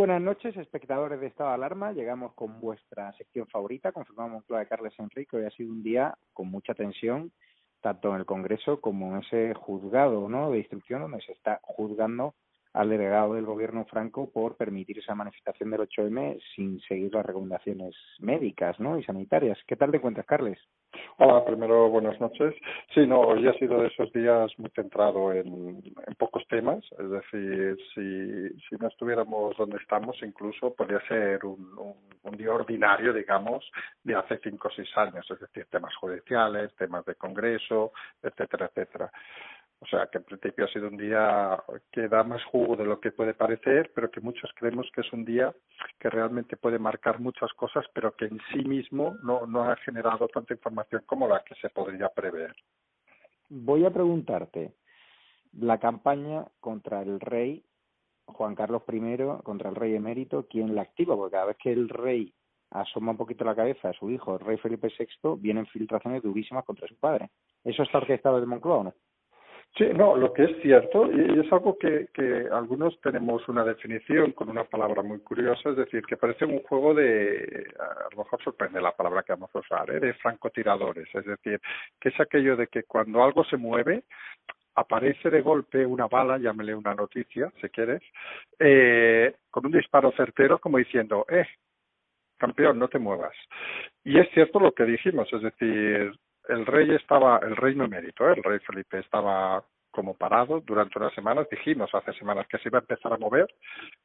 buenas 0.00 0.22
noches, 0.22 0.56
espectadores 0.56 1.20
de 1.20 1.26
Estado 1.26 1.50
de 1.50 1.56
Alarma. 1.56 1.92
Llegamos 1.92 2.32
con 2.32 2.58
vuestra 2.58 3.12
sección 3.18 3.46
favorita, 3.48 3.92
confirmamos 3.92 4.32
Moncloa 4.32 4.60
de 4.60 4.66
Carles 4.66 4.98
Enrique. 4.98 5.36
Hoy 5.36 5.44
ha 5.44 5.50
sido 5.50 5.70
un 5.70 5.82
día 5.82 6.16
con 6.32 6.50
mucha 6.50 6.72
tensión, 6.72 7.30
tanto 7.82 8.08
en 8.08 8.20
el 8.20 8.24
Congreso 8.24 8.80
como 8.80 9.14
en 9.14 9.22
ese 9.22 9.52
juzgado 9.52 10.26
¿no? 10.26 10.52
de 10.52 10.56
instrucción 10.60 11.02
donde 11.02 11.20
se 11.20 11.32
está 11.32 11.60
juzgando 11.62 12.34
al 12.72 12.88
delegado 12.88 13.34
del 13.34 13.44
gobierno 13.44 13.84
franco 13.86 14.30
por 14.30 14.56
permitir 14.56 14.98
esa 14.98 15.14
manifestación 15.14 15.70
del 15.70 15.80
8M 15.80 16.40
sin 16.54 16.80
seguir 16.82 17.12
las 17.12 17.26
recomendaciones 17.26 17.94
médicas 18.20 18.78
¿no? 18.78 18.98
y 18.98 19.04
sanitarias. 19.04 19.58
¿Qué 19.66 19.76
tal 19.76 19.90
te 19.90 19.96
encuentras, 19.96 20.26
Carles? 20.26 20.58
Hola, 21.18 21.44
primero 21.44 21.88
buenas 21.88 22.20
noches. 22.20 22.54
Sí, 22.94 23.06
no, 23.06 23.20
hoy 23.20 23.46
ha 23.46 23.52
sido 23.54 23.80
de 23.80 23.88
esos 23.88 24.12
días 24.12 24.50
muy 24.58 24.70
centrado 24.70 25.32
en, 25.32 25.82
pocos 26.18 26.46
temas, 26.48 26.84
es 26.98 27.10
decir, 27.10 27.76
si, 27.94 28.60
si 28.68 28.76
no 28.78 28.88
estuviéramos 28.88 29.56
donde 29.56 29.78
estamos, 29.78 30.16
incluso 30.22 30.74
podría 30.74 31.00
ser 31.06 31.44
un, 31.44 31.94
un 32.22 32.36
día 32.36 32.52
ordinario, 32.52 33.12
digamos, 33.12 33.64
de 34.02 34.14
hace 34.14 34.38
cinco 34.42 34.68
o 34.68 34.70
seis 34.70 34.88
años, 34.96 35.26
es 35.30 35.40
decir, 35.40 35.66
temas 35.70 35.94
judiciales, 35.96 36.74
temas 36.76 37.04
de 37.04 37.14
Congreso, 37.14 37.92
etcétera, 38.22 38.66
etcétera. 38.66 39.10
O 39.82 39.86
sea, 39.86 40.08
que 40.08 40.18
en 40.18 40.24
principio 40.24 40.66
ha 40.66 40.68
sido 40.68 40.88
un 40.88 40.98
día 40.98 41.62
que 41.90 42.06
da 42.08 42.22
más 42.22 42.44
jugo 42.44 42.76
de 42.76 42.84
lo 42.84 43.00
que 43.00 43.12
puede 43.12 43.32
parecer, 43.32 43.90
pero 43.94 44.10
que 44.10 44.20
muchos 44.20 44.50
creemos 44.54 44.86
que 44.94 45.00
es 45.00 45.12
un 45.12 45.24
día 45.24 45.54
que 45.98 46.10
realmente 46.10 46.58
puede 46.58 46.78
marcar 46.78 47.18
muchas 47.18 47.50
cosas, 47.54 47.86
pero 47.94 48.14
que 48.14 48.26
en 48.26 48.38
sí 48.52 48.62
mismo 48.62 49.16
no, 49.22 49.46
no 49.46 49.64
ha 49.64 49.76
generado 49.76 50.28
tanta 50.28 50.52
información 50.52 51.02
como 51.06 51.26
la 51.26 51.42
que 51.44 51.54
se 51.54 51.70
podría 51.70 52.10
prever. 52.10 52.54
Voy 53.48 53.86
a 53.86 53.90
preguntarte, 53.90 54.74
la 55.58 55.78
campaña 55.78 56.44
contra 56.60 57.00
el 57.02 57.18
rey 57.18 57.64
Juan 58.26 58.54
Carlos 58.54 58.82
I, 58.86 59.42
contra 59.42 59.70
el 59.70 59.76
rey 59.76 59.94
emérito, 59.94 60.46
¿quién 60.48 60.74
la 60.74 60.82
activa? 60.82 61.16
Porque 61.16 61.32
cada 61.32 61.46
vez 61.46 61.56
que 61.56 61.72
el 61.72 61.88
rey 61.88 62.32
asoma 62.70 63.12
un 63.12 63.16
poquito 63.16 63.44
la 63.44 63.56
cabeza 63.56 63.88
a 63.88 63.92
su 63.92 64.10
hijo, 64.10 64.34
el 64.34 64.40
rey 64.40 64.56
Felipe 64.58 64.92
VI, 64.96 65.36
vienen 65.38 65.66
filtraciones 65.66 66.22
durísimas 66.22 66.64
contra 66.64 66.86
su 66.86 66.96
padre. 66.96 67.30
¿Eso 67.64 67.82
está 67.82 67.98
orquestado 67.98 68.40
de 68.40 68.46
Moncloa 68.46 68.84
no? 68.84 68.94
Sí, 69.76 69.84
no, 69.94 70.16
lo 70.16 70.32
que 70.32 70.44
es 70.44 70.62
cierto, 70.62 71.10
y 71.12 71.38
es 71.38 71.52
algo 71.52 71.78
que, 71.78 72.08
que 72.12 72.48
algunos 72.50 73.00
tenemos 73.00 73.48
una 73.48 73.64
definición 73.64 74.32
con 74.32 74.48
una 74.48 74.64
palabra 74.64 75.02
muy 75.02 75.20
curiosa, 75.20 75.70
es 75.70 75.76
decir, 75.76 76.02
que 76.04 76.16
parece 76.16 76.44
un 76.44 76.60
juego 76.64 76.92
de, 76.92 77.66
a 77.78 78.14
lo 78.14 78.24
mejor 78.24 78.42
sorprende 78.42 78.80
la 78.80 78.92
palabra 78.92 79.22
que 79.22 79.32
vamos 79.32 79.50
a 79.54 79.60
usar, 79.60 79.88
¿eh? 79.90 80.00
de 80.00 80.12
francotiradores, 80.14 81.08
es 81.14 81.24
decir, 81.24 81.60
que 82.00 82.08
es 82.08 82.20
aquello 82.20 82.56
de 82.56 82.66
que 82.66 82.82
cuando 82.82 83.22
algo 83.22 83.44
se 83.44 83.56
mueve, 83.56 84.02
aparece 84.74 85.30
de 85.30 85.40
golpe 85.40 85.86
una 85.86 86.08
bala, 86.08 86.38
llámele 86.38 86.74
una 86.74 86.94
noticia, 86.94 87.52
si 87.60 87.68
quieres, 87.68 88.02
eh, 88.58 89.34
con 89.50 89.66
un 89.66 89.72
disparo 89.72 90.12
certero 90.12 90.58
como 90.58 90.78
diciendo, 90.78 91.24
eh, 91.28 91.46
campeón, 92.38 92.78
no 92.78 92.88
te 92.88 92.98
muevas. 92.98 93.34
Y 94.02 94.18
es 94.18 94.28
cierto 94.30 94.58
lo 94.58 94.72
que 94.72 94.84
dijimos, 94.84 95.32
es 95.32 95.42
decir, 95.42 96.12
el 96.50 96.66
rey 96.66 96.90
estaba, 96.94 97.38
el 97.38 97.56
rey 97.56 97.74
no 97.74 97.84
emérito, 97.84 98.28
¿eh? 98.28 98.34
el 98.36 98.42
rey 98.42 98.58
Felipe 98.60 98.98
estaba 98.98 99.64
como 99.90 100.14
parado 100.14 100.60
durante 100.60 100.98
unas 100.98 101.14
semanas, 101.14 101.48
dijimos 101.50 101.90
hace 101.94 102.12
semanas 102.14 102.46
que 102.48 102.58
se 102.58 102.68
iba 102.68 102.78
a 102.78 102.82
empezar 102.82 103.12
a 103.12 103.18
mover, 103.18 103.52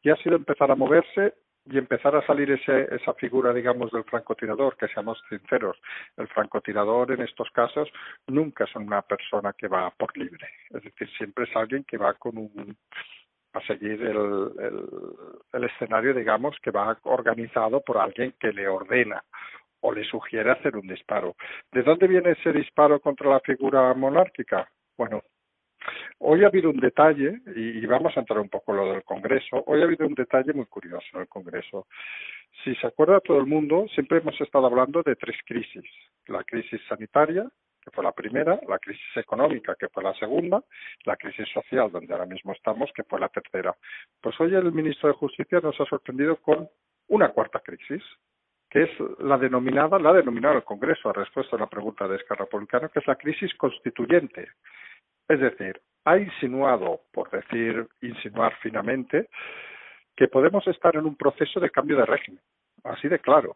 y 0.02 0.10
ha 0.10 0.16
sido 0.18 0.36
empezar 0.36 0.72
a 0.72 0.76
moverse 0.76 1.36
y 1.68 1.78
empezar 1.80 2.16
a 2.16 2.26
salir 2.26 2.52
ese, 2.52 2.96
esa 2.96 3.14
figura, 3.16 3.52
digamos, 3.52 3.92
del 3.92 4.04
francotirador, 4.04 4.78
que 4.78 4.88
seamos 4.90 5.22
sinceros, 5.30 5.78
el 6.18 6.28
francotirador 6.28 7.12
en 7.12 7.22
estos 7.22 7.50
casos 7.52 7.90
nunca 8.28 8.66
es 8.66 8.76
una 8.76 9.02
persona 9.02 9.54
que 9.54 9.68
va 9.68 9.90
por 9.92 10.16
libre, 10.16 10.48
es 10.70 10.84
decir, 10.84 11.10
siempre 11.18 11.46
es 11.46 11.56
alguien 11.56 11.84
que 11.84 11.98
va 11.98 12.14
con 12.14 12.38
un 12.38 12.78
a 13.54 13.62
seguir 13.62 14.02
el, 14.02 14.52
el 15.54 15.64
escenario, 15.64 16.14
digamos, 16.14 16.58
que 16.62 16.72
va 16.72 16.98
organizado 17.04 17.80
por 17.80 17.98
alguien 17.98 18.34
que 18.38 18.52
le 18.52 18.68
ordena 18.68 19.24
o 19.82 19.94
le 19.94 20.04
sugiere 20.04 20.52
hacer 20.52 20.76
un 20.76 20.88
disparo. 20.88 21.36
¿De 21.72 21.84
dónde 21.84 22.08
viene 22.08 22.32
ese 22.32 22.52
disparo 22.52 23.00
contra 23.00 23.30
la 23.30 23.40
figura 23.40 23.94
monárquica? 23.94 24.70
Bueno, 24.98 25.22
hoy 26.20 26.44
ha 26.44 26.48
habido 26.48 26.70
un 26.70 26.80
detalle, 26.80 27.42
y 27.56 27.86
vamos 27.86 28.16
a 28.16 28.22
entrar 28.22 28.40
un 28.40 28.50
poco 28.50 28.72
en 28.72 28.78
lo 28.78 28.94
del 28.94 29.04
Congreso, 29.04 29.64
hoy 29.68 29.82
ha 29.82 29.86
habido 29.86 30.08
un 30.08 30.16
detalle 30.16 30.54
muy 30.54 30.66
curioso 30.66 31.06
en 31.14 31.22
el 31.22 31.28
Congreso. 31.28 31.88
Si 32.64 32.74
se 32.76 32.88
acuerda 32.88 33.20
todo 33.20 33.38
el 33.40 33.46
mundo, 33.46 33.86
siempre 33.94 34.20
hemos 34.20 34.40
estado 34.40 34.66
hablando 34.68 35.04
de 35.04 35.16
tres 35.16 35.38
crisis. 35.46 35.84
La 36.28 36.44
crisis 36.44 36.82
sanitaria, 36.88 37.48
que 37.82 37.92
fue 37.92 38.04
la 38.04 38.14
primera, 38.14 38.60
la 38.68 38.80
crisis 38.80 39.16
económica, 39.16 39.76
que 39.78 39.90
fue 39.90 40.02
la 40.02 40.14
segunda, 40.16 40.64
la 41.04 41.16
crisis 41.18 41.48
social, 41.54 41.92
donde 41.92 42.12
ahora 42.14 42.26
mismo 42.26 42.54
estamos, 42.54 42.92
que 42.96 43.04
fue 43.04 43.20
la 43.20 43.30
tercera. 43.30 43.76
Pues 44.22 44.40
hoy 44.40 44.56
el 44.56 44.72
ministro 44.72 45.10
de 45.10 45.16
Justicia 45.16 45.60
nos 45.60 45.80
ha 45.80 45.86
sorprendido 45.86 46.38
con 46.38 46.68
una 47.10 47.30
cuarta 47.30 47.60
crisis, 47.60 48.02
es 48.76 48.90
la 49.20 49.38
denominada, 49.38 49.98
la 50.00 50.10
ha 50.10 50.14
denominado 50.14 50.58
el 50.58 50.64
Congreso 50.64 51.10
a 51.10 51.14
respuesta 51.14 51.56
a 51.56 51.60
la 51.60 51.68
pregunta 51.70 52.08
de 52.08 52.18
Esquerra 52.18 52.44
Republicana, 52.44 52.90
que 52.90 53.00
es 53.00 53.08
la 53.08 53.16
crisis 53.16 53.54
constituyente. 53.56 54.50
Es 55.30 55.40
decir, 55.40 55.80
ha 56.04 56.18
insinuado, 56.18 57.02
por 57.14 57.30
decir, 57.32 57.88
insinuar 58.02 58.54
finamente, 58.62 59.30
que 60.16 60.28
podemos 60.28 60.68
estar 60.68 60.96
en 60.96 61.06
un 61.06 61.16
proceso 61.16 61.60
de 61.62 61.70
cambio 61.70 61.96
de 61.96 62.06
régimen, 62.06 62.42
así 62.84 63.08
de 63.08 63.20
claro. 63.20 63.56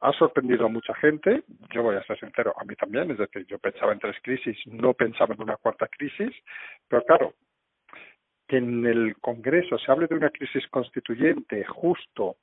Ha 0.00 0.12
sorprendido 0.12 0.66
a 0.66 0.70
mucha 0.70 0.94
gente, 0.94 1.44
yo 1.72 1.84
voy 1.84 1.94
a 1.94 2.02
ser 2.02 2.18
sincero, 2.18 2.52
a 2.58 2.64
mí 2.64 2.74
también, 2.74 3.08
es 3.12 3.18
decir, 3.18 3.46
yo 3.46 3.60
pensaba 3.60 3.92
en 3.92 4.00
tres 4.00 4.16
crisis, 4.22 4.58
no 4.66 4.92
pensaba 4.94 5.34
en 5.34 5.42
una 5.42 5.56
cuarta 5.56 5.86
crisis, 5.86 6.34
pero 6.88 7.04
claro, 7.04 7.34
que 8.48 8.56
en 8.56 8.84
el 8.84 9.16
Congreso 9.20 9.78
se 9.78 9.92
hable 9.92 10.08
de 10.08 10.16
una 10.16 10.30
crisis 10.30 10.66
constituyente 10.68 11.64
justo 11.64 12.38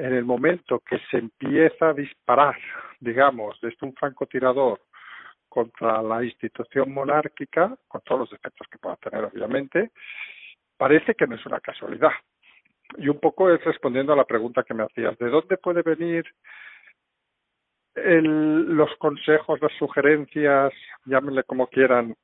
en 0.00 0.14
el 0.14 0.24
momento 0.24 0.80
que 0.80 0.98
se 1.10 1.18
empieza 1.18 1.90
a 1.90 1.94
disparar, 1.94 2.56
digamos, 3.00 3.60
desde 3.60 3.86
un 3.86 3.92
francotirador 3.92 4.80
contra 5.46 6.00
la 6.00 6.24
institución 6.24 6.94
monárquica, 6.94 7.76
con 7.86 8.00
todos 8.02 8.20
los 8.20 8.32
efectos 8.32 8.66
que 8.70 8.78
pueda 8.78 8.96
tener, 8.96 9.24
obviamente, 9.24 9.90
parece 10.78 11.14
que 11.14 11.26
no 11.26 11.34
es 11.34 11.44
una 11.44 11.60
casualidad. 11.60 12.12
Y 12.96 13.08
un 13.08 13.20
poco 13.20 13.50
es 13.50 13.62
respondiendo 13.62 14.14
a 14.14 14.16
la 14.16 14.24
pregunta 14.24 14.62
que 14.62 14.72
me 14.72 14.84
hacías, 14.84 15.18
¿de 15.18 15.28
dónde 15.28 15.58
puede 15.58 15.82
venir 15.82 16.24
el, 17.94 18.74
los 18.74 18.90
consejos, 18.96 19.60
las 19.60 19.72
sugerencias, 19.78 20.72
llámenle 21.04 21.44
como 21.44 21.66
quieran, 21.66 22.14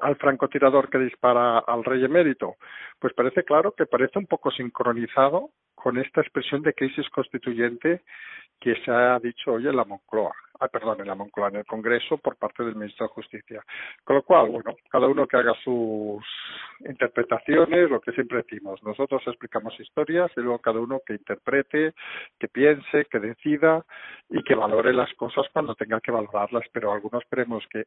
al 0.00 0.16
francotirador 0.16 0.90
que 0.90 0.98
dispara 0.98 1.60
al 1.60 1.84
rey 1.84 2.04
emérito? 2.04 2.56
Pues 2.98 3.14
parece 3.14 3.44
claro 3.44 3.72
que 3.72 3.86
parece 3.86 4.18
un 4.18 4.26
poco 4.26 4.50
sincronizado 4.50 5.50
con 5.74 5.98
esta 5.98 6.20
expresión 6.20 6.62
de 6.62 6.74
crisis 6.74 7.08
constituyente 7.10 8.02
que 8.62 8.76
se 8.84 8.90
ha 8.92 9.18
dicho 9.18 9.54
hoy 9.54 9.66
en 9.66 9.74
la 9.74 9.84
Moncloa, 9.84 10.32
ah, 10.60 10.68
perdón, 10.68 11.00
en 11.00 11.08
la 11.08 11.16
Moncloa, 11.16 11.48
en 11.48 11.56
el 11.56 11.66
Congreso 11.66 12.16
por 12.18 12.36
parte 12.36 12.62
del 12.62 12.76
Ministro 12.76 13.06
de 13.06 13.12
Justicia. 13.12 13.64
Con 14.04 14.16
lo 14.16 14.22
cual, 14.22 14.50
bueno, 14.50 14.76
cada 14.88 15.08
uno 15.08 15.26
que 15.26 15.36
haga 15.36 15.52
sus 15.64 16.24
interpretaciones, 16.88 17.90
lo 17.90 18.00
que 18.00 18.12
siempre 18.12 18.44
decimos, 18.44 18.80
nosotros 18.84 19.20
explicamos 19.26 19.78
historias 19.80 20.30
y 20.36 20.40
luego 20.40 20.60
cada 20.60 20.78
uno 20.78 21.00
que 21.04 21.14
interprete, 21.14 21.92
que 22.38 22.48
piense, 22.48 23.06
que 23.10 23.18
decida 23.18 23.84
y 24.30 24.44
que 24.44 24.54
valore 24.54 24.92
las 24.92 25.12
cosas 25.14 25.46
cuando 25.52 25.74
tenga 25.74 26.00
que 26.00 26.12
valorarlas, 26.12 26.64
pero 26.72 26.92
algunos 26.92 27.24
esperemos 27.24 27.64
que 27.68 27.86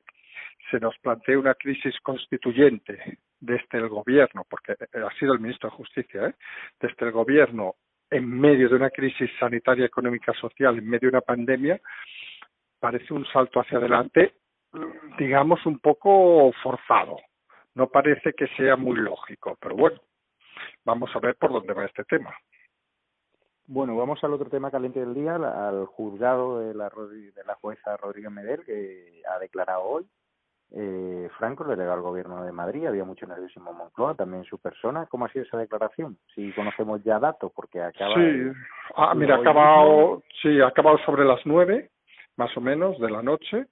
se 0.69 0.81
nos 0.81 0.97
plantee 0.99 1.37
una 1.37 1.55
crisis 1.55 1.97
constituyente 2.01 3.19
desde 3.39 3.77
el 3.77 3.89
gobierno, 3.89 4.45
porque 4.49 4.73
ha 4.73 5.19
sido 5.19 5.33
el 5.33 5.39
ministro 5.39 5.69
de 5.69 5.75
Justicia, 5.75 6.27
¿eh? 6.27 6.35
desde 6.79 7.05
el 7.05 7.11
gobierno 7.11 7.75
en 8.09 8.29
medio 8.29 8.69
de 8.69 8.75
una 8.75 8.89
crisis 8.89 9.29
sanitaria, 9.39 9.85
económica, 9.85 10.33
social, 10.33 10.77
en 10.77 10.87
medio 10.87 11.09
de 11.09 11.17
una 11.17 11.21
pandemia, 11.21 11.79
parece 12.79 13.13
un 13.13 13.25
salto 13.25 13.59
hacia 13.59 13.77
adelante, 13.77 14.35
digamos, 15.17 15.65
un 15.65 15.79
poco 15.79 16.51
forzado. 16.61 17.17
No 17.73 17.87
parece 17.89 18.33
que 18.33 18.47
sea 18.55 18.75
muy 18.75 18.97
lógico, 18.97 19.57
pero 19.59 19.75
bueno, 19.75 19.99
vamos 20.83 21.09
a 21.15 21.19
ver 21.19 21.35
por 21.35 21.51
dónde 21.51 21.73
va 21.73 21.85
este 21.85 22.03
tema. 22.05 22.33
Bueno, 23.67 23.97
vamos 23.97 24.23
al 24.23 24.33
otro 24.33 24.49
tema 24.49 24.69
caliente 24.69 24.99
del 24.99 25.15
día, 25.15 25.35
al 25.35 25.85
juzgado 25.87 26.59
de 26.59 26.75
la, 26.75 26.89
de 26.89 27.43
la 27.45 27.55
jueza 27.55 27.97
Rodríguez 27.97 28.31
Medel, 28.31 28.63
que 28.63 29.23
ha 29.27 29.39
declarado 29.39 29.81
hoy 29.81 30.07
eh, 30.71 31.29
Franco, 31.37 31.63
el 31.63 31.69
delegado 31.69 31.97
al 31.97 32.01
gobierno 32.01 32.43
de 32.43 32.51
Madrid, 32.51 32.85
había 32.85 33.03
mucho 33.03 33.25
nerviosismo 33.25 33.71
en 33.71 33.77
Moncloa, 33.77 34.15
también 34.15 34.43
su 34.45 34.59
persona. 34.59 35.05
¿Cómo 35.05 35.25
ha 35.25 35.29
sido 35.29 35.45
esa 35.45 35.57
declaración? 35.57 36.17
Si 36.33 36.51
conocemos 36.53 37.03
ya 37.03 37.19
datos, 37.19 37.51
porque 37.55 37.81
acaba. 37.81 38.15
Sí, 38.15 38.51
ah, 38.95 39.13
mira, 39.15 39.35
ha 39.35 39.39
acabado, 39.39 40.23
sí, 40.41 40.59
ha 40.59 40.67
acabado 40.67 40.97
sobre 41.05 41.25
las 41.25 41.39
nueve, 41.45 41.91
más 42.37 42.55
o 42.57 42.61
menos, 42.61 42.99
de 42.99 43.09
la 43.09 43.21
noche, 43.21 43.67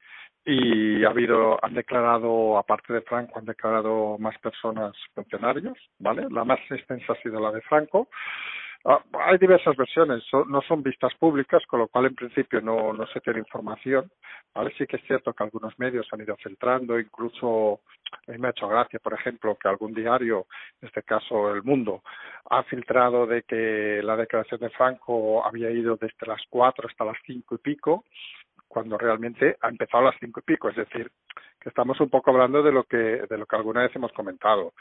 y 0.45 1.04
ha 1.04 1.10
habido, 1.10 1.57
han 1.63 1.74
declarado, 1.74 2.57
aparte 2.57 2.94
de 2.94 3.01
Franco, 3.01 3.39
han 3.39 3.46
declarado 3.46 4.18
más 4.18 4.38
personas 4.39 4.94
funcionarios, 5.13 5.78
¿vale? 6.00 6.28
La 6.30 6.44
más 6.44 6.60
extensa 6.69 7.13
ha 7.13 7.22
sido 7.22 7.39
la 7.39 7.51
de 7.51 7.62
Franco. 7.62 8.10
Ah, 8.85 9.01
hay 9.25 9.38
diversas 9.38 9.77
versiones, 9.77 10.24
no 10.47 10.62
son 10.62 10.83
vistas 10.83 11.13
públicas, 11.15 11.65
con 11.68 11.80
lo 11.80 11.88
cual 11.88 12.07
en 12.07 12.15
principio 12.15 12.59
no, 12.59 12.91
no 12.91 13.07
se 13.07 13.21
tiene 13.21 13.39
información. 13.39 14.12
¿vale? 14.53 14.74
Sí 14.77 14.85
que 14.85 14.97
es 14.97 15.03
cierto 15.03 15.33
que 15.33 15.44
algunos 15.44 15.77
medios 15.80 16.07
han 16.12 16.21
ido 16.21 16.35
filtrando, 16.38 17.00
incluso 17.00 17.80
a 18.27 18.31
mí 18.31 18.38
me 18.38 18.47
ha 18.47 18.51
hecho 18.51 18.68
gracia, 18.68 19.00
por 19.00 19.13
ejemplo, 19.13 19.56
que 19.56 19.68
algún 19.68 19.94
diario, 19.94 20.47
en 20.81 20.88
este 20.88 21.03
caso 21.03 21.53
El 21.53 21.63
Mundo, 21.63 22.03
ha 22.50 22.63
filtrado 22.63 23.25
de 23.25 23.44
que 23.44 24.01
la 24.03 24.15
declaración 24.15 24.59
de 24.59 24.69
Franco 24.69 25.45
había 25.45 25.71
ido 25.71 25.95
desde 25.95 26.27
las 26.27 26.41
cuatro 26.50 26.88
hasta 26.88 27.06
las 27.06 27.18
cinco 27.25 27.56
y 27.56 27.59
pico, 27.59 28.03
cuando 28.74 28.98
realmente 28.98 29.56
ha 29.62 29.70
empezado 29.70 30.02
a 30.02 30.10
las 30.10 30.20
cinco 30.20 30.40
y 30.40 30.44
pico, 30.44 30.68
es 30.68 30.75
decir, 30.75 31.12
que 31.62 31.70
estamos 31.70 32.00
un 32.02 32.10
poco 32.10 32.31
hablando 32.31 32.64
de 32.64 32.72
lo 32.72 32.86
que 32.86 32.98
de 32.98 33.38
lo 33.38 33.46
que 33.46 33.56
alguna 33.56 33.84
vez 33.84 33.96
hemos 33.96 34.12
comentado. 34.14 34.74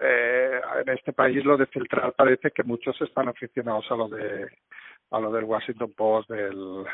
Eh, 0.00 0.60
en 0.80 0.88
este 0.90 1.12
país 1.12 1.44
lo 1.44 1.56
de 1.56 1.66
filtrar 1.66 2.12
parece 2.12 2.52
que 2.52 2.62
muchos 2.62 2.98
están 3.02 3.28
aficionados 3.28 3.90
a 3.90 3.96
lo 3.96 4.08
de 4.08 4.48
a 5.10 5.20
lo 5.20 5.30
del 5.32 5.44
Washington 5.44 5.92
Post, 5.94 6.30
de 6.30 6.50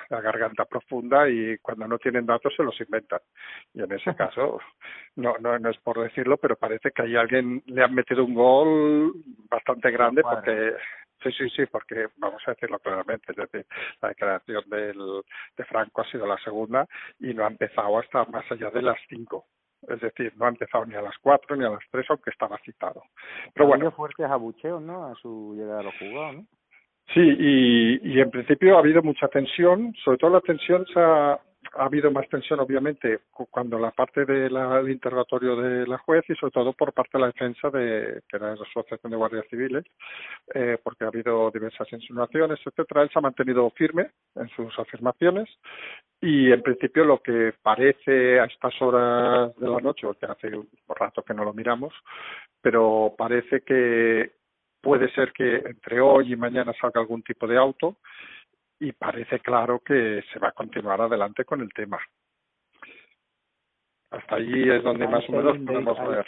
la 0.09 0.21
garganta 0.23 0.65
profunda 0.65 1.29
y 1.29 1.59
cuando 1.59 1.87
no 1.87 1.99
tienen 1.99 2.27
datos 2.27 2.53
se 2.56 2.65
los 2.65 2.81
inventan. 2.81 3.21
Y 3.75 3.83
en 3.83 3.93
ese 3.93 4.15
caso, 4.17 4.59
no, 5.17 5.35
no, 5.39 5.59
no 5.59 5.69
es 5.69 5.79
por 5.79 6.00
decirlo, 6.00 6.39
pero 6.39 6.56
parece 6.56 6.91
que 6.93 7.03
hay 7.03 7.15
alguien 7.15 7.62
le 7.67 7.85
han 7.85 7.95
metido 7.95 8.25
un 8.25 8.35
gol 8.35 9.12
bastante 9.50 9.91
grande 9.91 10.23
porque 10.23 10.73
Sí, 11.23 11.31
sí, 11.32 11.49
sí, 11.50 11.67
porque 11.67 12.06
vamos 12.17 12.43
a 12.47 12.53
decirlo 12.53 12.79
claramente, 12.79 13.32
es 13.32 13.37
decir, 13.37 13.67
la 14.00 14.11
declaración 14.11 14.62
del, 14.69 15.23
de 15.56 15.65
Franco 15.65 16.03
ha 16.03 16.11
sido 16.11 16.26
la 16.26 16.38
segunda 16.38 16.87
y 17.19 17.35
no 17.35 17.44
ha 17.44 17.49
empezado 17.49 17.99
hasta 17.99 18.25
más 18.26 18.50
allá 18.50 18.70
de 18.70 18.82
las 18.82 18.99
cinco. 19.09 19.47
Es 19.87 20.00
decir, 20.00 20.32
no 20.37 20.47
ha 20.47 20.49
empezado 20.49 20.85
ni 20.87 20.94
a 20.94 21.03
las 21.03 21.17
cuatro 21.19 21.56
ni 21.56 21.65
a 21.65 21.70
las 21.70 21.85
tres, 21.91 22.06
aunque 22.09 22.31
estaba 22.31 22.59
citado. 22.59 23.03
Pero 23.55 23.67
ha 23.67 23.69
bueno. 23.69 23.91
fuertes 23.93 24.26
abucheos, 24.26 24.82
¿no? 24.82 25.06
A 25.06 25.15
su 25.17 25.55
llegada 25.56 25.81
a 25.81 25.85
los 25.85 25.94
jugados, 25.99 26.37
¿no? 26.37 26.47
Sí, 27.15 27.21
y, 27.21 28.12
y 28.12 28.21
en 28.21 28.31
principio 28.31 28.76
ha 28.76 28.81
habido 28.81 29.03
mucha 29.03 29.29
tensión, 29.29 29.94
sobre 30.05 30.19
todo 30.19 30.31
la 30.31 30.41
tensión 30.41 30.85
se 30.93 31.00
ha, 31.00 31.41
ha 31.78 31.84
habido 31.84 32.10
más 32.10 32.28
tensión, 32.28 32.58
obviamente, 32.60 33.20
cuando 33.30 33.78
la 33.78 33.92
parte 33.92 34.25
del 34.25 34.52
interrogatorio 34.90 35.56
de 35.56 35.86
la 35.86 35.98
juez 35.98 36.25
y 36.28 36.34
sobre 36.34 36.52
todo 36.52 36.72
por 36.72 36.92
parte 36.92 37.12
de 37.14 37.20
la 37.20 37.28
defensa 37.28 37.70
de 37.70 38.20
que 38.28 38.36
era 38.36 38.54
la 38.54 38.62
Asociación 38.62 39.10
de 39.10 39.16
Guardias 39.16 39.46
Civiles, 39.48 39.84
eh, 40.54 40.78
porque 40.82 41.04
ha 41.04 41.08
habido 41.08 41.50
diversas 41.50 41.90
insinuaciones, 41.92 42.58
etcétera. 42.64 43.02
Él 43.02 43.10
se 43.12 43.19
ha 43.19 43.22
mantenido 43.22 43.70
firme 43.70 44.10
en 44.34 44.48
sus 44.50 44.76
afirmaciones 44.78 45.48
y, 46.20 46.50
en 46.50 46.62
principio, 46.62 47.04
lo 47.04 47.22
que 47.22 47.54
parece 47.62 48.40
a 48.40 48.46
estas 48.46 48.75
horas 48.82 49.56
de 49.56 49.69
la 49.69 49.78
noche, 49.78 50.06
porque 50.06 50.26
hace 50.26 50.56
un 50.56 50.69
rato 50.88 51.22
que 51.22 51.34
no 51.34 51.44
lo 51.44 51.54
miramos, 51.54 51.94
pero 52.60 53.14
parece 53.16 53.60
que 53.62 54.32
puede 54.80 55.12
ser 55.12 55.32
que 55.32 55.56
entre 55.56 56.00
hoy 56.00 56.32
y 56.32 56.36
mañana 56.36 56.72
salga 56.80 57.00
algún 57.00 57.22
tipo 57.22 57.46
de 57.46 57.56
auto 57.56 57.96
y 58.80 58.92
parece 58.92 59.40
claro 59.40 59.80
que 59.80 60.22
se 60.32 60.38
va 60.38 60.48
a 60.48 60.52
continuar 60.52 61.00
adelante 61.00 61.44
con 61.44 61.60
el 61.60 61.72
tema. 61.72 61.98
Hasta 64.10 64.36
allí 64.36 64.70
es 64.70 64.82
donde 64.82 65.06
más 65.06 65.28
o 65.28 65.32
menos 65.32 65.58
podemos 65.58 66.08
ver. 66.08 66.26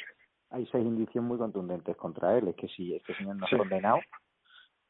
Hay 0.51 0.67
seis 0.67 0.85
indicios 0.85 1.25
muy 1.25 1.39
contundentes 1.39 1.97
contra 1.97 2.37
él, 2.37 2.49
es 2.49 2.57
que 2.57 2.69
si 2.69 2.95
este 2.95 3.15
señor 3.15 3.37
no 3.37 3.47
ha 3.47 3.57
condenado. 3.57 4.01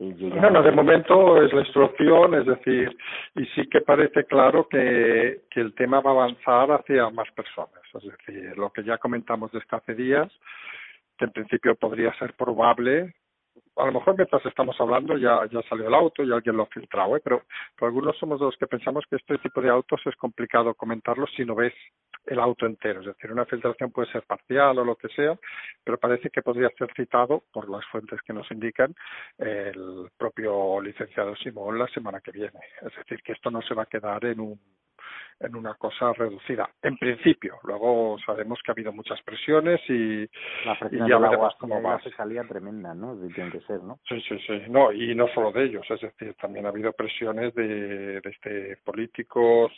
No, 0.01 0.49
no, 0.49 0.63
de 0.63 0.73
momento 0.73 1.43
es 1.43 1.53
la 1.53 1.61
instrucción, 1.61 2.35
es 2.35 2.47
decir, 2.47 2.97
y 3.35 3.45
sí 3.49 3.69
que 3.69 3.83
parece 3.83 4.25
claro 4.25 4.67
que, 4.67 5.43
que 5.51 5.61
el 5.61 5.75
tema 5.75 6.01
va 6.01 6.13
a 6.13 6.15
avanzar 6.15 6.73
hacia 6.73 7.11
más 7.11 7.31
personas. 7.33 7.83
Es 7.93 8.03
decir, 8.05 8.57
lo 8.57 8.71
que 8.71 8.83
ya 8.83 8.97
comentamos 8.97 9.53
desde 9.53 9.67
hace 9.71 9.95
días, 9.95 10.33
que 11.19 11.27
en 11.27 11.33
principio 11.33 11.75
podría 11.75 12.15
ser 12.15 12.33
probable 12.33 13.15
a 13.77 13.87
lo 13.87 13.93
mejor 13.93 14.17
mientras 14.17 14.45
estamos 14.45 14.77
hablando 14.81 15.17
ya, 15.17 15.47
ya 15.51 15.63
salió 15.69 15.89
el 15.89 15.95
auto 15.95 16.23
y 16.23 16.33
alguien 16.33 16.57
lo 16.57 16.65
ha 16.65 16.67
filtrado, 16.67 17.17
¿eh? 17.17 17.21
pero, 17.23 17.45
pero 17.75 17.87
algunos 17.89 18.17
somos 18.19 18.41
los 18.41 18.57
que 18.57 18.67
pensamos 18.67 19.05
que 19.09 19.17
este 19.17 19.39
tipo 19.39 19.61
de 19.61 19.71
autos 19.71 20.01
es 20.05 20.15
complicado 20.17 20.75
comentarlo 20.75 21.27
si 21.29 21.45
no 21.45 21.55
ves 21.55 21.73
el 22.27 22.39
auto 22.39 22.67
entero. 22.67 23.01
Es 23.01 23.07
decir, 23.07 23.33
una 23.33 23.47
filtración 23.47 23.91
puede 23.91 24.11
ser 24.13 24.23
parcial 24.25 24.79
o 24.79 24.85
lo 24.85 24.97
que 24.97 25.09
sea, 25.09 25.39
pero 25.83 25.99
parece 25.99 26.31
que 26.31 26.43
podría 26.43 26.71
ser 26.77 26.93
citado, 26.95 27.45
por 27.53 27.69
las 27.71 27.85
fuentes 27.87 28.21
que 28.23 28.33
nos 28.33 28.51
indican, 28.51 28.95
el 29.39 30.09
propio 30.17 30.81
licenciado 30.81 31.35
Simón 31.37 31.79
la 31.79 31.89
semana 31.89 32.21
que 32.21 32.33
viene. 32.33 32.61
Es 32.83 32.95
decir, 32.97 33.23
que 33.23 33.33
esto 33.33 33.51
no 33.51 33.63
se 33.63 33.75
va 33.75 33.85
a 33.85 33.87
quedar 33.87 34.25
en 34.27 34.41
un 34.41 34.61
en 35.41 35.57
una 35.57 35.75
cosa 35.75 36.13
reducida. 36.13 36.69
En 36.83 36.99
principio, 36.99 37.55
luego 37.65 38.19
sabemos 38.27 38.61
que 38.63 38.71
ha 38.71 38.75
habido 38.75 38.93
muchas 38.93 39.21
presiones 39.23 39.81
y, 39.89 40.23
y 40.23 41.09
ya 41.09 41.19
veremos 41.19 41.55
cómo 41.59 41.81
va. 41.81 42.01
La 42.05 42.17
salía 42.17 42.45
tremenda, 42.45 42.95
¿no? 42.95 43.17
Tiene 43.35 43.51
que 43.51 43.61
ser, 43.61 43.83
¿no? 43.83 43.99
Sí, 44.09 44.21
sí, 44.29 44.39
sí. 44.47 44.63
No, 44.69 44.93
y 44.93 45.15
no 45.15 45.29
solo 45.29 45.51
de 45.53 45.65
ellos, 45.65 45.87
es 45.91 46.01
decir, 46.01 46.35
también 46.35 46.67
ha 46.67 46.69
habido 46.69 46.93
presiones 46.93 47.55
de, 47.55 48.21
de 48.21 48.31
este 48.31 48.77
políticos, 48.85 49.73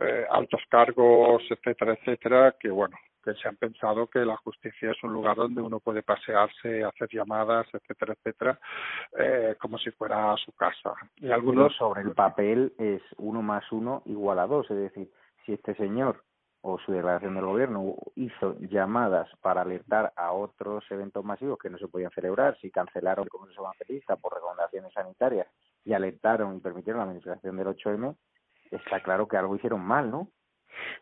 eh, 0.00 0.24
altos 0.30 0.62
cargos, 0.70 1.42
etcétera, 1.50 1.92
etcétera, 1.92 2.54
que 2.58 2.70
bueno, 2.70 2.96
que 3.28 3.40
se 3.40 3.48
han 3.48 3.56
pensado 3.56 4.06
que 4.06 4.24
la 4.24 4.36
justicia 4.38 4.90
es 4.90 5.02
un 5.02 5.12
lugar 5.12 5.36
donde 5.36 5.60
uno 5.60 5.80
puede 5.80 6.02
pasearse, 6.02 6.84
hacer 6.84 7.08
llamadas, 7.10 7.66
etcétera, 7.72 8.14
etcétera, 8.14 8.60
eh, 9.18 9.54
como 9.60 9.78
si 9.78 9.90
fuera 9.90 10.34
su 10.36 10.52
casa. 10.52 10.94
Y 11.16 11.30
algunos 11.30 11.74
sobre 11.76 12.02
el 12.02 12.12
papel 12.12 12.72
es 12.78 13.02
uno 13.18 13.42
más 13.42 13.70
uno 13.70 14.02
igual 14.06 14.38
a 14.38 14.46
dos, 14.46 14.70
es 14.70 14.76
decir, 14.78 15.10
si 15.44 15.52
este 15.52 15.74
señor 15.74 16.22
o 16.62 16.78
su 16.78 16.92
declaración 16.92 17.34
del 17.34 17.44
gobierno 17.44 17.94
hizo 18.16 18.58
llamadas 18.60 19.28
para 19.40 19.60
alertar 19.60 20.12
a 20.16 20.32
otros 20.32 20.84
eventos 20.90 21.24
masivos 21.24 21.58
que 21.58 21.70
no 21.70 21.78
se 21.78 21.88
podían 21.88 22.10
celebrar, 22.10 22.58
si 22.60 22.70
cancelaron 22.70 23.24
el 23.24 23.30
Congreso 23.30 23.60
Evangelista 23.60 24.16
por 24.16 24.34
recomendaciones 24.34 24.92
sanitarias 24.92 25.46
y 25.84 25.92
alertaron 25.92 26.56
y 26.56 26.60
permitieron 26.60 26.98
la 26.98 27.04
administración 27.04 27.56
del 27.56 27.68
8M, 27.68 28.16
está 28.70 29.00
claro 29.02 29.28
que 29.28 29.36
algo 29.36 29.54
hicieron 29.54 29.82
mal, 29.82 30.10
¿no? 30.10 30.28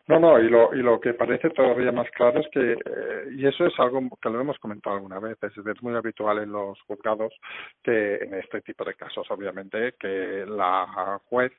No, 0.07 0.19
no, 0.19 0.39
y 0.39 0.49
lo, 0.49 0.73
y 0.73 0.81
lo 0.81 0.99
que 0.99 1.13
parece 1.13 1.49
todavía 1.49 1.91
más 1.91 2.09
claro 2.11 2.39
es 2.39 2.47
que, 2.49 2.73
eh, 2.73 3.27
y 3.35 3.45
eso 3.45 3.65
es 3.65 3.77
algo 3.79 4.01
que 4.21 4.29
lo 4.29 4.39
hemos 4.39 4.57
comentado 4.59 4.95
alguna 4.95 5.19
vez, 5.19 5.37
es, 5.41 5.83
muy 5.83 5.95
habitual 5.95 6.39
en 6.39 6.51
los 6.51 6.79
juzgados 6.83 7.33
que 7.83 8.15
en 8.15 8.33
este 8.35 8.61
tipo 8.61 8.85
de 8.85 8.93
casos, 8.93 9.29
obviamente, 9.29 9.95
que 9.99 10.45
la 10.47 11.19
juez 11.25 11.51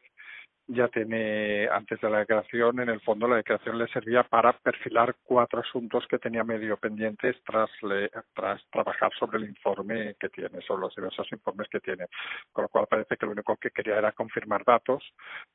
ya 0.68 0.88
tiene, 0.88 1.66
antes 1.68 1.98
de 2.00 2.10
la 2.10 2.18
declaración, 2.18 2.80
en 2.80 2.90
el 2.90 3.00
fondo 3.00 3.26
la 3.26 3.36
declaración 3.36 3.78
le 3.78 3.88
servía 3.88 4.22
para 4.22 4.52
perfilar 4.52 5.16
cuatro 5.24 5.60
asuntos 5.60 6.06
que 6.08 6.18
tenía 6.18 6.44
medio 6.44 6.76
pendientes 6.76 7.36
tras, 7.44 7.70
le, 7.82 8.10
tras 8.34 8.62
trabajar 8.70 9.10
sobre 9.18 9.38
el 9.38 9.44
informe 9.44 10.14
que 10.20 10.28
tiene, 10.28 10.60
sobre 10.62 10.82
los 10.82 10.94
diversos 10.94 11.26
informes 11.32 11.68
que 11.70 11.80
tiene. 11.80 12.06
Con 12.52 12.64
lo 12.64 12.68
cual 12.68 12.86
parece 12.88 13.16
que 13.16 13.24
lo 13.24 13.32
único 13.32 13.56
que 13.56 13.70
quería 13.70 13.96
era 13.96 14.12
confirmar 14.12 14.62
datos, 14.64 15.02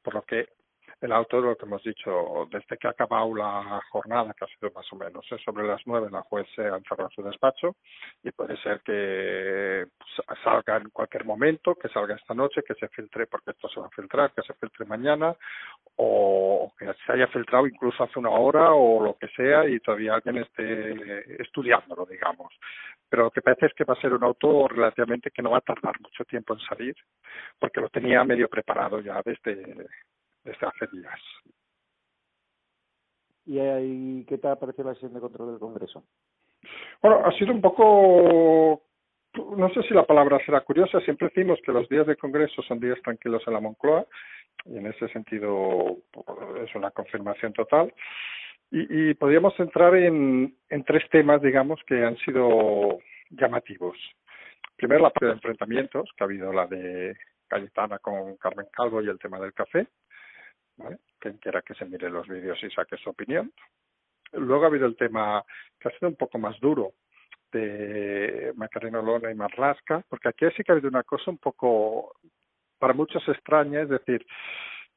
por 0.01 0.15
lo 0.15 0.23
que 0.23 0.47
el 1.03 1.11
auto, 1.11 1.41
lo 1.41 1.57
que 1.57 1.65
hemos 1.65 1.83
dicho, 1.83 2.47
desde 2.49 2.77
que 2.77 2.87
ha 2.87 2.91
acabado 2.91 3.35
la 3.35 3.81
jornada, 3.91 4.33
que 4.33 4.45
ha 4.45 4.47
sido 4.47 4.71
más 4.73 4.91
o 4.93 4.95
menos 4.95 5.25
es 5.31 5.41
sobre 5.41 5.67
las 5.67 5.81
nueve, 5.85 6.07
la 6.09 6.21
juez 6.21 6.47
se 6.55 6.61
ha 6.61 6.77
encerrado 6.77 7.09
en 7.09 7.15
su 7.15 7.23
despacho 7.23 7.75
y 8.23 8.31
puede 8.31 8.55
ser 8.57 8.79
que 8.81 9.85
salga 10.43 10.77
en 10.77 10.89
cualquier 10.91 11.25
momento, 11.25 11.75
que 11.75 11.89
salga 11.89 12.15
esta 12.15 12.33
noche, 12.33 12.63
que 12.65 12.73
se 12.75 12.87
filtre, 12.87 13.27
porque 13.27 13.51
esto 13.51 13.67
se 13.67 13.81
va 13.81 13.87
a 13.87 13.89
filtrar, 13.89 14.31
que 14.31 14.43
se 14.43 14.53
filtre 14.53 14.85
mañana, 14.85 15.35
o 15.97 16.71
que 16.79 16.85
se 17.05 17.11
haya 17.11 17.27
filtrado 17.27 17.67
incluso 17.67 18.03
hace 18.03 18.17
una 18.19 18.29
hora 18.29 18.71
o 18.71 19.03
lo 19.03 19.17
que 19.17 19.27
sea 19.27 19.67
y 19.67 19.79
todavía 19.81 20.15
alguien 20.15 20.37
esté 20.37 21.41
estudiándolo, 21.41 22.05
digamos. 22.05 22.53
Pero 23.09 23.25
lo 23.25 23.31
que 23.31 23.41
parece 23.41 23.65
es 23.67 23.73
que 23.73 23.83
va 23.83 23.93
a 23.93 24.01
ser 24.01 24.13
un 24.13 24.23
auto 24.23 24.67
relativamente 24.69 25.31
que 25.31 25.41
no 25.41 25.51
va 25.51 25.57
a 25.57 25.61
tardar 25.61 25.99
mucho 25.99 26.23
tiempo 26.23 26.53
en 26.53 26.59
salir, 26.61 26.95
porque 27.59 27.81
lo 27.81 27.89
tenía 27.89 28.23
medio 28.23 28.47
preparado 28.47 29.01
ya 29.01 29.21
desde 29.23 29.85
desde 30.43 30.67
hace 30.67 30.87
días. 30.91 31.19
¿Y 33.45 33.59
ahí, 33.59 34.25
qué 34.27 34.37
te 34.37 34.47
ha 34.47 34.55
parecido 34.55 34.87
la 34.87 34.93
sesión 34.93 35.13
de 35.13 35.19
control 35.19 35.51
del 35.51 35.59
Congreso? 35.59 36.03
Bueno, 37.01 37.25
ha 37.25 37.31
sido 37.33 37.51
un 37.51 37.61
poco, 37.61 38.81
no 39.57 39.69
sé 39.73 39.83
si 39.83 39.93
la 39.93 40.05
palabra 40.05 40.39
será 40.45 40.61
curiosa, 40.61 41.01
siempre 41.01 41.27
decimos 41.27 41.59
que 41.65 41.73
los 41.73 41.89
días 41.89 42.07
de 42.07 42.15
Congreso 42.15 42.61
son 42.61 42.79
días 42.79 43.01
tranquilos 43.03 43.43
en 43.45 43.53
la 43.53 43.59
Moncloa, 43.59 44.05
y 44.65 44.77
en 44.77 44.87
ese 44.87 45.09
sentido 45.09 45.97
es 46.63 46.73
una 46.75 46.91
confirmación 46.91 47.51
total. 47.51 47.93
Y, 48.71 49.09
y 49.09 49.13
podríamos 49.13 49.53
centrar 49.55 49.93
en, 49.95 50.55
en 50.69 50.83
tres 50.83 51.07
temas, 51.09 51.41
digamos, 51.41 51.81
que 51.85 52.03
han 52.03 52.17
sido 52.17 52.99
llamativos. 53.29 53.97
Primero, 54.77 55.01
la 55.01 55.09
parte 55.09 55.27
de 55.27 55.33
enfrentamientos, 55.33 56.09
que 56.15 56.23
ha 56.23 56.25
habido 56.25 56.51
la 56.53 56.65
de 56.65 57.15
Cayetana 57.47 57.99
con 57.99 58.37
Carmen 58.37 58.67
Calvo 58.71 59.01
y 59.01 59.09
el 59.09 59.19
tema 59.19 59.39
del 59.39 59.53
café. 59.53 59.87
¿Vale? 60.77 60.97
Quien 61.19 61.37
quiera 61.37 61.61
que 61.61 61.73
se 61.75 61.85
mire 61.85 62.09
los 62.09 62.27
vídeos 62.27 62.61
y 62.63 62.69
saque 62.69 62.97
su 62.97 63.09
opinión. 63.09 63.51
Luego 64.33 64.63
ha 64.63 64.67
habido 64.67 64.87
el 64.87 64.95
tema 64.95 65.43
que 65.79 65.89
ha 65.89 65.91
sido 65.91 66.09
un 66.09 66.15
poco 66.15 66.37
más 66.39 66.59
duro 66.59 66.93
de 67.51 68.51
Macarena 68.55 69.01
Lona 69.01 69.31
y 69.31 69.35
Marlasca, 69.35 70.03
porque 70.09 70.29
aquí 70.29 70.45
sí 70.55 70.63
que 70.63 70.71
ha 70.71 70.73
habido 70.73 70.89
una 70.89 71.03
cosa 71.03 71.29
un 71.29 71.37
poco, 71.37 72.15
para 72.79 72.93
muchos 72.93 73.27
extraña, 73.27 73.81
es 73.81 73.89
decir, 73.89 74.25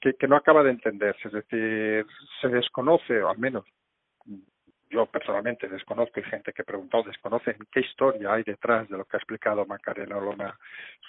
que, 0.01 0.15
que 0.15 0.27
no 0.27 0.37
acaba 0.37 0.63
de 0.63 0.71
entenderse, 0.71 1.29
es 1.29 1.35
decir, 1.35 2.07
se 2.41 2.49
desconoce, 2.49 3.23
o 3.23 3.29
al 3.29 3.39
menos 3.39 3.65
yo 4.89 5.07
personalmente 5.07 5.69
desconozco 5.69 6.21
y 6.21 6.25
gente 6.25 6.53
que 6.53 6.63
he 6.63 6.65
preguntado 6.65 7.05
desconocen 7.05 7.57
qué 7.71 7.81
historia 7.81 8.35
hay 8.35 8.45
detrás 8.45 8.89
de 8.89 8.97
lo 8.97 9.05
que 9.05 9.17
ha 9.17 9.19
explicado 9.19 9.67
Macarena 9.67 10.17
Olona 10.17 10.59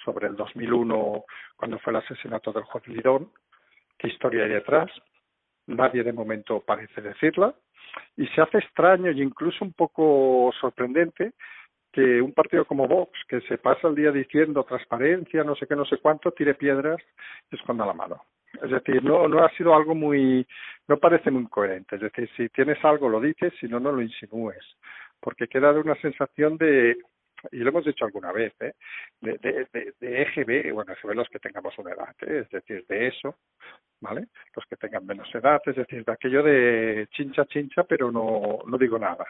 sobre 0.04 0.28
el 0.28 0.36
2001 0.36 1.24
cuando 1.56 1.80
fue 1.80 1.92
el 1.92 1.98
asesinato 1.98 2.52
del 2.52 2.64
juez 2.64 2.88
Lidón, 2.88 3.32
qué 3.98 4.08
historia 4.08 4.44
hay 4.44 4.52
detrás. 4.52 4.90
Nadie 5.68 6.04
de 6.04 6.14
momento 6.14 6.62
parece 6.62 7.02
decirla 7.02 7.54
y 8.16 8.28
se 8.28 8.42
hace 8.42 8.60
extraño 8.60 9.12
e 9.12 9.24
incluso 9.24 9.64
un 9.64 9.74
poco 9.74 10.52
sorprendente 10.60 11.34
que 11.92 12.22
un 12.22 12.34
partido 12.34 12.66
como 12.66 12.88
Vox, 12.88 13.12
que 13.28 13.42
se 13.42 13.58
pasa 13.58 13.88
el 13.88 13.96
día 13.96 14.12
diciendo 14.12 14.64
transparencia, 14.64 15.44
no 15.44 15.56
sé 15.56 15.66
qué, 15.68 15.76
no 15.76 15.86
sé 15.86 15.98
cuánto, 15.98 16.32
tire 16.32 16.54
piedras 16.54 17.02
y 17.52 17.56
esconda 17.56 17.86
la 17.86 17.94
mano. 17.94 18.24
Es 18.62 18.70
decir, 18.72 19.04
no, 19.04 19.28
no 19.28 19.44
ha 19.44 19.50
sido 19.52 19.76
algo 19.76 19.96
muy, 19.96 20.46
no 20.88 20.98
parece 20.98 21.32
muy 21.32 21.48
coherente. 21.48 21.96
Es 21.96 22.02
decir, 22.02 22.30
si 22.36 22.50
tienes 22.50 22.84
algo 22.84 23.10
lo 23.10 23.20
dices, 23.20 23.54
si 23.60 23.68
no, 23.68 23.80
no 23.80 23.92
lo 23.92 24.02
insinúes. 24.02 24.64
Porque 25.20 25.48
queda 25.48 25.74
de 25.74 25.80
una 25.80 25.96
sensación 25.96 26.58
de, 26.58 26.98
y 27.52 27.58
lo 27.58 27.70
hemos 27.70 27.86
dicho 27.86 28.06
alguna 28.06 28.32
vez, 28.32 28.54
¿eh? 28.62 28.74
de, 29.22 29.38
de, 29.38 29.68
de, 29.74 29.94
de 30.00 30.22
EGB, 30.24 30.74
bueno, 30.74 30.94
EGB 30.94 31.14
los 31.16 31.30
que 31.30 31.40
tengamos 31.40 31.78
una 31.78 31.92
edad, 31.92 32.16
¿eh? 32.22 32.44
es 32.44 32.50
decir, 32.50 32.86
de 32.88 33.08
eso, 33.08 33.36
¿vale? 34.02 34.28
Los 34.56 34.66
que 34.66 34.76
tengan 34.76 35.06
menos 35.06 35.34
edad, 35.34 35.62
es 35.66 35.76
decir, 35.76 36.04
de 36.06 36.12
aquello 36.12 36.44
de 36.44 37.08
chincha, 37.12 37.46
chincha, 37.46 37.84
pero 37.84 38.12
no, 38.12 38.60
no 38.66 38.78
digo 38.78 39.00
nada. 39.00 39.26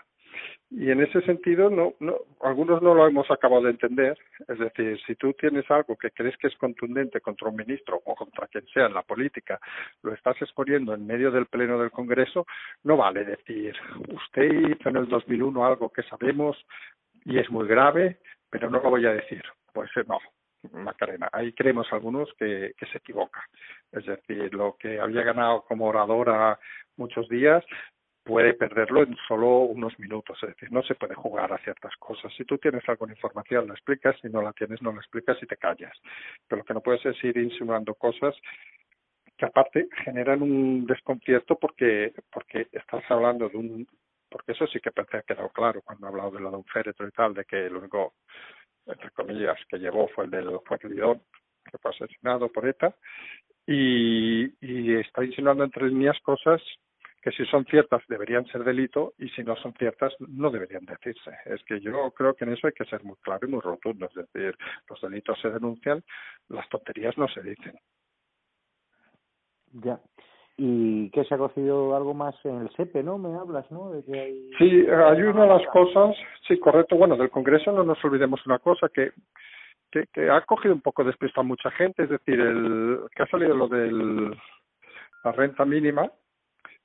Y 0.69 0.91
en 0.91 1.01
ese 1.01 1.21
sentido, 1.21 1.69
no, 1.69 1.93
no, 2.00 2.17
algunos 2.41 2.81
no 2.81 2.93
lo 2.93 3.07
hemos 3.07 3.29
acabado 3.31 3.63
de 3.63 3.71
entender. 3.71 4.17
Es 4.47 4.59
decir, 4.59 5.00
si 5.07 5.15
tú 5.15 5.33
tienes 5.33 5.69
algo 5.71 5.95
que 5.95 6.12
crees 6.12 6.36
que 6.38 6.47
es 6.47 6.55
contundente 6.57 7.21
contra 7.21 7.47
un 7.47 7.55
ministro 7.55 8.01
o 8.03 8.15
contra 8.15 8.47
quien 8.47 8.65
sea 8.67 8.88
en 8.88 8.93
la 8.93 9.03
política, 9.03 9.59
lo 10.03 10.13
estás 10.13 10.36
exponiendo 10.41 10.93
en 10.93 11.07
medio 11.07 11.31
del 11.31 11.45
pleno 11.45 11.79
del 11.79 11.91
Congreso, 11.91 12.45
no 12.83 12.97
vale 12.97 13.24
decir, 13.24 13.75
usted 14.13 14.51
hizo 14.69 14.89
en 14.89 14.97
el 14.97 15.07
2001 15.07 15.65
algo 15.65 15.89
que 15.89 16.03
sabemos 16.03 16.57
y 17.27 17.38
es 17.38 17.50
muy 17.51 17.67
grave, 17.67 18.19
pero 18.50 18.69
no 18.69 18.79
lo 18.79 18.89
voy 18.89 19.05
a 19.05 19.13
decir. 19.13 19.43
Pues 19.74 19.89
eh, 19.98 20.03
no, 20.07 20.17
Macarena. 20.72 21.29
Ahí 21.34 21.51
creemos 21.51 21.91
algunos 21.91 22.29
que, 22.39 22.72
que 22.77 22.86
se 22.88 23.00
equivoca. 23.00 23.43
Es 23.91 24.05
decir, 24.05 24.53
lo 24.53 24.77
que 24.77 25.00
había 25.00 25.24
ganado 25.24 25.63
como 25.63 25.86
oradora 25.88 26.57
muchos 26.96 27.27
días, 27.27 27.63
puede 28.24 28.53
perderlo 28.53 29.03
en 29.03 29.15
solo 29.27 29.60
unos 29.60 30.00
minutos. 30.00 30.38
Es 30.41 30.50
decir, 30.50 30.72
no 30.72 30.81
se 30.84 30.96
puede 30.96 31.15
jugar 31.15 31.51
a 31.51 31.57
ciertas 31.60 31.96
cosas. 31.98 32.31
Si 32.38 32.46
tú 32.46 32.57
tienes 32.57 32.88
alguna 32.88 33.13
información, 33.13 33.67
la 33.67 33.74
explicas. 33.74 34.15
Si 34.22 34.29
no 34.29 34.41
la 34.41 34.53
tienes, 34.53 34.81
no 34.81 34.93
la 34.93 35.00
explicas 35.00 35.38
y 35.41 35.48
te 35.48 35.57
callas. 35.57 35.98
Pero 36.48 36.60
lo 36.60 36.65
que 36.65 36.74
no 36.74 36.81
puedes 36.81 37.05
es 37.05 37.22
ir 37.25 37.38
insinuando 37.38 37.93
cosas 37.93 38.36
que 39.38 39.46
aparte 39.46 39.88
generan 40.03 40.41
un 40.41 40.88
desconcierto 40.88 41.60
porque 41.60 42.12
porque 42.31 42.67
estás 42.72 43.03
hablando 43.10 43.48
de 43.50 43.57
un 43.57 43.88
porque 44.29 44.51
eso 44.51 44.67
sí 44.67 44.79
que 44.79 44.91
parece 44.91 45.17
ha 45.17 45.22
quedado 45.24 45.50
claro 45.50 45.81
cuando 45.81 46.07
he 46.07 46.10
hablado 46.10 46.31
de 46.31 46.39
lo 46.39 46.51
de 46.51 46.57
un 46.57 46.65
féretro 46.65 47.07
y 47.07 47.12
tal 47.12 47.34
de 47.34 47.46
que 47.46 47.65
el 47.65 47.75
único 47.75 48.15
entre 48.86 49.12
comillas 49.12 49.57
que 49.69 49.77
llevó 49.77 50.07
fue 50.10 50.25
el 50.25 50.31
del 50.31 50.57
juez 50.57 50.84
Lidón 50.86 51.22
que 51.69 51.77
fue 51.77 51.91
asesinado 51.91 52.50
por 52.51 52.67
ETA 52.67 52.96
y, 53.65 54.46
y 54.62 54.96
está 54.96 55.24
insinuando 55.24 55.63
entre 55.63 55.88
líneas 55.88 56.17
cosas 56.22 56.62
que 57.22 57.31
si 57.31 57.46
son 57.46 57.65
ciertas 57.65 58.01
deberían 58.07 58.46
ser 58.46 58.63
delito 58.63 59.13
y 59.17 59.27
si 59.29 59.43
no 59.43 59.55
son 59.57 59.74
ciertas 59.74 60.13
no 60.19 60.50
deberían 60.50 60.86
decirse. 60.86 61.31
Es 61.46 61.62
que 61.65 61.81
yo 61.81 62.12
creo 62.12 62.34
que 62.36 62.46
en 62.46 62.53
eso 62.53 62.67
hay 62.67 62.74
que 62.74 62.86
ser 62.86 63.03
muy 63.03 63.17
claro 63.17 63.46
y 63.46 63.51
muy 63.51 63.60
rotundo. 63.60 64.05
Es 64.05 64.13
decir, 64.13 64.57
los 64.89 65.01
delitos 65.01 65.38
se 65.41 65.50
denuncian, 65.50 66.03
las 66.48 66.69
tonterías 66.69 67.17
no 67.17 67.27
se 67.27 67.41
dicen. 67.41 67.77
Ya. 69.74 70.00
¿Y 70.59 71.11
que 71.11 71.23
se 71.25 71.35
ha 71.35 71.37
cocido 71.37 71.95
algo 71.95 72.15
más 72.15 72.35
en 72.43 72.61
el 72.61 72.69
SEPE, 72.71 73.03
no? 73.03 73.19
Me 73.19 73.37
hablas, 73.37 73.69
¿no? 73.71 73.91
De 73.91 74.03
que 74.03 74.19
hay... 74.19 74.49
Sí, 74.57 74.87
hay 74.89 75.21
una 75.21 75.43
de 75.43 75.49
las 75.49 75.67
cosas, 75.67 76.15
sí, 76.47 76.57
correcto. 76.57 76.95
Bueno, 76.95 77.15
del 77.15 77.29
Congreso 77.29 77.71
no 77.71 77.83
nos 77.83 78.03
olvidemos 78.03 78.43
una 78.47 78.57
cosa, 78.57 78.89
que 78.89 79.11
que, 79.91 80.07
que 80.07 80.29
ha 80.29 80.41
cogido 80.41 80.73
un 80.73 80.81
poco 80.81 81.03
despista 81.03 81.41
a 81.41 81.43
mucha 81.43 81.71
gente, 81.71 82.03
es 82.03 82.09
decir, 82.09 82.39
el 82.39 82.99
que 83.15 83.23
ha 83.23 83.27
salido 83.27 83.55
lo 83.55 83.67
de 83.67 83.91
la 85.23 85.31
renta 85.31 85.65
mínima, 85.65 86.11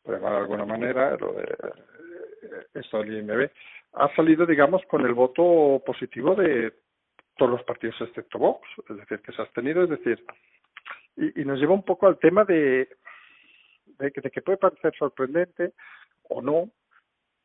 por 0.02 0.14
llamar 0.14 0.33
de 0.33 0.38
alguna 0.38 0.64
manera, 0.64 1.17
lo 1.17 1.33
de 1.33 1.57
esto 2.75 2.99
del 2.99 3.19
IMB, 3.19 3.50
ha 3.95 4.14
salido, 4.14 4.47
digamos, 4.47 4.83
con 4.87 5.05
el 5.05 5.14
voto 5.14 5.83
positivo 5.85 6.35
de 6.35 6.73
todos 7.37 7.50
los 7.50 7.62
partidos 7.64 8.00
excepto 8.00 8.38
Vox, 8.38 8.67
es 8.88 8.97
decir, 8.97 9.21
que 9.21 9.33
se 9.33 9.41
ha 9.41 9.45
abstenido, 9.45 9.83
es 9.85 9.91
decir, 9.91 10.25
y, 11.17 11.43
y 11.43 11.45
nos 11.45 11.59
lleva 11.59 11.75
un 11.75 11.85
poco 11.85 12.07
al 12.07 12.19
tema 12.19 12.45
de, 12.45 12.88
de, 14.03 14.13
de 14.21 14.31
que 14.31 14.43
puede 14.43 14.59
parecer 14.59 14.95
sorprendente 14.99 15.73
o 16.29 16.43
no, 16.43 16.71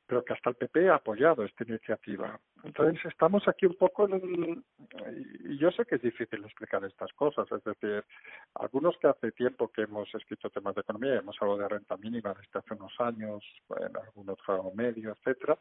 pero 0.08 0.24
que 0.24 0.34
hasta 0.34 0.50
el 0.50 0.56
PP 0.56 0.90
ha 0.90 0.96
apoyado 0.96 1.44
esta 1.44 1.66
iniciativa. 1.66 2.40
Entonces 2.64 3.06
estamos 3.06 3.46
aquí 3.48 3.66
un 3.66 3.76
poco 3.76 4.06
en 4.06 4.14
un, 4.14 4.66
y 5.46 5.58
yo 5.58 5.70
sé 5.72 5.86
que 5.86 5.96
es 5.96 6.02
difícil 6.02 6.44
explicar 6.44 6.84
estas 6.86 7.12
cosas, 7.14 7.46
es 7.52 7.64
decir, 7.64 8.04
algunos 8.56 8.98
que 8.98 9.08
hace 9.08 9.32
tiempo 9.34 9.70
que 9.70 9.84
hemos 9.84 10.14
escrito 10.16 10.50
temas 10.50 10.76
de 10.76 10.82
economía, 10.82 11.16
hemos 11.18 11.36
hablado 11.42 11.60
de 11.60 11.68
renta 11.68 11.98
mínima 11.98 12.34
desde 12.34 12.60
hace 12.60 12.74
unos 12.74 12.94
años, 13.00 13.44
en 13.80 13.98
algún 13.98 14.30
otro 14.30 14.72
medio, 14.74 15.12
etcétera, 15.12 15.58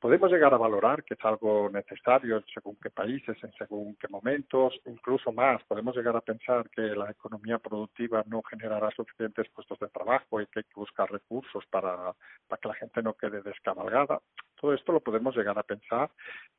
podemos 0.00 0.30
llegar 0.30 0.52
a 0.52 0.58
valorar 0.58 1.04
que 1.04 1.14
es 1.14 1.24
algo 1.24 1.70
necesario 1.70 2.36
en 2.36 2.44
según 2.52 2.76
qué 2.82 2.90
países, 2.90 3.36
en 3.42 3.52
según 3.52 3.96
qué 3.96 4.08
momentos, 4.08 4.78
incluso 4.86 5.32
más. 5.32 5.62
Podemos 5.64 5.96
llegar 5.96 6.16
a 6.16 6.20
pensar 6.20 6.68
que 6.70 6.82
la 6.82 7.10
economía 7.10 7.58
productiva 7.58 8.22
no 8.26 8.42
generará 8.42 8.90
suficientes 8.90 9.48
puestos 9.50 9.78
de 9.78 9.88
trabajo 9.88 10.40
y 10.40 10.46
que 10.46 10.60
hay 10.60 10.64
que 10.64 10.80
buscar 10.80 11.10
recursos 11.10 11.64
para, 11.70 12.14
para 12.48 12.60
que 12.60 12.68
la 12.68 12.74
gente 12.74 13.02
no 13.02 13.14
quede 13.14 13.42
descabalgada. 13.42 14.20
Todo 14.60 14.74
esto 14.74 14.92
lo 14.92 15.00
podemos 15.00 15.36
llegar 15.36 15.58
a 15.58 15.62
pensar, 15.62 16.10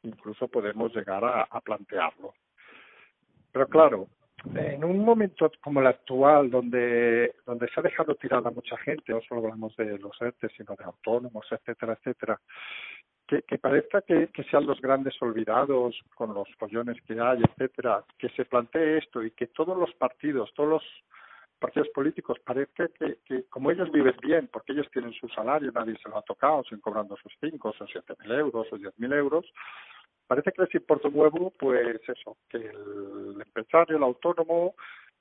incluso 0.04 0.48
podemos 0.48 0.94
llegar 0.96 1.24
a, 1.24 1.62
plantearlo. 1.62 2.34
Pero 3.52 3.68
claro, 3.68 4.08
en 4.56 4.84
un 4.84 5.04
momento 5.04 5.52
como 5.62 5.82
el 5.82 5.88
actual, 5.88 6.50
donde, 6.50 7.36
donde 7.46 7.68
se 7.70 7.80
ha 7.80 7.84
dejado 7.84 8.16
tirada 8.16 8.52
mucha 8.52 8.78
gente, 8.78 9.12
no 9.12 9.22
solo 9.22 9.42
hablamos 9.42 9.76
de 9.76 9.98
los 9.98 10.22
ERTE, 10.22 10.50
sino 10.56 10.76
de 10.76 10.84
autónomos, 10.86 11.46
etcétera, 11.52 11.94
etcétera, 11.94 12.40
que, 13.28 13.42
que 13.44 13.58
parezca 13.58 14.02
que, 14.02 14.30
sean 14.50 14.66
los 14.66 14.80
grandes 14.82 15.22
olvidados 15.22 16.00
con 16.16 16.34
los 16.34 16.48
follones 16.56 16.98
que 17.06 17.20
hay, 17.20 17.42
etcétera, 17.42 18.04
que 18.18 18.30
se 18.30 18.46
plantee 18.46 18.98
esto 19.00 19.24
y 19.24 19.32
que 19.32 19.48
todos 19.48 19.78
los 19.78 19.94
partidos, 19.96 20.52
todos 20.56 20.70
los 20.70 20.84
partidos 21.60 21.90
políticos 21.90 22.38
parezca 22.46 22.88
que, 22.88 23.18
que 23.26 23.44
como 23.50 23.72
ellos 23.72 23.92
viven 23.92 24.16
bien, 24.22 24.50
porque 24.52 24.74
ellos 24.74 24.88
tienen 24.92 25.14
su 25.14 25.28
salario, 25.30 25.72
nadie 25.72 25.98
se 26.02 26.10
lo 26.10 26.18
ha 26.18 26.22
tocado, 26.22 26.64
siguen 26.64 26.82
cobrando 26.82 27.18
sus 27.18 27.34
cinco 27.42 27.74
o 27.78 27.88
siete 27.88 28.14
mil 28.22 28.32
euros 28.32 28.68
o 28.72 28.78
diez 28.78 28.98
mil 28.98 29.12
euros, 29.12 29.46
parece 30.28 30.52
que 30.52 30.62
les 30.62 30.76
importa 30.76 31.08
un 31.08 31.16
huevo, 31.18 31.52
pues 31.58 32.00
eso, 32.08 32.38
que 32.50 32.58
el 32.58 33.42
empresario, 33.42 33.98
el 33.98 34.04
autónomo, 34.04 34.76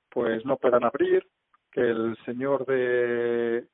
pues 0.09 0.45
no 0.45 0.57
puedan 0.57 0.83
abrir, 0.83 1.27
que 1.71 1.81
el 1.81 2.17
señor 2.25 2.65
de 2.65 3.65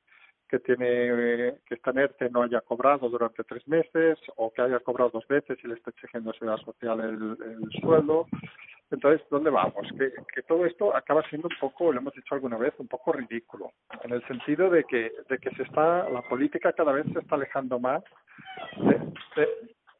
que 0.48 0.58
tiene 0.60 1.54
que 1.66 1.74
está 1.74 1.90
en 1.90 1.98
ERTE 1.98 2.30
no 2.30 2.42
haya 2.42 2.60
cobrado 2.60 3.08
durante 3.08 3.44
tres 3.44 3.66
meses 3.66 4.18
o 4.36 4.52
que 4.52 4.62
haya 4.62 4.80
cobrado 4.80 5.10
dos 5.10 5.26
veces 5.26 5.58
y 5.62 5.68
le 5.68 5.74
está 5.74 5.90
exigiendo 5.90 6.32
seguridad 6.32 6.64
social 6.64 7.00
el, 7.00 7.36
el 7.50 7.80
sueldo. 7.80 8.26
Entonces, 8.90 9.26
¿dónde 9.30 9.50
vamos? 9.50 9.88
Que, 9.98 10.12
que 10.32 10.42
todo 10.42 10.66
esto 10.66 10.94
acaba 10.94 11.22
siendo 11.28 11.48
un 11.48 11.56
poco, 11.58 11.90
lo 11.90 11.98
hemos 11.98 12.14
dicho 12.14 12.34
alguna 12.34 12.58
vez, 12.58 12.74
un 12.78 12.86
poco 12.86 13.12
ridículo, 13.12 13.72
en 14.02 14.12
el 14.12 14.24
sentido 14.28 14.70
de 14.70 14.84
que, 14.84 15.10
de 15.28 15.38
que 15.38 15.50
se 15.56 15.62
está, 15.62 16.08
la 16.10 16.22
política 16.22 16.72
cada 16.72 16.92
vez 16.92 17.06
se 17.12 17.18
está 17.18 17.34
alejando 17.34 17.80
más 17.80 18.04
de, 18.76 18.98
de, 19.36 19.48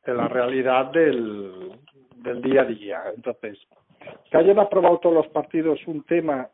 de 0.05 0.15
la 0.15 0.29
realidad 0.29 0.93
del, 0.93 1.73
del 2.17 2.43
día 2.43 2.61
a 2.61 2.67
día. 2.67 3.03
Entonces, 3.17 3.59
que 4.31 4.37
hayan 4.37 4.59
aprobado 4.59 4.99
todos 4.99 5.15
los 5.15 5.29
partidos 5.29 5.81
un 5.87 6.05
tema 6.05 6.49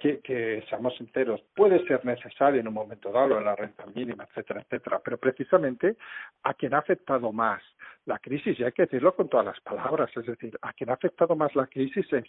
que, 0.00 0.20
que, 0.20 0.64
seamos 0.68 0.96
sinceros, 0.96 1.40
puede 1.54 1.86
ser 1.86 2.04
necesario 2.04 2.60
en 2.60 2.68
un 2.68 2.74
momento 2.74 3.12
dado 3.12 3.38
en 3.38 3.44
la 3.44 3.54
renta 3.54 3.84
mínima, 3.86 4.24
etcétera, 4.24 4.62
etcétera, 4.62 5.00
pero 5.04 5.18
precisamente 5.18 5.96
a 6.42 6.54
quien 6.54 6.74
ha 6.74 6.78
afectado 6.78 7.32
más 7.32 7.62
la 8.06 8.18
crisis, 8.18 8.58
y 8.58 8.64
hay 8.64 8.72
que 8.72 8.82
decirlo 8.82 9.14
con 9.14 9.28
todas 9.28 9.46
las 9.46 9.60
palabras, 9.60 10.10
es 10.16 10.26
decir, 10.26 10.58
a 10.62 10.72
quien 10.72 10.90
ha 10.90 10.94
afectado 10.94 11.36
más 11.36 11.54
la 11.54 11.66
crisis 11.66 12.10
es 12.12 12.24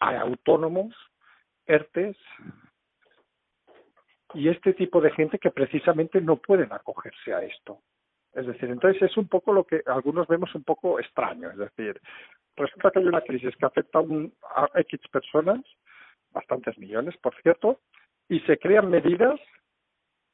a 0.00 0.20
autónomos, 0.20 0.94
ERTES 1.66 2.16
y 4.34 4.48
este 4.48 4.72
tipo 4.74 5.00
de 5.00 5.10
gente 5.10 5.38
que 5.38 5.50
precisamente 5.50 6.20
no 6.20 6.36
pueden 6.36 6.72
acogerse 6.72 7.34
a 7.34 7.42
esto. 7.42 7.80
Es 8.32 8.46
decir, 8.46 8.70
entonces 8.70 9.02
es 9.02 9.16
un 9.16 9.26
poco 9.26 9.52
lo 9.52 9.64
que 9.64 9.82
algunos 9.86 10.28
vemos 10.28 10.54
un 10.54 10.62
poco 10.62 11.00
extraño, 11.00 11.50
es 11.50 11.56
decir, 11.56 12.00
resulta 12.56 12.90
que 12.90 13.00
hay 13.00 13.06
una 13.06 13.22
crisis 13.22 13.56
que 13.56 13.66
afecta 13.66 13.98
a, 13.98 14.02
un, 14.02 14.32
a 14.54 14.68
X 14.74 15.00
personas, 15.10 15.60
bastantes 16.32 16.78
millones, 16.78 17.16
por 17.18 17.34
cierto, 17.42 17.80
y 18.28 18.40
se 18.40 18.58
crean 18.58 18.90
medidas 18.90 19.40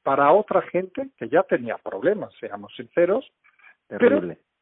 para 0.02 0.32
otra 0.32 0.62
gente 0.62 1.10
que 1.16 1.28
ya 1.28 1.42
tenía 1.44 1.78
problemas, 1.78 2.32
seamos 2.38 2.74
sinceros, 2.76 3.30
Terrible. 3.88 4.34
pero 4.34 4.53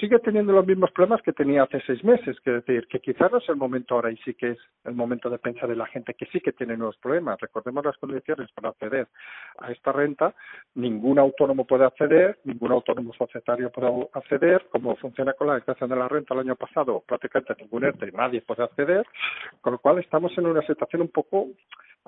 sigue 0.00 0.18
teniendo 0.18 0.52
los 0.52 0.66
mismos 0.66 0.90
problemas 0.90 1.22
que 1.22 1.32
tenía 1.32 1.62
hace 1.62 1.80
seis 1.86 2.02
meses, 2.02 2.36
que 2.40 2.50
decir, 2.50 2.88
que 2.88 2.98
quizás 2.98 3.30
no 3.30 3.38
es 3.38 3.48
el 3.48 3.56
momento 3.56 3.94
ahora 3.94 4.10
y 4.10 4.16
sí 4.18 4.34
que 4.34 4.50
es 4.50 4.58
el 4.84 4.94
momento 4.94 5.30
de 5.30 5.38
pensar 5.38 5.70
en 5.70 5.78
la 5.78 5.86
gente 5.86 6.14
que 6.14 6.26
sí 6.26 6.40
que 6.40 6.52
tiene 6.52 6.76
nuevos 6.76 6.96
problemas. 6.96 7.40
Recordemos 7.40 7.84
las 7.84 7.96
condiciones 7.98 8.50
para 8.52 8.70
acceder 8.70 9.06
a 9.58 9.70
esta 9.70 9.92
renta, 9.92 10.34
ningún 10.74 11.18
autónomo 11.18 11.64
puede 11.64 11.84
acceder, 11.84 12.38
ningún 12.44 12.72
autónomo 12.72 13.12
societario 13.14 13.70
puede 13.70 14.08
acceder, 14.14 14.66
como 14.70 14.96
funciona 14.96 15.32
con 15.34 15.46
la 15.46 15.54
declaración 15.54 15.90
de 15.90 15.96
la 15.96 16.08
renta 16.08 16.34
el 16.34 16.40
año 16.40 16.56
pasado, 16.56 17.02
prácticamente 17.06 17.54
ningún 17.60 17.84
ente, 17.84 18.10
nadie 18.12 18.42
puede 18.42 18.64
acceder, 18.64 19.06
con 19.60 19.74
lo 19.74 19.78
cual 19.78 19.98
estamos 19.98 20.36
en 20.38 20.46
una 20.46 20.62
situación 20.62 21.02
un 21.02 21.08
poco 21.08 21.48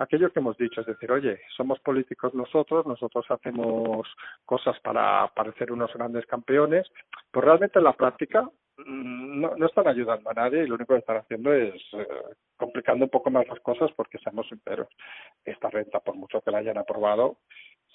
aquello 0.01 0.33
que 0.33 0.41
hemos 0.41 0.57
dicho, 0.57 0.81
es 0.81 0.87
decir, 0.87 1.13
oye, 1.13 1.39
somos 1.57 1.79
políticos 1.81 2.35
nosotros, 2.35 2.87
nosotros 2.87 3.25
hacemos 3.29 4.09
cosas 4.47 4.79
para 4.81 5.29
parecer 5.29 5.71
unos 5.71 5.93
grandes 5.93 6.27
campeones, 6.27 6.91
pues 7.31 7.45
realmente 7.61 7.79
en 7.79 7.85
la 7.85 7.93
práctica 7.93 8.43
mm, 8.79 9.41
no, 9.41 9.57
no 9.57 9.67
están 9.67 9.87
ayudando 9.87 10.31
a 10.31 10.35
nadie 10.35 10.65
y 10.65 10.67
lo 10.67 10.77
único 10.77 10.95
que 10.95 11.01
están 11.01 11.19
haciendo 11.19 11.53
es 11.53 11.75
eh, 11.93 12.07
complicando 12.57 13.05
un 13.05 13.11
poco 13.11 13.31
más 13.31 13.47
las 13.47 13.61
cosas 13.61 13.91
porque 13.97 14.19
seamos 14.19 14.49
sinceros, 14.49 14.89
esta 15.45 15.69
renta, 15.69 16.01
por 16.01 16.17
mucho 16.17 16.41
que 16.41 16.51
la 16.51 16.59
hayan 16.59 16.79
aprobado, 16.79 17.39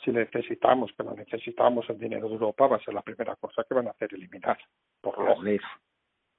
si 0.04 0.12
necesitamos, 0.12 0.92
que 0.96 1.04
la 1.04 1.14
necesitamos 1.14 1.90
el 1.90 1.98
dinero 1.98 2.28
de 2.28 2.34
Europa, 2.36 2.68
va 2.68 2.78
a 2.78 2.84
ser 2.84 2.94
la 2.94 3.02
primera 3.02 3.36
cosa 3.38 3.64
que 3.68 3.74
van 3.74 3.88
a 3.88 3.92
hacer 3.92 4.14
eliminar, 4.14 4.58
por 5.02 5.18
lo 5.18 5.36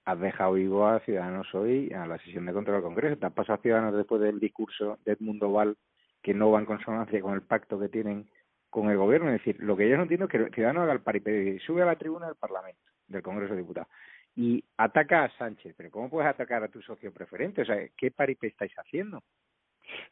has 0.04 0.20
dejado 0.20 0.52
vivo 0.52 0.86
a 0.86 1.00
Ciudadanos 1.00 1.52
hoy 1.52 1.92
a 1.92 2.06
la 2.06 2.16
sesión 2.18 2.46
de 2.46 2.52
control 2.52 2.76
del 2.76 2.84
Congreso. 2.84 3.18
Te 3.18 3.26
has 3.26 3.32
pasado 3.32 3.58
a 3.58 3.62
Ciudadanos 3.62 3.96
después 3.96 4.20
del 4.20 4.38
discurso 4.38 5.00
de 5.04 5.14
Edmundo 5.14 5.50
Val 5.50 5.76
que 6.22 6.32
no 6.32 6.52
va 6.52 6.60
en 6.60 6.66
consonancia 6.66 7.20
con 7.20 7.34
el 7.34 7.42
pacto 7.42 7.76
que 7.76 7.88
tienen 7.88 8.28
con 8.70 8.90
el 8.90 8.98
gobierno. 8.98 9.30
Es 9.30 9.40
decir, 9.40 9.56
lo 9.58 9.76
que 9.76 9.88
yo 9.88 9.96
no 9.96 10.02
entiendo 10.02 10.26
es 10.26 10.30
que 10.30 10.50
Ciudadanos 10.50 10.82
haga 10.84 10.92
el 10.92 11.00
paripé, 11.00 11.58
sube 11.60 11.82
a 11.82 11.86
la 11.86 11.96
tribuna 11.96 12.26
del 12.26 12.36
Parlamento, 12.36 12.80
del 13.08 13.22
Congreso 13.22 13.54
de 13.54 13.60
Diputados, 13.60 13.88
y 14.34 14.62
ataca 14.76 15.24
a 15.24 15.38
Sánchez. 15.38 15.74
Pero 15.76 15.90
¿cómo 15.90 16.10
puedes 16.10 16.28
atacar 16.28 16.62
a 16.62 16.68
tu 16.68 16.82
socio 16.82 17.12
preferente? 17.12 17.62
O 17.62 17.64
sea, 17.64 17.76
¿qué 17.96 18.10
paripé 18.10 18.48
estáis 18.48 18.72
haciendo? 18.76 19.22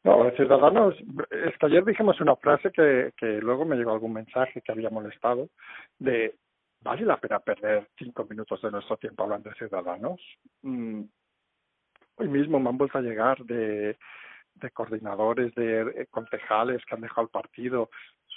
No, 0.05 0.31
Ciudadanos, 0.31 0.95
es 1.31 1.59
que 1.59 1.67
ayer 1.67 1.85
dijimos 1.85 2.21
una 2.21 2.37
frase 2.37 2.71
que, 2.71 3.13
que 3.17 3.41
luego 3.41 3.65
me 3.65 3.77
llegó 3.77 3.93
algún 3.93 4.13
mensaje 4.13 4.63
que 4.63 4.73
había 4.73 4.89
molestado, 4.89 5.49
de 5.99 6.35
¿Vale 6.85 7.07
la 7.07 7.17
pena 7.17 7.41
perder 7.41 7.89
cinco 7.97 8.27
minutos 8.29 8.61
de 8.61 8.71
nuestro 8.71 8.99
tiempo 8.99 9.23
hablando 9.23 9.49
de 9.49 9.57
ciudadanos? 9.57 10.21
Mm, 10.61 11.01
hoy 12.17 12.29
mismo 12.29 12.61
me 12.61 12.69
han 12.69 12.77
vuelto 12.77 12.99
a 12.99 13.01
llegar 13.01 13.43
de, 13.47 13.97
de 14.57 14.71
coordinadores, 14.71 15.55
de 15.55 15.81
eh, 15.81 16.07
concejales 16.11 16.85
que 16.85 16.95
han 16.95 17.01
dejado 17.01 17.23
el 17.23 17.31
partido. 17.31 17.89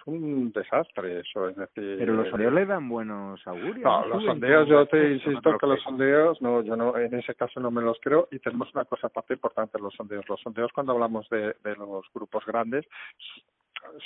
Un 0.08 0.54
desastre 0.54 1.20
eso, 1.20 1.50
es 1.50 1.58
decir... 1.58 1.98
Pero 2.00 2.14
los 2.14 2.30
sondeos 2.30 2.54
le 2.54 2.66
dan 2.66 2.88
buenos 2.88 3.46
augurios. 3.46 3.80
No, 3.80 4.06
los 4.08 4.24
sondeos, 4.24 4.66
yo 4.68 4.86
te 4.86 5.12
insisto 5.12 5.58
que 5.58 5.68
los 5.68 5.84
sondeos, 5.84 6.42
no, 6.42 6.62
yo 6.62 6.78
no, 6.78 6.98
en 6.98 7.14
ese 7.14 7.36
caso 7.36 7.60
no 7.60 7.72
me 7.72 7.82
los 7.82 8.00
creo 8.02 8.30
y 8.32 8.40
tenemos 8.40 8.74
una 8.74 8.86
cosa 8.86 9.08
aparte 9.08 9.34
importante 9.34 9.78
los 9.80 9.94
sondeos. 9.94 10.28
Los 10.30 10.40
sondeos 10.40 10.72
cuando 10.72 10.94
hablamos 10.94 11.28
de, 11.30 11.56
de 11.62 11.76
los 11.76 12.06
grupos 12.14 12.46
grandes 12.46 12.86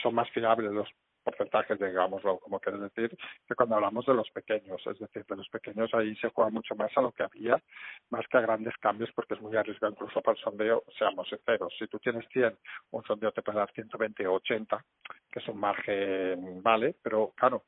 son 0.02 0.16
más 0.16 0.28
fiables 0.32 0.72
los 0.72 0.90
porcentajes, 1.24 1.80
digámoslo, 1.80 2.40
como 2.40 2.60
quieres 2.60 2.82
decir, 2.82 3.18
que 3.48 3.56
cuando 3.56 3.76
hablamos 3.76 4.06
de 4.06 4.14
los 4.14 4.30
pequeños, 4.32 4.82
es 4.86 5.00
decir, 5.00 5.26
de 5.26 5.36
los 5.36 5.50
pequeños 5.50 5.94
ahí 5.94 6.16
se 6.16 6.30
juega 6.30 6.50
mucho 6.50 6.76
más 6.76 6.92
a 6.96 7.02
lo 7.02 7.12
que 7.12 7.24
había, 7.24 7.62
más 8.10 8.28
que 8.28 8.38
a 8.38 8.42
grandes 8.42 8.76
cambios, 8.78 9.12
porque 9.16 9.36
es 9.36 9.42
muy 9.42 9.56
arriesgado 9.56 9.94
incluso 9.94 10.22
para 10.22 10.38
el 10.38 10.44
sondeo, 10.44 10.84
seamos 10.98 11.30
sinceros, 11.30 11.74
si 11.78 11.88
tú 11.88 12.00
tienes 12.00 12.28
100, 12.30 12.58
un 12.92 13.04
sondeo 13.04 13.32
te 13.32 13.42
puede 13.42 13.60
dar 13.60 13.72
120 13.72 14.28
o 14.28 14.34
80, 14.36 14.86
que 15.32 15.40
es 15.40 15.48
un 15.48 15.60
margen, 15.60 16.62
vale, 16.62 16.96
pero 17.02 17.34
claro, 17.36 17.64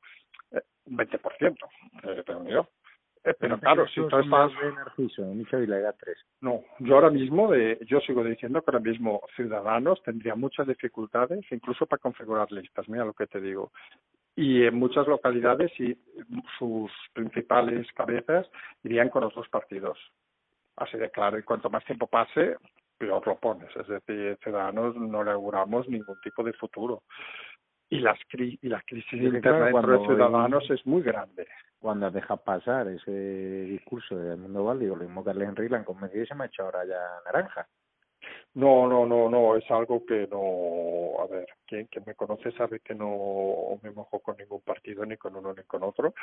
eh, 0.51 0.61
un 0.85 0.97
20%, 0.97 1.57
eh, 2.03 2.23
eh, 2.27 2.63
pero 3.39 3.57
claro, 3.57 3.87
si 3.87 4.01
tú 4.01 4.17
estás... 4.17 4.51
de 4.61 4.71
Narciso, 4.73 5.23
la 5.67 5.77
edad 5.77 5.95
3. 5.97 6.17
No, 6.41 6.61
yo 6.79 6.95
ahora 6.95 7.09
mismo, 7.09 7.49
de, 7.49 7.79
yo 7.87 8.01
sigo 8.01 8.23
diciendo 8.23 8.61
que 8.61 8.71
ahora 8.71 8.83
mismo 8.83 9.21
Ciudadanos 9.35 10.01
tendría 10.03 10.35
muchas 10.35 10.67
dificultades, 10.67 11.45
incluso 11.51 11.85
para 11.85 12.01
configurar 12.01 12.51
listas, 12.51 12.87
mira 12.89 13.05
lo 13.05 13.13
que 13.13 13.27
te 13.27 13.39
digo. 13.39 13.71
Y 14.35 14.65
en 14.65 14.75
muchas 14.75 15.07
localidades 15.07 15.71
y 15.79 15.97
sus 16.59 16.91
principales 17.13 17.87
cabezas 17.93 18.49
irían 18.83 19.09
con 19.09 19.23
otros 19.23 19.47
partidos. 19.47 19.97
Así 20.75 20.97
de 20.97 21.09
claro, 21.09 21.37
y 21.37 21.43
cuanto 21.43 21.69
más 21.69 21.85
tiempo 21.85 22.07
pase, 22.07 22.57
peor 22.97 23.25
lo 23.25 23.37
pones. 23.37 23.69
Es 23.75 23.87
decir, 23.87 24.37
Ciudadanos 24.43 24.97
no 24.97 25.23
le 25.23 25.31
auguramos 25.31 25.87
ningún 25.87 26.19
tipo 26.21 26.43
de 26.43 26.53
futuro. 26.53 27.03
Y, 27.89 27.99
las 27.99 28.17
cri 28.27 28.57
y 28.61 28.69
la 28.69 28.81
crisis 28.81 29.21
interna 29.21 29.67
dentro 29.67 29.99
de 29.99 30.07
Ciudadanos 30.07 30.69
es 30.71 30.85
muy 30.85 31.03
grande 31.03 31.47
cuando 31.83 32.09
dejado 32.09 32.41
pasar 32.41 32.87
ese 32.87 33.11
discurso 33.11 34.15
de 34.15 34.37
Mundo 34.37 34.63
Val, 34.63 34.79
digo, 34.79 34.95
lo 34.95 35.03
mismo 35.03 35.21
que 35.21 35.31
Henry 35.31 35.67
la 35.67 35.79
han 35.79 35.83
convencido 35.83 36.23
y 36.23 36.27
se 36.27 36.33
me 36.33 36.45
ha 36.45 36.47
hecho 36.47 36.63
ahora 36.63 36.85
ya 36.85 36.97
naranja. 37.25 37.67
No, 38.53 38.87
no, 38.87 39.05
no, 39.05 39.29
no, 39.29 39.57
es 39.57 39.69
algo 39.69 40.05
que 40.05 40.25
no, 40.31 41.21
a 41.21 41.27
ver, 41.27 41.45
quien, 41.67 41.87
quien 41.87 42.05
me 42.07 42.15
conoce 42.15 42.53
sabe 42.53 42.79
que 42.79 42.95
no 42.95 43.79
me 43.81 43.91
mojo 43.91 44.19
con 44.19 44.37
ningún 44.37 44.61
partido, 44.61 45.05
ni 45.05 45.17
con 45.17 45.35
uno 45.35 45.53
ni 45.53 45.63
con 45.63 45.83
otro, 45.83 46.13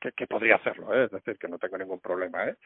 que, 0.00 0.10
que 0.10 0.26
podría 0.26 0.56
hacerlo, 0.56 0.92
¿eh? 0.92 1.04
es 1.04 1.12
decir, 1.12 1.38
que 1.38 1.46
no 1.46 1.58
tengo 1.58 1.78
ningún 1.78 2.00
problema, 2.00 2.48
¿eh? 2.48 2.56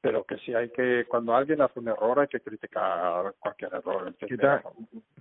pero 0.00 0.22
que 0.22 0.36
sí 0.38 0.54
hay 0.54 0.70
que, 0.70 1.04
cuando 1.08 1.34
alguien 1.34 1.62
hace 1.62 1.80
un 1.80 1.88
error 1.88 2.20
hay 2.20 2.28
que 2.28 2.40
criticar 2.40 3.34
cualquier 3.40 3.74
error. 3.74 4.14
¿Qué 4.20 4.36
te, 4.36 4.46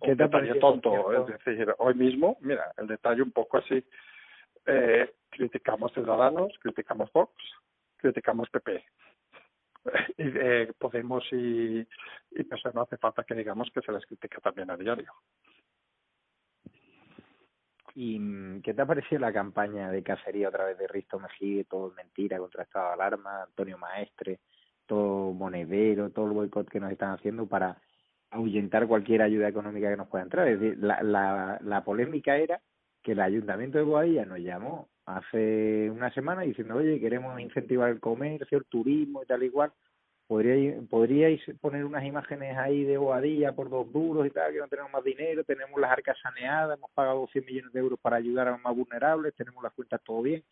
¿qué 0.02 0.60
tonto, 0.60 1.28
es 1.28 1.44
decir, 1.44 1.74
hoy 1.80 1.96
mismo, 1.96 2.38
mira, 2.42 2.72
el 2.78 2.86
detalle 2.86 3.24
un 3.24 3.32
poco 3.32 3.58
así, 3.58 3.84
eh, 4.68 5.10
criticamos 5.30 5.94
Ciudadanos, 5.94 6.54
criticamos 6.62 7.12
Vox, 7.14 7.34
criticamos 7.98 8.50
PP. 8.50 8.84
Y, 10.18 10.24
eh, 10.36 10.74
Podemos 10.78 11.24
y, 11.32 11.80
y 11.80 12.48
no 12.74 12.82
hace 12.82 12.98
falta 12.98 13.24
que 13.24 13.34
digamos 13.34 13.72
que 13.74 13.82
se 13.82 13.92
les 13.92 14.06
critica 14.06 14.40
también 14.42 14.70
a 14.70 14.78
diario. 14.78 15.12
¿Y 17.96 18.20
mm, 18.20 18.62
qué 18.62 18.74
te 18.74 18.82
ha 18.82 18.86
parecido 18.86 19.22
la 19.22 19.34
campaña 19.34 19.90
de 19.92 20.04
cacería 20.04 20.50
otra 20.50 20.66
vez 20.66 20.78
de 20.78 20.88
Risto 20.88 21.20
Mejía, 21.20 21.64
todo 21.64 21.92
mentira 21.96 22.38
contra 22.38 22.64
estado 22.64 22.88
de 22.88 22.94
alarma, 22.94 23.44
Antonio 23.44 23.78
Maestre, 23.78 24.40
todo 24.86 25.34
monedero, 25.34 26.10
todo 26.12 26.28
el 26.28 26.34
boicot 26.34 26.70
que 26.70 26.80
nos 26.80 26.92
están 26.92 27.12
haciendo 27.12 27.48
para 27.48 27.78
ahuyentar 28.32 28.88
cualquier 28.88 29.22
ayuda 29.22 29.48
económica 29.48 29.90
que 29.90 29.98
nos 29.98 30.08
pueda 30.08 30.24
entrar? 30.24 30.48
Es 30.48 30.60
decir, 30.60 30.78
la, 30.80 31.02
la, 31.02 31.60
la 31.62 31.84
polémica 31.84 32.38
era 32.38 32.62
que 33.02 33.14
el 33.14 33.22
Ayuntamiento 33.22 33.78
de 33.78 33.84
Boadilla 33.84 34.26
nos 34.26 34.40
llamó 34.40 34.90
hace 35.18 35.90
una 35.90 36.12
semana 36.14 36.42
diciendo, 36.44 36.76
oye, 36.76 37.00
queremos 37.00 37.40
incentivar 37.40 37.90
el 37.90 38.00
comercio, 38.00 38.58
el 38.58 38.66
turismo 38.66 39.24
y 39.24 39.26
tal 39.26 39.44
y 39.44 39.50
cual. 39.50 39.72
¿Podríais, 40.28 40.88
podríais 40.88 41.42
poner 41.60 41.84
unas 41.84 42.04
imágenes 42.04 42.56
ahí 42.56 42.84
de 42.84 42.98
Boadilla 42.98 43.54
por 43.54 43.68
dos 43.72 43.92
duros 43.92 44.28
y 44.28 44.30
tal, 44.30 44.54
que 44.54 44.60
no 44.60 44.68
tenemos 44.68 44.92
más 44.92 45.04
dinero, 45.04 45.44
tenemos 45.44 45.82
las 45.82 45.92
arcas 45.92 46.18
saneadas, 46.22 46.78
hemos 46.78 46.92
pagado 46.92 47.28
100 47.32 47.46
millones 47.46 47.74
de 47.74 47.80
euros 47.80 48.00
para 48.00 48.18
ayudar 48.18 48.48
a 48.48 48.52
los 48.52 48.62
más 48.62 48.76
vulnerables, 48.76 49.34
tenemos 49.34 49.64
las 49.64 49.74
cuentas 49.74 50.00
todo 50.04 50.22
bien. 50.22 50.44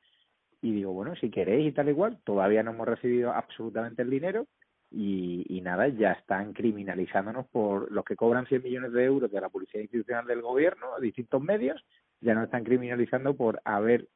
Y 0.63 0.72
digo, 0.72 0.93
bueno, 0.93 1.15
si 1.17 1.30
queréis 1.30 1.67
y 1.67 1.72
tal 1.74 1.89
y 1.89 1.93
cual, 1.93 2.17
todavía 2.24 2.63
no 2.63 2.72
hemos 2.72 2.88
recibido 2.88 3.32
absolutamente 3.32 4.02
el 4.02 4.10
dinero 4.10 4.48
y, 4.89 5.46
y 5.48 5.62
nada, 5.62 5.88
ya 5.89 6.13
están 6.13 6.54
criminalizándonos 6.54 7.46
por 7.50 7.91
los 7.91 8.04
que 8.04 8.15
cobran 8.15 8.48
100 8.48 8.63
millones 8.63 8.93
de 8.93 9.04
euros 9.04 9.32
de 9.32 9.41
la 9.41 9.50
Policía 9.50 9.82
Institucional 9.82 10.26
del 10.26 10.41
Gobierno, 10.41 10.96
a 10.96 11.00
distintos 11.00 11.39
medios, 11.43 11.86
ya 12.20 12.34
nos 12.34 12.46
están 12.46 12.63
criminalizando 12.63 13.36
por 13.36 13.62
haber 13.63 14.08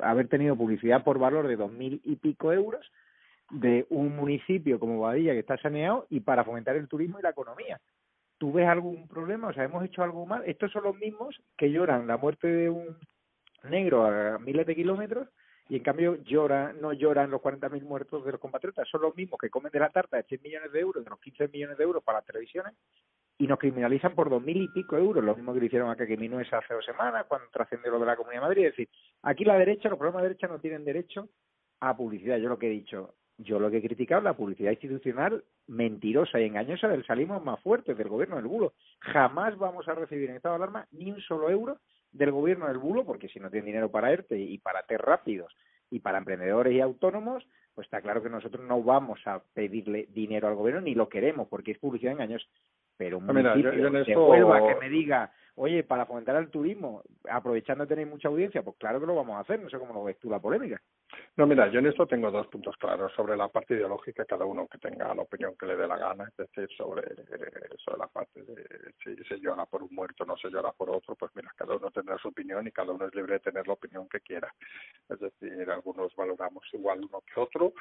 haber 0.00 0.28
tenido 0.28 0.56
publicidad 0.56 1.04
por 1.04 1.18
valor 1.18 1.48
de 1.48 1.56
dos 1.56 1.72
mil 1.72 2.00
y 2.04 2.16
pico 2.16 2.52
euros 2.52 2.90
de 3.50 3.86
un 3.90 4.16
municipio 4.16 4.78
como 4.80 5.00
Badilla 5.00 5.32
que 5.32 5.40
está 5.40 5.58
saneado 5.58 6.06
y 6.08 6.20
para 6.20 6.44
fomentar 6.44 6.76
el 6.76 6.88
turismo 6.88 7.18
y 7.18 7.22
la 7.22 7.30
economía. 7.30 7.80
¿Tú 8.38 8.52
ves 8.52 8.66
algún 8.66 9.06
problema? 9.06 9.48
O 9.48 9.52
sea, 9.52 9.64
hemos 9.64 9.84
hecho 9.84 10.02
algo 10.02 10.26
mal. 10.26 10.42
Estos 10.46 10.72
son 10.72 10.84
los 10.84 10.96
mismos 10.96 11.40
que 11.56 11.70
lloran 11.70 12.06
la 12.06 12.16
muerte 12.16 12.48
de 12.48 12.70
un 12.70 12.96
negro 13.64 14.04
a 14.06 14.38
miles 14.38 14.66
de 14.66 14.74
kilómetros 14.74 15.28
y 15.68 15.76
en 15.76 15.82
cambio 15.82 16.16
llora, 16.24 16.72
no 16.72 16.92
lloran 16.92 17.30
los 17.30 17.40
40.000 17.40 17.82
muertos 17.82 18.24
de 18.24 18.32
los 18.32 18.40
compatriotas. 18.40 18.88
Son 18.88 19.02
los 19.02 19.14
mismos 19.14 19.38
que 19.38 19.50
comen 19.50 19.70
de 19.70 19.78
la 19.78 19.90
tarta 19.90 20.16
de 20.16 20.24
100 20.24 20.42
millones 20.42 20.72
de 20.72 20.80
euros, 20.80 21.04
de 21.04 21.10
los 21.10 21.20
15 21.20 21.48
millones 21.48 21.78
de 21.78 21.84
euros 21.84 22.02
para 22.02 22.18
las 22.18 22.26
televisiones 22.26 22.74
y 23.38 23.46
nos 23.46 23.58
criminalizan 23.58 24.14
por 24.14 24.30
dos 24.30 24.42
mil 24.42 24.62
y 24.62 24.68
pico 24.68 24.96
euros, 24.96 25.24
lo 25.24 25.34
mismo 25.34 25.52
que 25.52 25.60
le 25.60 25.66
hicieron 25.66 25.90
a 25.90 25.96
Minuesa 26.16 26.58
hace 26.58 26.74
dos 26.74 26.84
semanas, 26.84 27.26
cuando 27.26 27.48
trascendió 27.50 27.90
lo 27.90 27.98
de 27.98 28.06
la 28.06 28.16
Comunidad 28.16 28.42
de 28.42 28.48
Madrid. 28.48 28.66
Es 28.66 28.72
decir, 28.72 28.88
aquí 29.22 29.44
la 29.44 29.58
derecha, 29.58 29.88
los 29.88 29.98
programas 29.98 30.22
de 30.22 30.28
derecha 30.28 30.46
no 30.46 30.60
tienen 30.60 30.84
derecho 30.84 31.28
a 31.80 31.96
publicidad. 31.96 32.38
Yo 32.38 32.48
lo 32.48 32.58
que 32.58 32.68
he 32.68 32.70
dicho, 32.70 33.14
yo 33.38 33.58
lo 33.58 33.70
que 33.70 33.78
he 33.78 33.82
criticado 33.82 34.20
es 34.20 34.24
la 34.24 34.36
publicidad 34.36 34.70
institucional 34.70 35.42
mentirosa 35.66 36.40
y 36.40 36.44
engañosa 36.44 36.88
del 36.88 37.04
salimos 37.04 37.42
más 37.42 37.60
fuertes 37.60 37.96
del 37.96 38.08
gobierno 38.08 38.36
del 38.36 38.46
bulo. 38.46 38.74
Jamás 39.00 39.56
vamos 39.58 39.88
a 39.88 39.94
recibir 39.94 40.30
en 40.30 40.36
estado 40.36 40.56
de 40.56 40.64
alarma 40.64 40.86
ni 40.92 41.10
un 41.10 41.20
solo 41.20 41.50
euro 41.50 41.78
del 42.12 42.30
gobierno 42.30 42.68
del 42.68 42.78
bulo, 42.78 43.04
porque 43.04 43.28
si 43.28 43.40
no 43.40 43.50
tienen 43.50 43.66
dinero 43.66 43.90
para 43.90 44.12
ERTE 44.12 44.38
y 44.38 44.58
para 44.58 44.82
TER 44.82 45.00
rápidos 45.00 45.52
y 45.90 46.00
para 46.00 46.18
emprendedores 46.18 46.72
y 46.74 46.80
autónomos, 46.80 47.44
pues 47.74 47.86
está 47.86 48.02
claro 48.02 48.22
que 48.22 48.30
nosotros 48.30 48.64
no 48.66 48.82
vamos 48.82 49.18
a 49.26 49.42
pedirle 49.54 50.06
dinero 50.10 50.46
al 50.46 50.54
gobierno 50.54 50.82
ni 50.82 50.94
lo 50.94 51.08
queremos, 51.08 51.48
porque 51.48 51.72
es 51.72 51.78
publicidad 51.78 52.12
engañosa 52.12 52.46
pero 52.96 53.18
un 53.18 53.30
ah, 53.30 53.32
municipio 53.32 53.90
de 53.90 54.16
Huelva 54.16 54.66
que 54.66 54.74
me 54.80 54.88
diga, 54.88 55.30
oye, 55.56 55.84
para 55.84 56.06
fomentar 56.06 56.36
el 56.36 56.50
turismo, 56.50 57.02
aprovechando 57.28 57.84
que 57.84 57.94
tenéis 57.94 58.08
mucha 58.08 58.28
audiencia, 58.28 58.62
pues 58.62 58.76
claro 58.78 59.00
que 59.00 59.06
lo 59.06 59.14
vamos 59.14 59.36
a 59.36 59.40
hacer, 59.40 59.60
no 59.60 59.68
sé 59.68 59.78
cómo 59.78 59.92
lo 59.92 60.04
ves 60.04 60.18
tú 60.18 60.30
la 60.30 60.38
polémica. 60.38 60.80
No, 61.36 61.46
mira, 61.46 61.68
yo 61.68 61.78
en 61.80 61.86
esto 61.86 62.06
tengo 62.06 62.30
dos 62.30 62.46
puntos 62.46 62.76
claros 62.76 63.12
sobre 63.14 63.36
la 63.36 63.48
parte 63.48 63.74
ideológica, 63.74 64.24
cada 64.24 64.44
uno 64.44 64.66
que 64.66 64.78
tenga 64.78 65.14
la 65.14 65.22
opinión 65.22 65.54
que 65.58 65.66
le 65.66 65.76
dé 65.76 65.86
la 65.86 65.98
gana, 65.98 66.24
es 66.24 66.36
decir, 66.36 66.68
sobre, 66.76 67.02
sobre 67.84 67.98
la 67.98 68.06
parte 68.06 68.42
de 68.42 68.64
si 69.04 69.16
se 69.24 69.40
llora 69.40 69.66
por 69.66 69.82
un 69.82 69.94
muerto, 69.94 70.24
no 70.24 70.36
se 70.36 70.48
llora 70.50 70.72
por 70.72 70.90
otro, 70.90 71.14
pues 71.16 71.30
mira, 71.34 71.52
cada 71.56 71.76
uno 71.76 71.90
tendrá 71.90 72.16
su 72.18 72.28
opinión 72.28 72.66
y 72.66 72.72
cada 72.72 72.92
uno 72.92 73.06
es 73.06 73.14
libre 73.14 73.34
de 73.34 73.40
tener 73.40 73.66
la 73.66 73.74
opinión 73.74 74.08
que 74.08 74.20
quiera. 74.20 74.52
Es 75.08 75.20
decir, 75.20 75.70
algunos 75.70 76.14
valoramos 76.16 76.64
igual 76.72 77.04
uno 77.04 77.22
que 77.22 77.40
otro, 77.40 77.72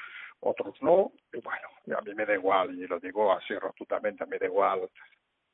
otros 0.41 0.75
no, 0.81 1.12
y 1.34 1.39
bueno, 1.39 1.97
a 1.97 2.01
mí 2.01 2.13
me 2.13 2.25
da 2.25 2.34
igual, 2.34 2.77
y 2.77 2.88
lo 2.88 2.99
digo 2.99 3.31
así 3.31 3.53
rotundamente, 3.55 4.23
a 4.23 4.27
mí 4.27 4.31
me 4.31 4.39
da 4.39 4.45
igual 4.45 4.89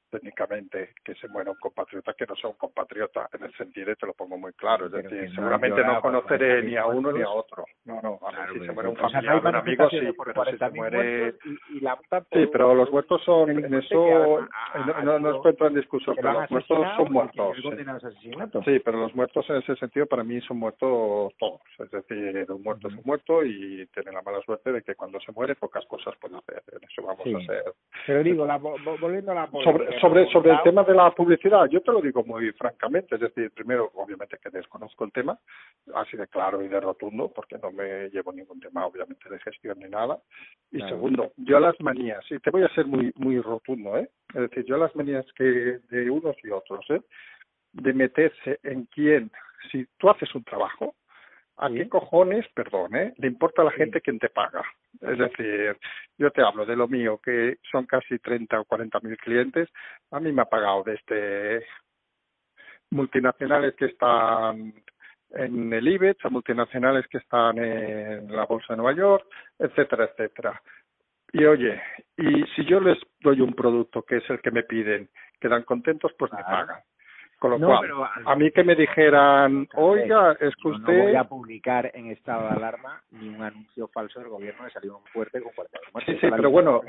técnicamente 0.09 0.93
que 1.03 1.15
se 1.15 1.27
muera 1.27 1.51
un 1.51 1.57
compatriota 1.57 2.13
que 2.13 2.25
no 2.25 2.35
sea 2.35 2.49
un 2.49 2.55
compatriota 2.55 3.29
en 3.33 3.43
el 3.43 3.53
sentido 3.55 3.95
te 3.95 4.05
lo 4.05 4.13
pongo 4.13 4.37
muy 4.37 4.53
claro 4.53 4.85
es 4.87 4.91
decir 4.91 5.29
seguramente 5.33 5.83
no 5.83 6.01
conoceré 6.01 6.63
ni 6.63 6.75
a 6.75 6.85
uno 6.85 7.11
ni 7.11 7.21
a 7.21 7.29
otro. 7.29 7.65
No 7.85 8.01
no 8.01 8.19
a 8.27 8.51
si 8.53 8.59
se 8.59 8.71
muere 8.71 8.89
un 8.89 8.95
familiar 8.95 9.39
un 9.39 9.55
amigo 9.55 9.89
sí 9.89 9.99
pero 10.25 10.45
si 10.45 10.57
se 10.57 10.69
muere 10.71 11.33
sí 12.31 12.47
pero 12.51 12.73
los 12.73 12.91
muertos 12.91 13.21
son 13.23 13.49
en 13.49 13.73
eso 13.73 14.47
no 15.03 15.19
no 15.19 15.35
encuentro 15.37 15.67
en 15.67 15.75
discusión 15.75 16.15
pero 16.15 16.33
los 16.33 16.51
muertos 16.51 16.87
son 16.97 17.11
muertos 17.11 17.57
sí. 18.65 18.79
pero 18.79 18.99
los 18.99 19.15
muertos 19.15 19.49
en 19.49 19.57
ese 19.57 19.75
sentido 19.75 20.05
para 20.05 20.23
mí 20.23 20.39
son 20.41 20.57
muertos 20.57 21.33
todos 21.37 21.61
es 21.79 21.91
decir 21.91 22.45
un 22.49 22.63
muerto 22.63 22.87
es 22.87 22.93
un 22.93 23.03
muerto 23.05 23.43
y 23.43 23.85
tienen 23.87 24.13
la 24.13 24.21
mala 24.21 24.41
suerte 24.41 24.71
de 24.71 24.81
que 24.81 24.95
cuando 24.95 25.19
se 25.19 25.31
muere 25.31 25.55
pocas 25.55 25.85
cosas 25.85 26.15
pueden 26.19 26.37
hacer 26.37 26.63
en 26.71 26.83
eso 26.83 27.01
vamos 27.01 27.25
a 27.25 27.45
ser 27.45 27.63
pero 28.05 28.23
digo 28.23 28.47
volviendo 29.01 29.31
a 29.31 29.35
la 29.35 29.47
sobre, 29.99 30.27
sobre 30.31 30.51
el 30.51 30.61
tema 30.63 30.83
de 30.83 30.93
la 30.93 31.11
publicidad, 31.11 31.65
yo 31.69 31.81
te 31.81 31.91
lo 31.91 32.01
digo 32.01 32.23
muy 32.23 32.51
francamente, 32.53 33.15
es 33.15 33.21
decir, 33.21 33.51
primero, 33.51 33.91
obviamente 33.95 34.37
que 34.41 34.49
desconozco 34.49 35.05
el 35.05 35.11
tema, 35.11 35.37
así 35.95 36.17
de 36.17 36.27
claro 36.27 36.63
y 36.63 36.67
de 36.67 36.79
rotundo, 36.79 37.31
porque 37.33 37.57
no 37.57 37.71
me 37.71 38.09
llevo 38.09 38.31
ningún 38.33 38.59
tema, 38.59 38.85
obviamente, 38.85 39.29
de 39.29 39.39
gestión 39.39 39.79
ni 39.79 39.89
nada. 39.89 40.19
Y 40.71 40.79
segundo, 40.81 41.31
yo 41.37 41.59
las 41.59 41.79
manías, 41.79 42.23
y 42.29 42.39
te 42.39 42.49
voy 42.49 42.63
a 42.63 42.69
ser 42.69 42.85
muy, 42.85 43.11
muy 43.15 43.39
rotundo, 43.39 43.97
¿eh? 43.97 44.09
Es 44.29 44.49
decir, 44.49 44.65
yo 44.65 44.77
las 44.77 44.95
manías 44.95 45.25
que 45.35 45.79
de 45.89 46.09
unos 46.09 46.35
y 46.43 46.49
otros, 46.49 46.85
¿eh? 46.89 47.01
De 47.73 47.93
meterse 47.93 48.59
en 48.63 48.85
quién, 48.85 49.31
si 49.71 49.85
tú 49.97 50.09
haces 50.09 50.33
un 50.35 50.43
trabajo, 50.43 50.95
¿A 51.59 51.69
qué 51.69 51.89
cojones, 51.89 52.45
perdón, 52.53 52.95
eh, 52.95 53.13
le 53.17 53.27
importa 53.27 53.63
a 53.63 53.65
la 53.65 53.71
gente 53.71 54.01
quién 54.01 54.19
te 54.19 54.29
paga? 54.29 54.61
Es 55.01 55.17
decir, 55.17 55.75
yo 56.17 56.29
te 56.29 56.43
hablo 56.43 56.65
de 56.65 56.75
lo 56.75 56.87
mío, 56.87 57.19
que 57.23 57.57
son 57.71 57.87
casi 57.87 58.19
30 58.19 58.59
o 58.59 58.65
40 58.65 58.99
mil 58.99 59.17
clientes. 59.17 59.67
A 60.11 60.19
mí 60.19 60.31
me 60.31 60.43
ha 60.43 60.45
pagado 60.45 60.83
desde 60.83 61.65
multinacionales 62.91 63.75
que 63.75 63.85
están 63.85 64.73
en 65.31 65.73
el 65.73 65.87
IBEX, 65.87 66.23
a 66.25 66.29
multinacionales 66.29 67.07
que 67.07 67.17
están 67.17 67.57
en 67.57 68.33
la 68.35 68.45
Bolsa 68.45 68.73
de 68.73 68.77
Nueva 68.77 68.95
York, 68.95 69.25
etcétera, 69.57 70.05
etcétera. 70.05 70.61
Y 71.33 71.43
oye, 71.43 71.81
y 72.17 72.43
si 72.55 72.65
yo 72.65 72.79
les 72.79 72.97
doy 73.19 73.41
un 73.41 73.53
producto 73.53 74.03
que 74.03 74.17
es 74.17 74.29
el 74.29 74.41
que 74.41 74.51
me 74.51 74.63
piden, 74.63 75.09
quedan 75.39 75.63
contentos, 75.63 76.13
pues 76.17 76.31
me 76.31 76.43
pagan. 76.43 76.81
Con 77.39 77.51
lo 77.51 77.59
cual, 77.59 77.91
a 78.25 78.35
mí 78.35 78.49
que 78.49 78.63
me 78.63 78.75
dijeran, 78.75 79.67
oiga, 79.75 80.35
es 80.39 80.55
que 80.55 80.69
usted... 80.69 80.97
No 80.97 81.03
voy 81.03 81.15
a 81.15 81.23
publicar 81.25 81.91
en 81.93 82.07
estado 82.07 82.43
de 82.43 82.55
alarma 82.55 83.01
ni 83.11 83.29
un 83.29 83.43
anuncio 83.43 83.87
falso 83.89 84.19
del 84.19 84.29
gobierno 84.29 84.65
de 84.65 84.71
salir 84.71 84.91
un 84.91 85.03
fuerte 85.13 85.41
con 85.41 85.51
cualquier 85.53 85.81
Sí, 86.05 86.17
sí, 86.19 86.27
pero 86.35 86.49
bueno, 86.49 86.81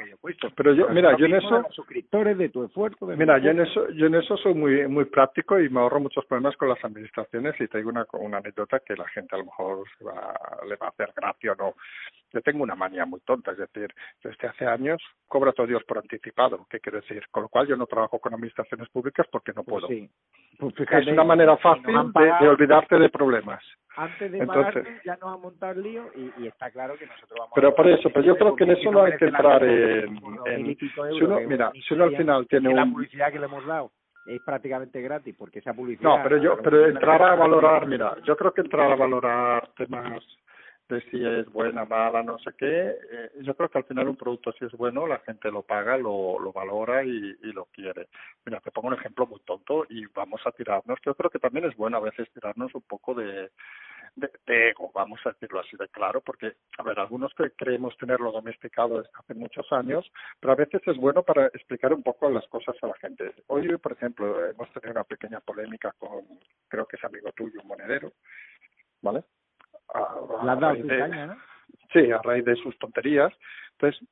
pero 0.57 0.73
yo, 0.73 0.89
mira, 0.89 1.17
yo 1.19 1.27
en 1.27 1.35
eso... 1.35 1.67
suscriptores 1.71 2.39
de 2.39 2.49
tu 2.49 2.65
esfuerzo... 2.65 3.07
mira, 3.07 3.39
yo 3.39 3.51
en 3.51 3.61
eso 3.61 3.89
yo 3.91 4.07
en 4.07 4.15
eso 4.15 4.37
soy 4.39 4.55
muy 4.55 4.89
muy 4.89 5.05
práctico 5.05 5.59
y 5.59 5.69
me 5.69 5.81
ahorro 5.81 6.01
muchos 6.01 6.25
problemas 6.27 6.57
con 6.57 6.69
las 6.69 6.83
administraciones 6.85 7.55
y 7.61 7.69
te 7.69 7.79
digo 7.79 7.91
una, 7.91 8.07
una 8.13 8.39
anécdota 8.39 8.81
que 8.81 8.95
la 8.97 9.09
gente 9.09 9.35
a 9.35 9.39
lo 9.39 9.45
mejor 9.47 9.85
va, 10.07 10.35
le 10.67 10.77
va 10.77 10.87
a 10.87 10.91
hacer 10.91 11.13
gracia 11.15 11.53
o 11.53 11.57
no. 11.57 11.75
Yo 12.33 12.43
tengo 12.43 12.63
una 12.63 12.75
manía 12.75 13.07
muy 13.07 13.21
tonta, 13.21 13.53
es 13.53 13.59
decir, 13.59 13.93
desde 14.23 14.49
hace 14.49 14.67
años 14.67 15.03
cobra 15.27 15.53
todo 15.53 15.67
Dios 15.67 15.83
por 15.85 15.99
anticipado, 15.99 16.67
¿qué 16.69 16.81
quiere 16.81 17.01
decir? 17.01 17.23
Con 17.31 17.45
lo 17.45 17.49
cual 17.49 17.67
yo 17.67 17.77
no 17.77 17.87
trabajo 17.87 18.19
con 18.19 18.35
administraciones 18.35 18.89
públicas 18.91 19.27
porque 19.31 19.53
no 19.53 19.65
pues 19.65 19.85
puedo. 19.85 19.89
sí. 19.89 20.11
Pues 20.59 20.75
es 20.79 21.07
una 21.07 21.23
manera 21.23 21.57
fácil 21.57 21.85
de, 21.85 22.49
olvidarte 22.49 22.99
de 22.99 23.09
problemas. 23.11 23.63
Antes 23.97 24.33
de 24.33 24.39
Entonces, 24.39 24.85
ya 25.05 25.17
nos 25.17 25.35
ha 25.35 25.37
montado 25.37 25.73
el 25.73 25.83
lío 25.83 26.11
y, 26.15 26.47
está 26.47 26.71
claro 26.71 26.97
que 26.99 27.07
nosotros 27.07 27.39
vamos 27.39 27.53
Pero 27.55 27.75
por 27.75 27.87
eso, 27.89 28.11
pero 28.11 28.25
yo 28.25 28.37
creo 28.37 28.57
que 28.57 28.65
en 28.65 28.71
eso 28.73 28.91
no 28.91 29.05
hay 29.05 29.17
que 29.17 29.27
entrar 29.27 29.63
en... 29.63 30.77
si 30.77 31.25
uno, 31.25 31.41
mira, 31.47 31.71
si 31.73 31.95
uno 31.95 32.05
al 32.05 32.17
final 32.17 32.47
tiene 32.49 32.69
un... 32.71 32.77
La 32.77 32.87
publicidad 32.87 33.33
que 33.33 33.39
le 33.39 33.47
hemos 33.47 33.65
dado 33.67 33.93
es 34.27 34.41
prácticamente 34.43 35.01
gratis 35.01 35.35
porque 35.39 35.61
esa 35.61 35.75
publicidad... 35.75 36.17
No, 36.17 36.23
pero 36.23 36.37
yo, 36.39 36.59
pero 36.63 36.87
entrar 36.87 37.23
a 37.23 37.35
valorar, 37.37 37.87
mira, 37.87 38.17
yo 38.25 38.37
creo 38.37 38.53
que 38.53 38.63
entrar 38.63 38.91
a 38.91 38.97
valorar 38.97 39.69
temas 39.77 40.23
de 40.89 41.01
si 41.11 41.25
es 41.25 41.47
buena, 41.53 41.85
mala, 41.85 42.23
no 42.23 42.39
sé 42.39 42.51
qué. 42.57 42.97
Eh, 43.11 43.31
yo 43.43 43.55
creo 43.55 43.69
que 43.69 43.79
al 43.79 43.85
final 43.85 44.09
un 44.09 44.17
producto 44.17 44.53
si 44.53 44.65
es 44.65 44.73
bueno, 44.73 45.07
la 45.07 45.19
gente 45.21 45.51
lo 45.51 45.63
paga, 45.63 45.97
lo, 45.97 46.39
lo 46.39 46.53
valora 46.53 47.05
y, 47.05 47.09
y 47.09 47.53
lo 47.53 47.67
quiere. 47.67 48.09
Mira, 48.47 48.61
te 48.61 48.71
pongo 48.71 48.89
un 48.89 48.95
ejemplo 48.95 49.27
muy 49.27 49.41
tonto 49.41 49.85
y 49.89 50.07
vamos 50.07 50.41
a 50.47 50.53
tirarnos. 50.53 50.99
Yo 51.05 51.15
creo 51.15 51.31
que 51.31 51.39
también 51.39 51.67
es 51.67 51.77
bueno 51.77 51.99
a 51.99 52.01
veces 52.01 52.31
tirarnos 52.33 52.75
un 52.75 52.83
poco 52.83 53.15
de, 53.15 53.51
de, 54.17 54.71
ego, 54.71 54.91
vamos 54.95 55.21
a 55.25 55.31
decirlo 55.31 55.61
así 55.61 55.77
de 55.77 55.89
claro, 55.89 56.21
porque, 56.21 56.55
a 56.79 56.83
ver, 56.83 56.99
algunos 56.99 57.33
que 57.35 57.51
creemos 57.53 57.97
tenerlo 57.97 58.33
domesticado 58.33 58.99
desde 58.99 59.11
hace 59.15 59.35
muchos 59.35 59.71
años, 59.73 60.11
pero 60.41 60.53
a 60.53 60.57
veces 60.57 60.81
es 60.87 60.97
bueno 60.97 61.23
para 61.23 61.47
explicar 61.47 61.93
un 61.93 62.03
poco 62.03 62.29
las 62.31 62.47
cosas 62.49 62.77
a 62.83 62.87
la 62.89 62.95
gente. 62.95 63.35
Hoy, 63.47 63.77
por 63.79 63.93
ejemplo, 63.93 64.45
hemos 64.47 64.71
tenido 64.73 64.93
una 64.93 65.05
pequeña 65.05 65.41
polémica 65.41 65.95
con, 65.99 66.25
creo 66.69 66.87
que 66.87 66.97
es 66.97 67.05
amigo 67.05 67.31
tuyo, 67.33 67.61
un 67.61 67.69
monedero, 67.69 68.13
¿vale? 69.03 69.23
A, 69.95 70.75
Sí, 71.93 72.11
a 72.11 72.19
raíz 72.19 72.45
de 72.45 72.57
sus 72.57 72.79
tonterías. 72.79 73.33
Entonces, 73.73 74.07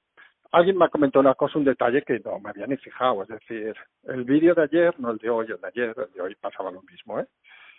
alguien 0.53 0.79
me 0.79 0.87
ha 0.87 0.89
comentado 0.89 1.21
una 1.21 1.35
cosa, 1.35 1.59
un 1.59 1.65
detalle 1.65 2.03
que 2.03 2.21
no 2.21 2.39
me 2.41 2.51
había 2.51 2.67
ni 2.67 2.77
fijado. 2.77 3.23
Es 3.23 3.29
decir, 3.29 3.75
el 4.05 4.25
vídeo 4.25 4.55
de 4.55 4.63
ayer, 4.63 4.99
no 4.99 5.11
el 5.11 5.19
de 5.19 5.31
hoy, 5.31 5.47
el 5.51 5.61
de 5.61 5.69
ayer, 5.69 5.95
el 5.97 6.13
de 6.13 6.21
hoy 6.21 6.35
pasaba 6.37 6.71
lo 6.71 6.83
mismo, 6.83 7.21
¿eh? 7.21 7.27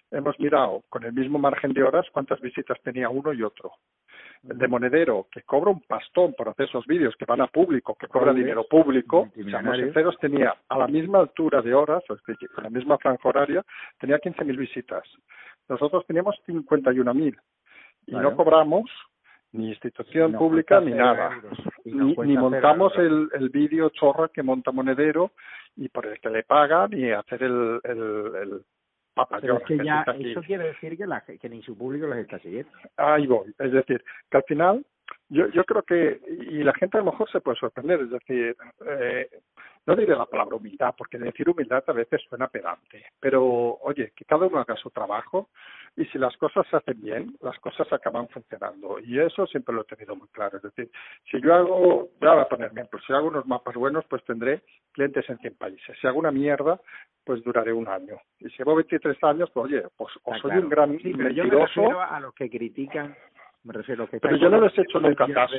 Hemos 0.09 0.39
mirado 0.39 0.83
con 0.87 1.03
el 1.03 1.11
mismo 1.11 1.37
margen 1.37 1.73
de 1.73 1.83
horas 1.83 2.05
cuántas 2.13 2.39
visitas 2.39 2.77
tenía 2.81 3.09
uno 3.09 3.33
y 3.33 3.43
otro. 3.43 3.73
El 4.47 4.57
de 4.57 4.67
Monedero, 4.67 5.27
que 5.29 5.41
cobra 5.41 5.71
un 5.71 5.81
pastón 5.81 6.33
por 6.33 6.47
hacer 6.47 6.67
esos 6.69 6.85
vídeos 6.85 7.13
que 7.17 7.25
van 7.25 7.41
a 7.41 7.47
público, 7.47 7.93
que 7.95 8.07
cobra 8.07 8.31
dinero 8.31 8.65
público, 8.69 9.29
tenía 10.19 10.55
a 10.69 10.77
la 10.77 10.87
misma 10.87 11.19
altura 11.19 11.61
de 11.61 11.73
horas, 11.73 12.03
o 12.09 12.15
con 12.55 12.63
la 12.63 12.69
misma 12.69 12.97
franja 12.99 13.27
horaria, 13.27 13.65
tenía 13.99 14.17
15.000 14.19 14.57
visitas. 14.57 15.03
Nosotros 15.67 16.05
teníamos 16.07 16.35
51.000 16.47 17.37
y 18.07 18.15
no 18.15 18.35
cobramos 18.35 18.89
ni 19.51 19.69
institución 19.69 20.33
pública 20.33 20.79
ni 20.79 20.91
nada. 20.91 21.41
Ni, 21.85 22.15
ni, 22.15 22.37
montamos 22.37 22.93
el, 22.97 23.29
el 23.33 23.49
vídeo 23.49 23.89
chorra 23.89 24.29
que 24.29 24.43
monta 24.43 24.71
Monedero 24.71 25.31
y 25.75 25.89
por 25.89 26.05
el 26.05 26.19
que 26.19 26.29
le 26.29 26.43
pagan 26.43 26.91
y 26.93 27.11
hacer 27.11 27.43
el, 27.43 27.79
el, 27.83 28.35
el 28.35 28.61
Pero 29.41 29.57
es 29.57 29.63
que, 29.63 29.77
ya 29.83 30.03
eso 30.19 30.41
quiere 30.41 30.67
decir 30.67 30.97
que, 30.97 31.05
la, 31.05 31.21
que 31.21 31.49
ni 31.49 31.61
su 31.63 31.77
público 31.77 32.07
los 32.07 32.17
está 32.17 32.39
siguiendo. 32.39 32.71
Ahí 32.97 33.27
voy. 33.27 33.53
Es 33.59 33.71
decir, 33.71 34.03
que 34.29 34.37
al 34.37 34.43
final 34.43 34.85
yo, 35.29 35.47
yo 35.47 35.63
creo 35.65 35.83
que, 35.83 36.19
y 36.27 36.63
la 36.63 36.73
gente 36.73 36.97
a 36.97 37.01
lo 37.01 37.11
mejor 37.11 37.29
se 37.31 37.41
puede 37.41 37.57
sorprender, 37.57 38.01
es 38.01 38.09
decir, 38.09 38.55
eh, 38.85 39.29
no 39.87 39.95
diré 39.95 40.15
la 40.15 40.25
palabra 40.25 40.57
humildad, 40.57 40.93
porque 40.97 41.17
decir 41.17 41.49
humildad 41.49 41.81
a 41.87 41.93
veces 41.93 42.21
suena 42.27 42.49
pedante, 42.49 43.05
pero 43.21 43.43
oye, 43.81 44.11
que 44.13 44.25
cada 44.25 44.45
uno 44.45 44.59
haga 44.59 44.75
su 44.75 44.89
trabajo 44.91 45.49
y 45.95 46.03
si 46.07 46.19
las 46.19 46.35
cosas 46.35 46.67
se 46.69 46.75
hacen 46.75 47.01
bien, 47.01 47.35
las 47.41 47.57
cosas 47.59 47.91
acaban 47.91 48.27
funcionando. 48.27 48.99
Y 48.99 49.17
eso 49.17 49.47
siempre 49.47 49.73
lo 49.73 49.81
he 49.81 49.95
tenido 49.95 50.15
muy 50.15 50.27
claro. 50.27 50.57
Es 50.57 50.63
decir, 50.63 50.91
si 51.31 51.41
yo 51.41 51.55
hago, 51.55 52.09
ya 52.21 52.33
voy 52.33 52.41
a 52.41 52.49
poner 52.49 52.71
ejemplo, 52.71 52.99
si 52.99 53.13
hago 53.13 53.29
unos 53.29 53.47
mapas 53.47 53.75
buenos, 53.75 54.03
pues 54.09 54.23
tendré 54.25 54.61
clientes 54.91 55.27
en 55.29 55.37
100 55.37 55.55
países. 55.55 55.97
Si 55.99 56.05
hago 56.05 56.19
una 56.19 56.31
mierda, 56.31 56.79
pues 57.23 57.41
duraré 57.43 57.71
un 57.71 57.87
año. 57.87 58.17
Y 58.39 58.49
si 58.49 58.57
llevo 58.57 58.75
23 58.75 59.23
años, 59.23 59.49
pues 59.53 59.67
oye, 59.67 59.83
pues 59.95 60.13
o 60.23 60.37
soy 60.37 60.51
un 60.57 60.69
gran 60.69 60.99
sí, 60.99 61.13
mentiroso. 61.13 62.01
a 62.01 62.19
los 62.19 62.33
que 62.33 62.49
critican 62.49 63.15
me 63.63 63.73
refiero 63.73 64.07
que 64.07 64.19
pero 64.19 64.37
yo 64.37 64.49
no 64.49 64.61
les 64.61 64.77
he 64.77 64.81
hecho 64.81 64.99
nunca 64.99 65.27
caso 65.27 65.55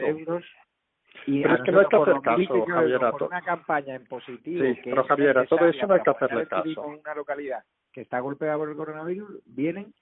y 1.29 1.43
pero 1.43 1.55
es 1.57 1.63
que 1.63 1.73
no 1.73 1.81
hay 1.81 1.87
que 1.87 1.97
hacer 1.97 2.21
caso 2.23 2.67
Javier 2.67 3.01
una 3.21 3.43
campaña 3.43 3.95
en 3.97 4.07
positivo 4.07 4.65
sí, 4.65 4.81
pero 4.83 5.05
Javier 5.05 5.39
a 5.39 5.45
todo 5.45 5.67
eso 5.67 5.87
no 5.87 5.95
hay 5.95 6.01
que 6.01 6.11
hacerle 6.11 6.47
caso. 6.47 6.83
una 6.83 7.15
localidad 7.15 7.63
que 7.93 8.01
está 8.01 8.21
golpeada 8.21 8.57
por 8.57 8.69
el 8.69 8.77
coronavirus 8.77 9.43
vienen 9.47 9.93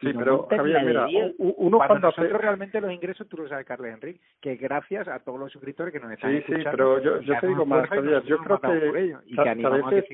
Sí, 0.00 0.12
pero 0.12 0.46
Javier, 0.48 0.84
mira, 0.84 1.06
uno 1.38 1.78
cuando, 1.78 2.08
nosotros 2.08 2.40
realmente 2.40 2.80
los 2.80 2.92
ingresos, 2.92 3.26
tú 3.28 3.38
lo 3.38 3.48
sabes, 3.48 3.66
Carlos 3.66 3.88
Enrique, 3.88 4.20
que 4.42 4.56
gracias 4.56 5.08
a 5.08 5.20
todos 5.20 5.40
los 5.40 5.50
suscriptores 5.50 5.90
que 5.90 6.00
nos 6.00 6.12
están 6.12 6.32
sí, 6.32 6.36
escuchando. 6.38 6.70
Sí, 6.70 6.70
pero 6.70 7.02
yo, 7.02 7.20
yo 7.22 7.40
te 7.40 7.46
digo 7.46 7.64
más, 7.64 7.88
Javier, 7.88 8.22
yo 8.24 8.36
creo 8.38 8.60
que, 8.60 9.16
y 9.24 9.34
que 9.34 9.66
a 9.66 9.70
veces 9.70 10.04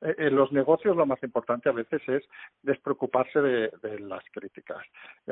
eh, 0.00 0.14
en 0.18 0.34
los 0.34 0.50
negocios 0.50 0.96
lo 0.96 1.06
más 1.06 1.22
importante 1.22 1.68
a 1.68 1.72
veces 1.72 2.02
es 2.08 2.24
despreocuparse 2.62 3.40
de, 3.40 3.70
de 3.82 4.00
las 4.00 4.24
críticas. 4.32 4.84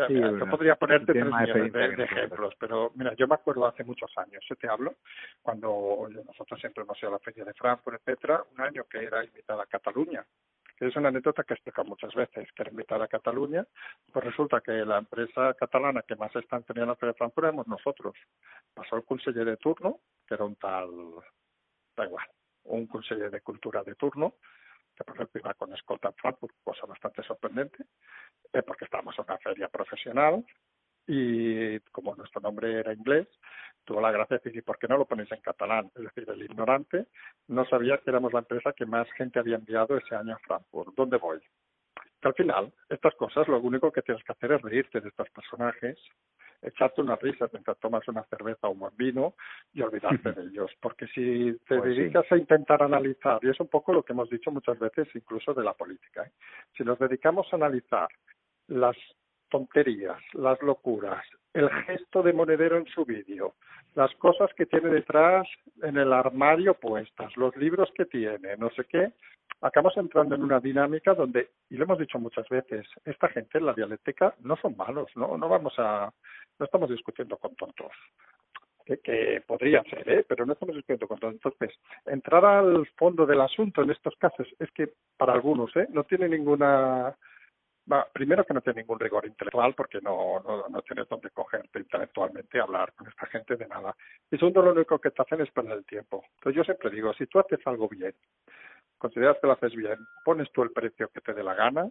Sí, 0.06 0.14
yo 0.14 0.46
podría 0.48 0.76
ponerte 0.76 1.12
tres 1.12 1.24
millones 1.24 1.72
de, 1.72 2.04
ejemplos, 2.04 2.54
pero 2.60 2.92
mira, 2.94 3.14
yo 3.14 3.26
me 3.26 3.34
acuerdo 3.34 3.66
hace 3.66 3.82
muchos 3.82 4.16
años, 4.16 4.44
yo 4.48 4.54
te 4.54 4.68
hablo, 4.68 4.94
cuando 5.42 6.08
nosotros 6.24 6.60
siempre 6.60 6.84
hemos 6.84 6.98
ido 7.02 7.08
a 7.08 7.12
la 7.12 7.18
Feria 7.18 7.44
de 7.44 7.54
Frankfurt, 7.54 8.00
etcétera, 8.00 8.44
un 8.54 8.60
año 8.60 8.84
que 8.88 9.02
era 9.02 9.24
invitada 9.24 9.64
a 9.64 9.66
Cataluña 9.66 10.24
que 10.57 10.57
es 10.80 10.96
una 10.96 11.08
anécdota 11.08 11.42
que 11.42 11.54
he 11.54 11.56
explicado 11.56 11.88
muchas 11.88 12.14
veces, 12.14 12.50
que 12.52 12.62
era 12.62 12.70
invitada 12.70 13.04
a 13.04 13.08
Cataluña, 13.08 13.66
pues 14.12 14.24
resulta 14.24 14.60
que 14.60 14.72
la 14.72 14.98
empresa 14.98 15.54
catalana 15.54 16.02
que 16.02 16.16
más 16.16 16.34
está 16.36 16.56
en 16.56 16.86
la 16.86 16.94
Feria 16.96 17.12
de 17.12 17.18
Frankfurt 17.18 17.46
éramos 17.46 17.66
nosotros. 17.66 18.14
Pasó 18.74 18.96
el 18.96 19.04
conseller 19.04 19.44
de 19.44 19.56
turno, 19.56 20.00
que 20.26 20.34
era 20.34 20.44
un 20.44 20.56
tal, 20.56 20.88
da 21.96 22.04
igual, 22.04 22.26
un 22.64 22.86
conseller 22.86 23.30
de 23.30 23.40
cultura 23.40 23.82
de 23.82 23.94
turno, 23.94 24.34
que 24.96 25.04
por 25.04 25.14
ejemplo 25.14 25.40
iba 25.40 25.54
con 25.54 25.72
escolta 25.72 26.12
Frankfurt, 26.12 26.54
cosa 26.62 26.86
bastante 26.86 27.22
sorprendente, 27.22 27.84
eh, 28.52 28.62
porque 28.62 28.84
estábamos 28.84 29.18
en 29.18 29.24
una 29.28 29.38
feria 29.38 29.68
profesional, 29.68 30.44
y 31.08 31.80
como 31.90 32.14
nuestro 32.14 32.40
nombre 32.42 32.78
era 32.78 32.92
inglés, 32.92 33.26
tuvo 33.84 34.02
la 34.02 34.12
gracia 34.12 34.36
de 34.36 34.42
decir, 34.44 34.58
¿y 34.58 34.62
por 34.62 34.78
qué 34.78 34.86
no 34.86 34.98
lo 34.98 35.06
ponéis 35.06 35.32
en 35.32 35.40
catalán? 35.40 35.90
Es 35.96 36.02
decir, 36.02 36.28
el 36.28 36.42
ignorante 36.42 37.06
no 37.48 37.64
sabía 37.64 37.96
que 37.96 38.10
éramos 38.10 38.34
la 38.34 38.40
empresa 38.40 38.74
que 38.74 38.84
más 38.84 39.10
gente 39.12 39.38
había 39.38 39.56
enviado 39.56 39.96
ese 39.96 40.14
año 40.14 40.34
a 40.34 40.38
Frankfurt. 40.40 40.94
¿Dónde 40.94 41.16
voy? 41.16 41.40
Que 42.20 42.28
al 42.28 42.34
final, 42.34 42.72
estas 42.90 43.14
cosas, 43.14 43.48
lo 43.48 43.58
único 43.60 43.90
que 43.90 44.02
tienes 44.02 44.22
que 44.22 44.32
hacer 44.32 44.52
es 44.52 44.60
reírte 44.60 45.00
de 45.00 45.08
estos 45.08 45.30
personajes, 45.30 45.98
echarte 46.60 47.00
unas 47.00 47.20
risas 47.22 47.50
mientras 47.52 47.78
tomas 47.78 48.06
una 48.08 48.24
cerveza 48.24 48.68
o 48.68 48.72
un 48.72 48.80
buen 48.80 48.96
vino 48.96 49.34
y 49.72 49.80
olvidarte 49.80 50.32
de 50.32 50.42
ellos. 50.50 50.70
Porque 50.82 51.06
si 51.06 51.54
te 51.66 51.78
pues 51.78 51.96
dedicas 51.96 52.30
a 52.30 52.36
intentar 52.36 52.82
analizar, 52.82 53.38
y 53.42 53.48
es 53.48 53.58
un 53.58 53.68
poco 53.68 53.94
lo 53.94 54.02
que 54.02 54.12
hemos 54.12 54.28
dicho 54.28 54.50
muchas 54.50 54.78
veces 54.78 55.08
incluso 55.14 55.54
de 55.54 55.64
la 55.64 55.72
política, 55.72 56.24
¿eh? 56.24 56.32
si 56.76 56.84
nos 56.84 56.98
dedicamos 56.98 57.46
a 57.52 57.56
analizar 57.56 58.08
las 58.66 58.96
tonterías, 59.48 60.18
las 60.34 60.60
locuras, 60.62 61.24
el 61.54 61.68
gesto 61.70 62.22
de 62.22 62.32
monedero 62.32 62.76
en 62.76 62.86
su 62.86 63.04
vídeo, 63.04 63.54
las 63.94 64.14
cosas 64.16 64.50
que 64.54 64.66
tiene 64.66 64.90
detrás 64.90 65.46
en 65.82 65.96
el 65.96 66.12
armario 66.12 66.74
puestas, 66.74 67.36
los 67.36 67.56
libros 67.56 67.90
que 67.94 68.04
tiene, 68.04 68.56
no 68.56 68.70
sé 68.70 68.84
qué, 68.84 69.12
acabamos 69.60 69.96
entrando 69.96 70.34
en 70.34 70.42
una 70.42 70.60
dinámica 70.60 71.14
donde, 71.14 71.50
y 71.70 71.76
lo 71.76 71.84
hemos 71.84 71.98
dicho 71.98 72.18
muchas 72.18 72.48
veces, 72.48 72.86
esta 73.04 73.28
gente 73.28 73.58
en 73.58 73.66
la 73.66 73.74
dialéctica 73.74 74.34
no 74.40 74.56
son 74.56 74.76
malos, 74.76 75.10
no, 75.16 75.36
no 75.36 75.48
vamos 75.48 75.74
a, 75.78 76.12
no 76.58 76.64
estamos 76.64 76.90
discutiendo 76.90 77.36
con 77.36 77.54
tontos. 77.56 77.92
Que, 78.84 78.98
que 79.00 79.42
podría 79.46 79.82
ser, 79.82 80.08
¿eh? 80.08 80.24
pero 80.26 80.46
no 80.46 80.54
estamos 80.54 80.74
discutiendo 80.74 81.06
con 81.06 81.18
tontos. 81.18 81.52
Entonces, 81.52 81.78
entrar 82.06 82.42
al 82.42 82.86
fondo 82.96 83.26
del 83.26 83.42
asunto 83.42 83.82
en 83.82 83.90
estos 83.90 84.16
casos 84.16 84.46
es 84.58 84.70
que 84.70 84.92
para 85.18 85.34
algunos 85.34 85.76
¿eh? 85.76 85.88
no 85.90 86.04
tiene 86.04 86.26
ninguna 86.26 87.14
primero 88.12 88.44
que 88.44 88.54
no 88.54 88.60
tiene 88.60 88.82
ningún 88.82 88.98
rigor 88.98 89.26
intelectual 89.26 89.74
porque 89.74 90.00
no, 90.00 90.40
no, 90.40 90.68
no 90.68 90.82
tienes 90.82 91.08
donde 91.08 91.30
cogerte 91.30 91.78
intelectualmente 91.78 92.58
a 92.58 92.64
hablar 92.64 92.92
con 92.94 93.08
esta 93.08 93.26
gente 93.26 93.56
de 93.56 93.66
nada. 93.66 93.94
Y 94.30 94.36
segundo, 94.36 94.62
lo 94.62 94.72
único 94.72 94.98
que 94.98 95.10
te 95.10 95.22
hacen 95.22 95.40
es 95.40 95.50
perder 95.50 95.78
el 95.78 95.86
tiempo. 95.86 96.24
Entonces 96.36 96.56
yo 96.56 96.64
siempre 96.64 96.90
digo, 96.90 97.12
si 97.14 97.26
tú 97.26 97.38
haces 97.38 97.60
algo 97.66 97.88
bien, 97.88 98.14
consideras 98.98 99.38
que 99.40 99.46
lo 99.46 99.54
haces 99.54 99.74
bien, 99.74 99.96
pones 100.24 100.50
tú 100.52 100.62
el 100.62 100.72
precio 100.72 101.08
que 101.08 101.20
te 101.20 101.32
dé 101.32 101.42
la 101.42 101.54
gana 101.54 101.88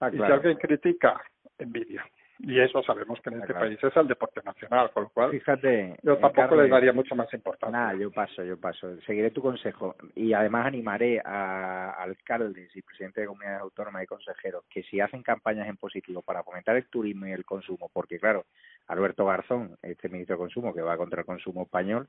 ah, 0.00 0.08
y 0.12 0.16
si 0.16 0.22
alguien 0.22 0.56
critica, 0.56 1.20
envidia. 1.58 2.04
Y 2.40 2.60
eso 2.60 2.82
sabemos 2.82 3.20
que 3.20 3.30
en 3.30 3.40
este 3.40 3.54
país 3.54 3.78
es 3.82 3.96
el 3.96 4.08
deporte 4.08 4.40
nacional, 4.44 4.90
con 4.92 5.04
lo 5.04 5.08
cual 5.10 5.30
Fíjate, 5.30 5.96
yo 6.02 6.16
tampoco 6.18 6.56
le 6.56 6.68
daría 6.68 6.92
mucho 6.92 7.14
más 7.14 7.32
importancia. 7.32 7.78
Nada, 7.78 7.94
yo 7.94 8.10
paso, 8.10 8.42
yo 8.42 8.58
paso. 8.58 9.00
Seguiré 9.02 9.30
tu 9.30 9.40
consejo 9.40 9.94
y 10.14 10.32
además 10.32 10.66
animaré 10.66 11.20
a 11.24 11.90
alcaldes 11.90 12.74
y 12.74 12.82
presidentes 12.82 13.22
de 13.22 13.28
comunidades 13.28 13.60
autónomas 13.60 14.02
y 14.02 14.06
consejeros 14.06 14.64
que 14.68 14.82
si 14.82 15.00
hacen 15.00 15.22
campañas 15.22 15.68
en 15.68 15.76
positivo 15.76 16.22
para 16.22 16.42
fomentar 16.42 16.76
el 16.76 16.86
turismo 16.86 17.26
y 17.26 17.32
el 17.32 17.44
consumo, 17.44 17.88
porque 17.92 18.18
claro, 18.18 18.44
Alberto 18.88 19.24
Garzón, 19.24 19.76
este 19.82 20.08
ministro 20.08 20.36
de 20.36 20.40
Consumo 20.40 20.74
que 20.74 20.82
va 20.82 20.96
contra 20.96 21.20
el 21.20 21.26
consumo 21.26 21.62
español, 21.62 22.08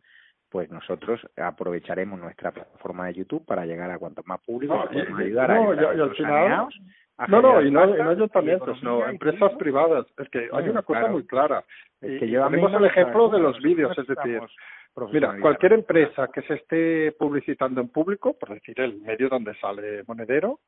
pues 0.56 0.72
nosotros 0.72 1.20
aprovecharemos 1.36 2.18
nuestra 2.18 2.50
plataforma 2.50 3.08
de 3.08 3.16
YouTube 3.16 3.46
para 3.46 3.66
llegar 3.66 3.92
a 3.92 4.00
cuanto 4.00 4.24
más 4.26 4.40
público 4.40 4.88
y, 4.90 5.00
ayudar 5.22 5.52
a, 5.52 5.58
al 5.58 6.16
final, 6.16 6.70
no, 7.28 7.42
no, 7.42 7.62
y 7.62 7.70
no, 7.70 7.94
y 7.94 8.02
no 8.02 8.10
ayuntamientos, 8.12 8.82
no, 8.82 9.06
empresas 9.06 9.52
privadas. 9.60 10.06
Es 10.18 10.30
que 10.30 10.48
hay 10.54 10.70
una 10.70 10.82
cosa 10.82 11.08
muy 11.10 11.26
clara. 11.28 11.62
Es 12.00 12.22
que 12.22 12.28
tenemos 12.28 12.74
el 12.74 12.86
ejemplo 12.86 13.28
de 13.28 13.40
los 13.40 13.62
vídeos, 13.62 13.98
es 13.98 14.08
decir, 14.08 14.40
mira, 15.12 15.36
cualquier 15.42 15.74
empresa 15.74 16.30
que 16.34 16.42
se 16.44 16.54
esté 16.54 17.12
publicitando 17.20 17.82
en 17.82 17.90
público, 17.90 18.38
por 18.40 18.54
decir 18.54 18.80
el 18.80 19.02
medio 19.02 19.28
donde 19.28 19.56
sale 19.56 20.06
Monedero, 20.08 20.62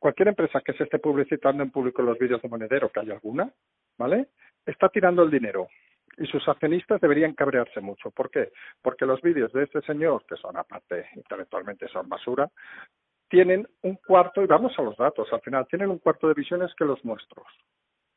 cualquier 0.00 0.30
empresa 0.30 0.60
que 0.62 0.72
se 0.72 0.82
esté 0.82 0.98
publicitando 0.98 1.62
en 1.62 1.70
público 1.70 2.02
los 2.02 2.18
vídeos 2.18 2.42
de 2.42 2.48
Monedero, 2.48 2.88
que 2.88 2.98
hay 2.98 3.12
alguna, 3.12 3.48
¿vale? 3.96 4.30
Está 4.66 4.88
tirando 4.88 5.22
el 5.22 5.30
dinero. 5.30 5.68
Y 6.18 6.26
sus 6.26 6.46
accionistas 6.48 7.00
deberían 7.00 7.34
cabrearse 7.34 7.80
mucho. 7.80 8.10
¿Por 8.10 8.30
qué? 8.30 8.52
Porque 8.82 9.06
los 9.06 9.20
vídeos 9.22 9.52
de 9.52 9.64
este 9.64 9.80
señor, 9.82 10.24
que 10.26 10.36
son 10.36 10.56
aparte 10.56 11.06
intelectualmente 11.16 11.88
son 11.88 12.08
basura, 12.08 12.50
tienen 13.28 13.66
un 13.82 13.96
cuarto, 13.96 14.42
y 14.42 14.46
vamos 14.46 14.78
a 14.78 14.82
los 14.82 14.96
datos, 14.96 15.32
al 15.32 15.40
final, 15.40 15.66
tienen 15.66 15.90
un 15.90 15.98
cuarto 15.98 16.28
de 16.28 16.34
visiones 16.34 16.74
que 16.76 16.84
los 16.84 17.02
nuestros. 17.04 17.46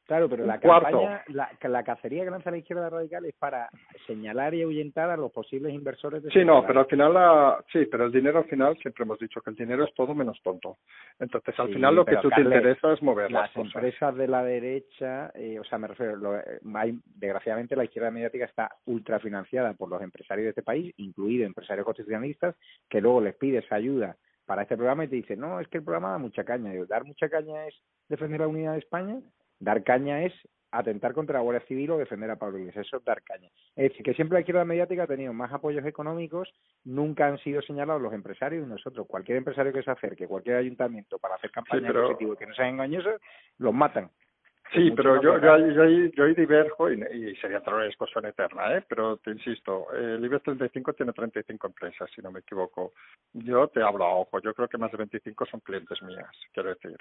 Claro, 0.06 0.30
pero 0.30 0.46
la 0.46 0.60
campaña, 0.60 1.24
la, 1.30 1.50
la 1.64 1.84
cacería 1.84 2.24
que 2.24 2.30
lanza 2.30 2.52
la 2.52 2.58
izquierda 2.58 2.92
radical 2.92 3.26
es 3.26 3.34
para 3.36 3.70
señalar 4.06 4.54
y 4.54 4.62
ahuyentar 4.62 5.10
a 5.10 5.18
los 5.18 5.32
posibles 5.32 5.74
inversores. 5.74 6.22
De 6.22 6.30
sí, 6.30 6.46
no, 6.46 6.64
pero 6.66 6.82
al 6.82 6.86
final, 6.86 7.14
la, 7.14 7.64
sí, 7.74 7.88
pero 7.90 8.06
el 8.06 8.12
dinero 8.12 8.38
al 8.38 8.46
final, 8.46 8.78
siempre 8.78 9.04
hemos 9.04 9.18
dicho 9.18 9.42
que 9.42 9.50
el 9.50 9.56
dinero 9.56 9.84
es 9.84 9.94
todo 9.96 10.14
menos 10.14 10.40
tonto. 10.44 10.78
Entonces, 11.20 11.60
al 11.60 11.74
final 11.74 11.96
lo 11.96 12.06
que 12.06 12.18
tú 12.18 12.30
te 12.30 12.42
interesa 12.42 12.94
es 12.94 13.02
mover 13.02 13.32
las, 13.32 13.56
empresas 13.56 14.16
de 14.16 14.28
la 14.28 14.44
derecha, 14.44 15.32
eh, 15.34 15.60
o 15.60 15.64
sea, 15.64 15.80
me 15.80 15.88
refiero, 15.88 16.16
lo, 16.18 16.38
eh, 16.38 16.60
hay, 16.76 17.00
desgraciadamente 17.16 17.76
la 17.76 17.86
izquierda 17.86 18.12
mediática 18.12 18.46
está 18.46 18.70
ultra 18.86 19.20
financiada 19.20 19.74
por 19.74 19.90
los 19.90 20.04
empresarios 20.04 20.46
de 20.46 20.50
este 20.50 20.62
país, 20.62 20.94
incluidos 20.98 21.48
empresarios 21.48 21.84
constitucionalistas, 21.84 22.56
que 22.88 23.02
luego 23.02 23.22
les 23.22 23.36
pides 23.36 23.66
ayuda 23.72 24.16
para 24.46 24.62
este 24.62 24.78
programa 24.78 25.06
y 25.06 25.08
te 25.08 25.16
dice, 25.16 25.36
no, 25.36 25.60
es 25.60 25.68
que 25.68 25.80
el 25.80 25.84
programa 25.84 26.12
da 26.12 26.18
mucha 26.20 26.44
caña. 26.44 26.72
dar 26.88 27.06
mucha 27.06 27.28
caña 27.28 27.66
es 27.66 27.74
defender 28.08 28.42
la 28.42 28.48
unidad 28.48 28.74
de 28.74 28.80
España, 28.80 29.20
dar 29.60 29.84
caña 29.84 30.24
es 30.24 30.34
atentar 30.72 31.14
contra 31.14 31.36
la 31.36 31.42
Guardia 31.42 31.66
Civil 31.68 31.92
o 31.92 31.98
defender 31.98 32.30
a 32.30 32.36
Pablo 32.36 32.60
Iglesias. 32.60 32.86
Eso 32.86 32.98
es 32.98 33.06
dar 33.06 33.22
caña. 33.24 33.50
Es 33.76 33.90
decir, 33.90 34.04
que 34.04 34.14
siempre 34.14 34.36
la 34.36 34.42
izquierda 34.42 34.66
mediática 34.66 35.04
ha 35.04 35.08
tenido 35.08 35.34
más 35.34 35.52
apoyos 35.54 35.86
económicos, 35.86 36.54
nunca 36.84 37.28
han 37.28 37.38
sido 37.40 37.62
señalados 37.62 38.02
los 38.02 38.14
empresarios 38.14 38.66
y 38.66 38.70
nosotros. 38.70 39.08
Cualquier 39.08 39.38
empresario 39.38 39.74
que 39.74 39.84
se 39.84 39.92
acerque, 39.92 40.28
cualquier 40.28 40.58
ayuntamiento 40.58 41.18
para 41.20 41.36
hacer 41.36 41.52
campaña 41.52 41.92
sí, 41.92 42.26
y 42.26 42.36
que 42.36 42.48
no 42.48 42.54
sean 42.54 42.70
engañosos, 42.70 43.22
los 43.58 43.74
matan. 43.74 44.10
Sí, 44.74 44.92
pero 44.96 45.22
yo, 45.22 45.40
yo, 45.40 45.58
yo, 45.58 45.86
yo, 45.86 46.26
diverjo 46.34 46.92
y, 46.92 46.96
y 46.96 47.36
sería 47.36 47.60
otra 47.60 47.76
una 47.76 47.86
discusión 47.86 48.26
eterna, 48.26 48.76
¿eh? 48.76 48.84
pero 48.90 49.18
te 49.18 49.30
insisto, 49.30 49.94
el 49.94 50.26
IBEX 50.26 50.44
35 50.44 50.94
tiene 50.94 51.14
35 51.14 51.68
empresas, 51.68 52.10
si 52.14 52.22
no 52.22 52.32
me 52.32 52.40
equivoco. 52.40 52.94
Yo 53.32 53.68
te 53.68 53.84
hablo 53.84 54.04
a 54.04 54.16
ojo, 54.16 54.42
yo 54.42 54.54
creo 54.56 54.68
que 54.68 54.80
más 54.80 54.92
de 54.92 54.98
25 54.98 55.46
son 55.46 55.60
clientes 55.60 56.02
mías, 56.02 56.32
quiero 56.52 56.70
decir. 56.70 56.98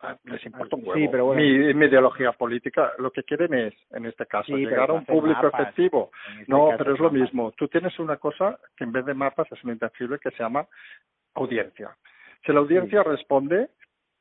Ah, 0.00 0.16
les 0.24 0.44
importa 0.46 0.76
un 0.76 0.82
huevo. 0.82 0.94
Sí, 0.94 1.08
pero 1.10 1.24
bueno. 1.26 1.42
mi, 1.42 1.74
mi, 1.74 1.86
ideología 1.86 2.32
política, 2.32 2.92
lo 2.98 3.10
que 3.10 3.24
quieren 3.24 3.52
es, 3.52 3.74
en 3.90 4.06
este 4.06 4.26
caso, 4.26 4.56
llegar 4.56 4.90
a 4.90 4.92
un 4.92 5.04
público 5.04 5.48
efectivo. 5.48 6.10
Este 6.38 6.44
no, 6.46 6.70
pero 6.78 6.94
es 6.94 7.00
lo 7.00 7.10
mismo. 7.10 7.52
Tú 7.52 7.66
tienes 7.66 7.98
una 7.98 8.16
cosa 8.16 8.58
que 8.76 8.84
en 8.84 8.92
vez 8.92 9.04
de 9.04 9.14
mapas 9.14 9.50
es 9.50 9.62
un 9.64 9.72
intangible 9.72 10.18
que 10.20 10.30
se 10.30 10.42
llama 10.42 10.66
audiencia. 11.34 11.96
Si 12.46 12.52
la 12.52 12.60
audiencia 12.60 13.02
responde, 13.02 13.70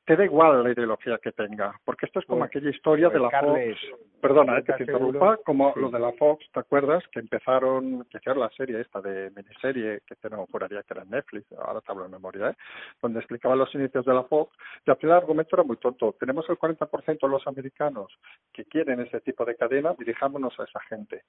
te 0.08 0.16
da 0.16 0.24
igual 0.24 0.64
la 0.64 0.72
ideología 0.72 1.18
que 1.18 1.34
tenga, 1.34 1.78
porque 1.84 2.06
esto 2.06 2.22
es 2.22 2.26
como 2.26 2.40
pues, 2.40 2.48
aquella 2.48 2.70
historia 2.70 3.10
de 3.10 3.20
pues, 3.20 3.30
la 3.30 3.42
Fox, 3.42 3.78
perdona, 4.22 4.58
eh, 4.58 4.64
que 4.64 4.72
te 4.72 4.84
interrumpa, 4.84 5.36
como 5.46 5.74
lo 5.76 5.92
de 5.92 6.00
la 6.00 6.14
Fox, 6.14 6.46
¿te 6.54 6.62
acuerdas? 6.62 7.04
Que 7.12 7.20
empezaron, 7.20 8.06
que 8.06 8.18
hicieron 8.18 8.40
la 8.40 8.50
serie 8.52 8.80
esta 8.80 9.02
de 9.02 9.32
miniserie, 9.32 10.00
que 10.08 10.16
te 10.16 10.30
no 10.30 10.46
juraría 10.50 10.82
que 10.84 10.94
era 10.94 11.04
Netflix, 11.04 11.52
ahora 11.52 11.82
te 11.82 11.92
hablo 11.92 12.06
de 12.06 12.10
memoria, 12.10 12.52
¿eh? 12.52 12.56
donde 13.02 13.20
explicaba 13.20 13.58
los 13.58 13.76
inicios 13.76 14.06
de 14.06 14.14
la 14.14 14.24
Fox, 14.24 14.56
y 14.86 14.90
al 14.90 14.96
final 14.96 15.18
el 15.18 15.22
argumento 15.24 15.58
era 15.58 15.64
muy 15.64 15.76
tonto. 15.76 16.16
Tenemos 16.18 16.50
el 16.50 16.58
40% 16.58 17.20
de 17.20 17.28
los 17.28 17.46
americanos 17.46 18.08
que 18.54 18.64
quieren 18.64 19.02
ese 19.02 19.20
tipo 19.20 19.44
de 19.44 19.56
cadena, 19.56 19.94
dirijámonos 20.00 20.58
a 20.58 20.64
esa 20.64 20.80
gente. 20.88 21.24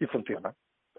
Y 0.00 0.06
funciona. 0.06 0.52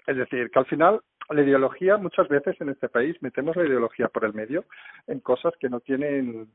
Es 0.08 0.16
decir, 0.16 0.50
que 0.52 0.60
al 0.60 0.68
final 0.68 1.02
la 1.30 1.42
ideología, 1.42 1.98
muchas 1.98 2.30
veces 2.30 2.56
en 2.62 2.70
este 2.70 2.88
país 2.88 3.22
metemos 3.22 3.58
la 3.58 3.66
ideología 3.66 4.08
por 4.08 4.24
el 4.24 4.34
medio 4.34 4.64
en 5.06 5.20
cosas 5.20 5.54
que 5.60 5.68
no 5.68 5.82
tienen 5.82 6.50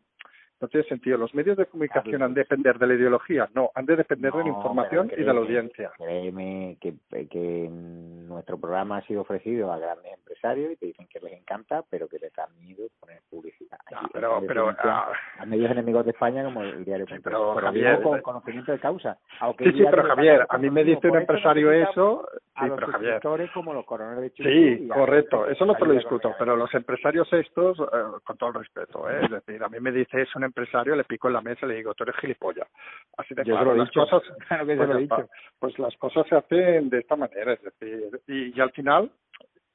no 0.60 0.68
tiene 0.68 0.86
sentido. 0.86 1.18
Los 1.18 1.34
medios 1.34 1.56
de 1.56 1.66
comunicación 1.66 2.22
han 2.22 2.34
de 2.34 2.42
depender 2.42 2.78
de 2.78 2.86
la 2.86 2.94
ideología, 2.94 3.48
no, 3.54 3.70
han 3.74 3.86
de 3.86 3.96
depender 3.96 4.32
de 4.32 4.44
la 4.44 4.48
información 4.48 5.10
y 5.16 5.22
de 5.22 5.32
la 5.32 5.40
audiencia. 5.40 5.92
Créeme 5.98 6.76
que, 6.80 6.94
que 7.28 7.68
nuestro 7.70 8.58
programa 8.58 8.98
ha 8.98 9.02
sido 9.02 9.22
ofrecido 9.22 9.72
a 9.72 9.78
grandes 9.78 10.12
empresarios 10.12 10.72
y 10.72 10.76
te 10.76 10.86
dicen 10.86 11.06
que 11.08 11.20
les 11.20 11.32
encanta, 11.32 11.84
pero 11.90 12.08
que 12.08 12.18
les 12.18 12.32
da 12.32 12.46
miedo 12.60 12.86
poner 13.00 13.20
publicidad. 13.30 13.78
Ah, 13.94 14.08
pero, 14.12 14.42
pero 14.46 14.74
ah. 14.78 15.12
a 15.38 15.46
medios 15.46 15.70
enemigos 15.70 16.04
de 16.04 16.12
España 16.12 16.44
como 16.44 16.62
el 16.62 16.84
diario. 16.84 17.06
Sí, 17.08 17.16
pero, 17.22 17.54
Javier, 17.56 18.02
con 18.02 18.20
conocimiento 18.20 18.72
de 18.72 18.78
causa. 18.78 19.18
sí, 19.58 19.72
sí, 19.72 19.84
pero 19.90 20.04
Javier, 20.04 20.46
a 20.48 20.58
mí 20.58 20.70
me 20.70 20.84
dice 20.84 21.08
un 21.10 21.18
empresario 21.18 21.72
eso. 21.72 22.26
Sí, 22.56 23.48
como 23.52 23.74
los 23.74 23.84
coroneles 23.84 24.32
Sí, 24.36 24.88
correcto, 24.88 25.46
eso 25.48 25.64
no 25.64 25.74
te 25.74 25.86
lo 25.86 25.92
discuto, 25.92 26.32
pero 26.38 26.54
los 26.56 26.72
empresarios 26.74 27.30
estos, 27.32 27.78
eh, 27.80 27.84
con 28.22 28.36
todo 28.36 28.50
el 28.50 28.54
respeto, 28.56 29.10
¿eh? 29.10 29.20
es 29.24 29.30
decir, 29.30 29.62
a 29.62 29.68
mí 29.68 29.78
me 29.80 29.90
dice 29.90 30.22
eso 30.22 30.38
un 30.38 30.44
empresario, 30.44 30.94
le 30.94 31.04
pico 31.04 31.28
en 31.28 31.34
la 31.34 31.40
mesa 31.40 31.66
y 31.66 31.70
le 31.70 31.74
digo, 31.76 31.94
tú 31.94 32.04
eres 32.04 32.16
gilipollas. 32.16 32.68
Así 33.16 33.34
de 33.34 33.42
claro, 33.42 33.74
las 33.74 33.90
cosas, 33.90 34.22
pues, 35.08 35.26
pues, 35.58 35.78
las 35.78 35.96
cosas 35.96 36.26
se 36.28 36.36
hacen 36.36 36.90
de 36.90 36.98
esta 37.00 37.16
manera, 37.16 37.54
es 37.54 37.62
decir, 37.62 38.20
y, 38.28 38.56
y 38.56 38.60
al 38.60 38.70
final 38.70 39.10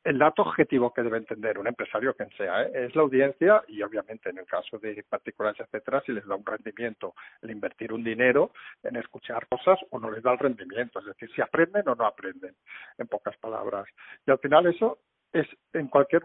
el 0.03 0.17
dato 0.17 0.43
objetivo 0.43 0.93
que 0.93 1.03
debe 1.03 1.17
entender 1.17 1.59
un 1.59 1.67
empresario, 1.67 2.13
quien 2.13 2.29
sea, 2.37 2.63
¿eh? 2.63 2.85
es 2.85 2.95
la 2.95 3.01
audiencia 3.01 3.63
y 3.67 3.81
obviamente 3.81 4.29
en 4.29 4.37
el 4.37 4.45
caso 4.45 4.77
de 4.79 5.03
particulares, 5.07 5.59
etcétera, 5.59 6.01
si 6.05 6.13
les 6.13 6.25
da 6.25 6.35
un 6.35 6.45
rendimiento 6.45 7.13
el 7.41 7.51
invertir 7.51 7.91
un 7.91 8.03
dinero 8.03 8.51
en 8.83 8.95
escuchar 8.95 9.47
cosas 9.47 9.79
o 9.89 9.99
no 9.99 10.09
les 10.09 10.23
da 10.23 10.31
el 10.31 10.39
rendimiento, 10.39 10.99
es 10.99 11.05
decir, 11.05 11.29
si 11.35 11.41
aprenden 11.41 11.87
o 11.89 11.95
no 11.95 12.05
aprenden, 12.05 12.55
en 12.97 13.07
pocas 13.07 13.35
palabras. 13.37 13.87
Y 14.25 14.31
al 14.31 14.39
final 14.39 14.67
eso 14.67 14.99
es 15.31 15.47
en 15.73 15.87
cualquier 15.87 16.23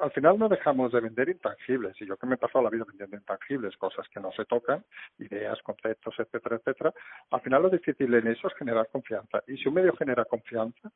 al 0.00 0.10
final 0.12 0.38
no 0.38 0.48
dejamos 0.48 0.92
de 0.92 1.00
vender 1.00 1.28
intangibles 1.30 1.98
y 2.00 2.06
yo 2.06 2.18
que 2.18 2.26
me 2.26 2.34
he 2.34 2.38
pasado 2.38 2.62
la 2.62 2.70
vida 2.70 2.84
vendiendo 2.86 3.16
intangibles 3.16 3.76
cosas 3.78 4.06
que 4.08 4.20
no 4.20 4.30
se 4.32 4.44
tocan 4.44 4.84
ideas 5.18 5.58
conceptos 5.62 6.14
etcétera 6.18 6.56
etcétera 6.56 6.92
al 7.30 7.40
final 7.40 7.62
lo 7.62 7.70
difícil 7.70 8.12
en 8.12 8.26
eso 8.26 8.48
es 8.48 8.54
generar 8.54 8.88
confianza 8.92 9.42
y 9.46 9.56
si 9.56 9.68
un 9.68 9.74
medio 9.74 9.96
genera 9.96 10.26
confianza 10.26 10.90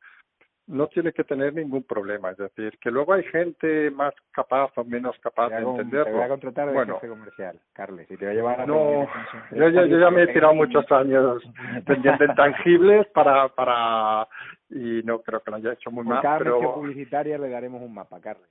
no 0.67 0.89
tiene 0.89 1.13
que 1.13 1.25
tener 1.25 1.55
ningún 1.55 1.85
problema. 1.85 2.31
Es 2.31 2.39
decir, 2.39 2.79
que 2.81 2.91
luego 2.91 3.13
hay 3.13 3.23
gente 3.25 3.91
más 3.91 4.15
capaz 4.33 4.71
o 4.77 4.85
menos 4.85 5.17
capaz 5.21 5.51
de 5.51 5.59
entenderlo. 5.59 6.05
Te 6.05 6.13
voy 6.13 6.23
a 6.23 6.29
contratar 6.29 6.69
de 6.69 6.75
bueno, 6.75 6.99
comercial, 6.99 7.61
Carles, 7.73 8.11
y 8.11 8.17
te 8.17 8.25
voy 8.25 8.35
a 8.35 8.37
llevar 8.37 8.61
a 8.61 8.67
No, 8.67 9.09
yo, 9.53 9.69
yo, 9.69 9.87
yo 9.87 9.99
ya 9.99 10.11
me 10.11 10.25
he 10.25 10.27
tirado 10.29 10.55
muchos 10.55 10.85
años 10.93 11.43
vendiendo 11.87 12.25
intangibles 12.25 13.07
para, 13.09 13.49
para 13.49 14.27
y 14.69 15.03
no 15.05 15.21
creo 15.21 15.41
que 15.41 15.51
lo 15.51 15.57
haya 15.59 15.73
hecho 15.73 15.91
muy 15.91 16.05
mal. 16.05 16.21
Cada 16.23 16.39
pero... 16.39 16.75
publicitaria 16.75 17.39
le 17.39 17.49
daremos 17.49 17.81
un 17.83 17.95
mapa, 17.95 18.21
Carles. 18.21 18.49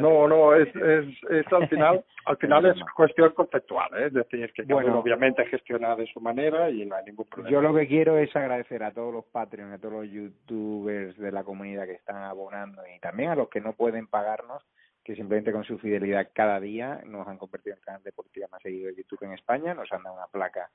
no, 0.00 0.26
no, 0.26 0.54
es, 0.54 0.68
es, 0.74 1.06
es 1.30 1.52
al 1.52 1.68
final, 1.68 2.04
al 2.26 2.36
final 2.36 2.66
es 2.66 2.76
cuestión 2.96 3.30
conceptual, 3.32 3.88
¿eh? 3.96 4.06
es 4.06 4.12
decir, 4.12 4.52
que 4.52 4.64
bueno, 4.64 4.98
obviamente 4.98 5.46
gestiona 5.46 5.94
de 5.94 6.06
su 6.06 6.20
manera 6.20 6.68
y 6.70 6.84
no 6.84 6.96
hay 6.96 7.04
ningún 7.04 7.26
problema. 7.26 7.50
Yo 7.50 7.62
lo 7.62 7.74
que 7.74 7.86
quiero 7.86 8.18
es 8.18 8.34
agradecer 8.34 8.82
a 8.82 8.92
todos 8.92 9.12
los 9.12 9.24
Patreons, 9.26 9.74
a 9.74 9.78
todos 9.78 9.94
los 9.94 10.10
youtubers 10.10 11.16
de 11.16 11.30
la 11.30 11.44
comunidad 11.44 11.86
que 11.86 11.92
están 11.92 12.16
abonando 12.16 12.82
y 12.86 12.98
también 12.98 13.30
a 13.30 13.36
los 13.36 13.48
que 13.48 13.60
no 13.60 13.74
pueden 13.74 14.08
pagarnos, 14.08 14.62
que 15.04 15.14
simplemente 15.14 15.52
con 15.52 15.64
su 15.64 15.78
fidelidad 15.78 16.28
cada 16.32 16.58
día 16.60 17.00
nos 17.06 17.26
han 17.28 17.38
convertido 17.38 17.74
en 17.74 17.78
el 17.78 17.84
canal 17.84 18.02
deportivo 18.02 18.46
más 18.50 18.62
seguido 18.62 18.88
de 18.88 18.96
YouTube 18.96 19.22
en 19.22 19.32
España, 19.32 19.74
nos 19.74 19.92
han 19.92 20.02
dado 20.02 20.16
una 20.16 20.26
placa 20.26 20.70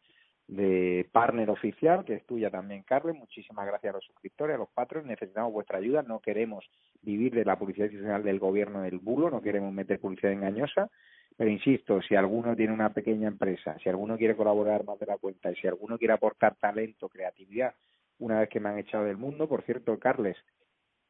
de 0.48 1.08
partner 1.12 1.50
oficial, 1.50 2.06
que 2.06 2.16
es 2.16 2.26
tuya 2.26 2.50
también, 2.50 2.84
Carles. 2.84 3.16
Muchísimas 3.16 3.66
gracias 3.66 3.94
a 3.94 3.98
los 3.98 4.06
suscriptores, 4.06 4.56
a 4.56 4.60
los 4.60 4.70
patrones. 4.70 5.10
Necesitamos 5.10 5.52
vuestra 5.52 5.80
ayuda. 5.80 6.04
No 6.04 6.20
queremos 6.20 6.66
vivir 7.02 7.34
de 7.34 7.44
la 7.44 7.58
publicidad 7.58 7.86
institucional 7.86 8.24
del 8.24 8.40
gobierno 8.40 8.82
del 8.82 9.00
bulo, 9.00 9.30
no 9.30 9.42
queremos 9.42 9.74
meter 9.74 10.00
publicidad 10.00 10.32
engañosa. 10.32 10.90
Pero 11.36 11.52
insisto, 11.52 12.02
si 12.02 12.16
alguno 12.16 12.56
tiene 12.56 12.74
una 12.74 12.94
pequeña 12.94 13.28
empresa, 13.28 13.78
si 13.84 13.90
alguno 13.90 14.18
quiere 14.18 14.36
colaborar 14.36 14.84
más 14.86 14.98
de 15.00 15.06
la 15.06 15.18
cuenta 15.18 15.52
y 15.52 15.56
si 15.56 15.68
alguno 15.68 15.98
quiere 15.98 16.14
aportar 16.14 16.56
talento, 16.56 17.10
creatividad, 17.10 17.76
una 18.18 18.40
vez 18.40 18.50
que 18.50 18.60
me 18.60 18.70
han 18.70 18.80
echado 18.80 19.06
del 19.06 19.18
mundo, 19.18 19.48
por 19.48 19.62
cierto, 19.62 20.00
Carles, 20.00 20.36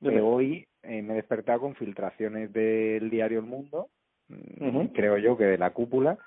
eh, 0.01 0.19
hoy 0.19 0.67
eh, 0.83 1.01
me 1.01 1.13
he 1.13 1.15
despertado 1.17 1.61
con 1.61 1.75
filtraciones 1.75 2.51
del 2.51 3.09
diario 3.09 3.39
El 3.39 3.45
Mundo, 3.45 3.89
mm, 4.27 4.87
creo 4.87 5.17
yo 5.17 5.37
que 5.37 5.45
de 5.45 5.57
la 5.57 5.69
cúpula, 5.69 6.17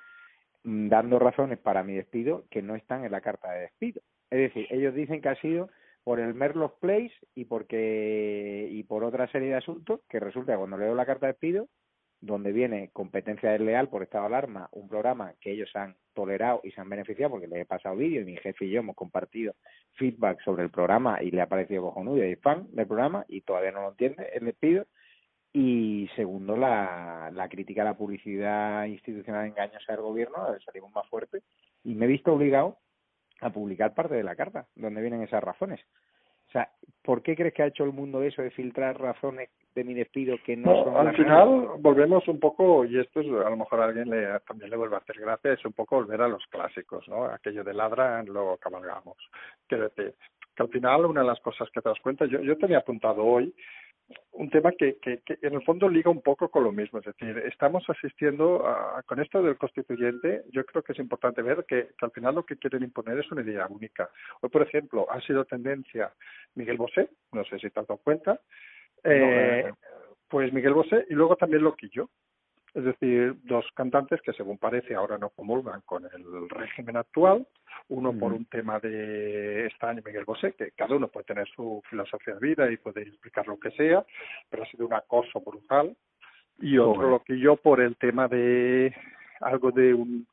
dando 0.62 1.18
razones 1.18 1.58
para 1.58 1.82
mi 1.82 1.94
despido 1.94 2.44
que 2.50 2.62
no 2.62 2.74
están 2.74 3.04
en 3.04 3.12
la 3.12 3.20
carta 3.20 3.52
de 3.52 3.62
despido. 3.62 4.02
Es 4.30 4.38
decir, 4.38 4.66
ellos 4.70 4.94
dicen 4.94 5.20
que 5.20 5.28
ha 5.28 5.40
sido 5.40 5.68
por 6.04 6.20
el 6.20 6.34
Merlos 6.34 6.72
Place 6.80 7.12
y 7.34 7.44
porque 7.44 8.68
y 8.70 8.82
por 8.84 9.04
otra 9.04 9.26
serie 9.28 9.48
de 9.48 9.56
asuntos 9.56 10.00
que 10.08 10.20
resulta 10.20 10.56
cuando 10.56 10.78
leo 10.78 10.94
la 10.94 11.06
carta 11.06 11.26
de 11.26 11.32
despido 11.32 11.68
donde 12.20 12.52
viene 12.52 12.90
competencia 12.92 13.50
desleal 13.50 13.88
por 13.88 14.02
estado 14.02 14.24
de 14.24 14.34
alarma, 14.34 14.68
un 14.72 14.88
programa 14.88 15.34
que 15.40 15.52
ellos 15.52 15.70
han 15.74 15.96
tolerado 16.12 16.60
y 16.64 16.70
se 16.70 16.80
han 16.80 16.88
beneficiado 16.88 17.30
porque 17.30 17.46
les 17.46 17.60
he 17.60 17.64
pasado 17.64 17.96
vídeo 17.96 18.20
y 18.20 18.24
mi 18.24 18.36
jefe 18.36 18.66
y 18.66 18.70
yo 18.70 18.80
hemos 18.80 18.94
compartido 18.94 19.54
feedback 19.94 20.42
sobre 20.42 20.62
el 20.62 20.70
programa 20.70 21.22
y 21.22 21.30
le 21.30 21.40
ha 21.40 21.48
parecido 21.48 21.82
cojonudo 21.82 22.24
y 22.24 22.36
fan 22.36 22.66
del 22.72 22.86
programa 22.86 23.24
y 23.28 23.40
todavía 23.40 23.72
no 23.72 23.82
lo 23.82 23.90
entiende 23.90 24.28
el 24.34 24.44
despido 24.44 24.86
y 25.52 26.08
segundo 26.14 26.56
la, 26.56 27.30
la 27.32 27.48
crítica 27.48 27.82
a 27.82 27.86
la 27.86 27.96
publicidad 27.96 28.84
institucional 28.84 29.46
engañosa 29.46 29.92
del 29.92 30.02
gobierno, 30.02 30.36
salimos 30.64 30.92
más 30.92 31.08
fuerte 31.08 31.42
y 31.84 31.94
me 31.94 32.04
he 32.04 32.08
visto 32.08 32.32
obligado 32.32 32.78
a 33.40 33.50
publicar 33.50 33.94
parte 33.94 34.14
de 34.14 34.22
la 34.22 34.36
carta 34.36 34.66
donde 34.76 35.00
vienen 35.00 35.22
esas 35.22 35.42
razones. 35.42 35.80
O 36.48 36.52
sea, 36.52 36.68
¿por 37.02 37.22
qué 37.22 37.36
crees 37.36 37.54
que 37.54 37.62
ha 37.62 37.68
hecho 37.68 37.84
el 37.84 37.92
mundo 37.92 38.22
eso 38.22 38.42
de 38.42 38.50
filtrar 38.50 39.00
razones 39.00 39.50
de 39.74 39.84
mi 39.84 39.94
despido 39.94 40.36
que 40.44 40.56
no, 40.56 40.82
son 40.82 41.06
al 41.06 41.14
final 41.14 41.68
volvemos 41.78 42.26
un 42.26 42.40
poco 42.40 42.84
y 42.84 42.98
esto 42.98 43.20
es 43.20 43.26
a 43.28 43.50
lo 43.50 43.56
mejor 43.56 43.80
a 43.80 43.84
alguien 43.84 44.10
le 44.10 44.40
también 44.40 44.68
le 44.68 44.76
vuelve 44.76 44.96
a 44.96 44.98
hacer 44.98 45.20
gracia 45.20 45.52
es 45.52 45.64
un 45.64 45.72
poco 45.72 45.94
volver 45.94 46.20
a 46.22 46.26
los 46.26 46.44
clásicos 46.48 47.06
no 47.08 47.26
aquello 47.26 47.62
de 47.62 47.72
ladra 47.72 48.20
lo 48.24 48.56
cabalgamos. 48.56 49.16
Quiero 49.68 49.84
decir 49.84 50.16
que 50.56 50.62
al 50.64 50.70
final 50.70 51.06
una 51.06 51.20
de 51.20 51.28
las 51.28 51.38
cosas 51.38 51.70
que 51.70 51.80
te 51.80 51.88
das 51.88 52.00
cuenta 52.00 52.26
yo 52.26 52.40
yo 52.40 52.58
tenía 52.58 52.78
apuntado 52.78 53.24
hoy 53.24 53.54
un 54.32 54.50
tema 54.50 54.72
que, 54.72 54.98
que, 54.98 55.20
que, 55.20 55.38
en 55.42 55.54
el 55.54 55.62
fondo 55.62 55.88
liga 55.88 56.10
un 56.10 56.22
poco 56.22 56.48
con 56.48 56.64
lo 56.64 56.72
mismo. 56.72 56.98
Es 56.98 57.04
decir, 57.04 57.36
estamos 57.46 57.84
asistiendo 57.88 58.66
a, 58.66 59.02
con 59.04 59.20
esto 59.20 59.42
del 59.42 59.58
constituyente, 59.58 60.42
yo 60.50 60.64
creo 60.64 60.82
que 60.82 60.92
es 60.92 60.98
importante 60.98 61.42
ver 61.42 61.64
que, 61.68 61.88
que, 61.98 62.04
al 62.06 62.10
final 62.12 62.36
lo 62.36 62.44
que 62.44 62.56
quieren 62.56 62.82
imponer 62.82 63.18
es 63.18 63.30
una 63.30 63.42
idea 63.42 63.66
única. 63.68 64.10
Hoy, 64.40 64.50
por 64.50 64.62
ejemplo, 64.62 65.06
ha 65.10 65.20
sido 65.20 65.44
tendencia 65.44 66.12
Miguel 66.54 66.76
Bosé, 66.76 67.10
no 67.32 67.44
sé 67.44 67.58
si 67.58 67.70
te 67.70 67.80
has 67.80 67.86
dado 67.86 68.00
cuenta, 68.02 68.40
eh, 69.04 69.70
pues 70.28 70.52
Miguel 70.52 70.74
Bosé 70.74 71.06
y 71.08 71.14
luego 71.14 71.36
también 71.36 71.62
Loquillo. 71.62 72.08
Es 72.74 72.84
decir, 72.84 73.36
dos 73.44 73.66
cantantes 73.74 74.20
que 74.22 74.32
según 74.32 74.58
parece 74.58 74.94
ahora 74.94 75.18
no 75.18 75.30
comulgan 75.30 75.80
con 75.82 76.04
el 76.04 76.48
régimen 76.48 76.96
actual, 76.96 77.46
uno 77.88 78.12
por 78.12 78.32
un 78.32 78.44
tema 78.44 78.78
de 78.78 79.66
Estaño 79.66 80.00
y 80.00 80.06
Miguel 80.06 80.24
Bosé, 80.24 80.52
que 80.52 80.70
cada 80.72 80.94
uno 80.94 81.08
puede 81.08 81.24
tener 81.24 81.48
su 81.48 81.82
filosofía 81.90 82.34
de 82.34 82.40
vida 82.40 82.70
y 82.70 82.76
puede 82.76 83.02
explicar 83.02 83.48
lo 83.48 83.58
que 83.58 83.72
sea, 83.72 84.04
pero 84.48 84.62
ha 84.62 84.66
sido 84.66 84.86
un 84.86 84.94
acoso 84.94 85.40
brutal, 85.40 85.96
y 86.60 86.78
otro 86.78 87.10
lo 87.10 87.22
que 87.22 87.38
yo 87.38 87.56
por 87.56 87.80
el 87.80 87.96
tema 87.96 88.28
de 88.28 88.94
algo 89.40 89.72
de 89.72 89.94
un 89.94 90.26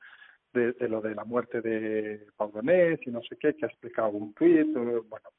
de, 0.58 0.74
de, 0.74 0.89
lo 0.89 1.02
de 1.02 1.15
la 1.15 1.24
muerte 1.24 1.62
de 1.62 2.26
Pablo 2.36 2.62
y 3.02 3.12
no 3.12 3.22
sé 3.22 3.38
qué, 3.39 3.56
que 3.56 3.65
ha 3.65 3.70
explicado 3.70 4.10
un 4.10 4.34
tuit, 4.34 4.67
eh, 4.67 5.02
bueno, 5.10 5.30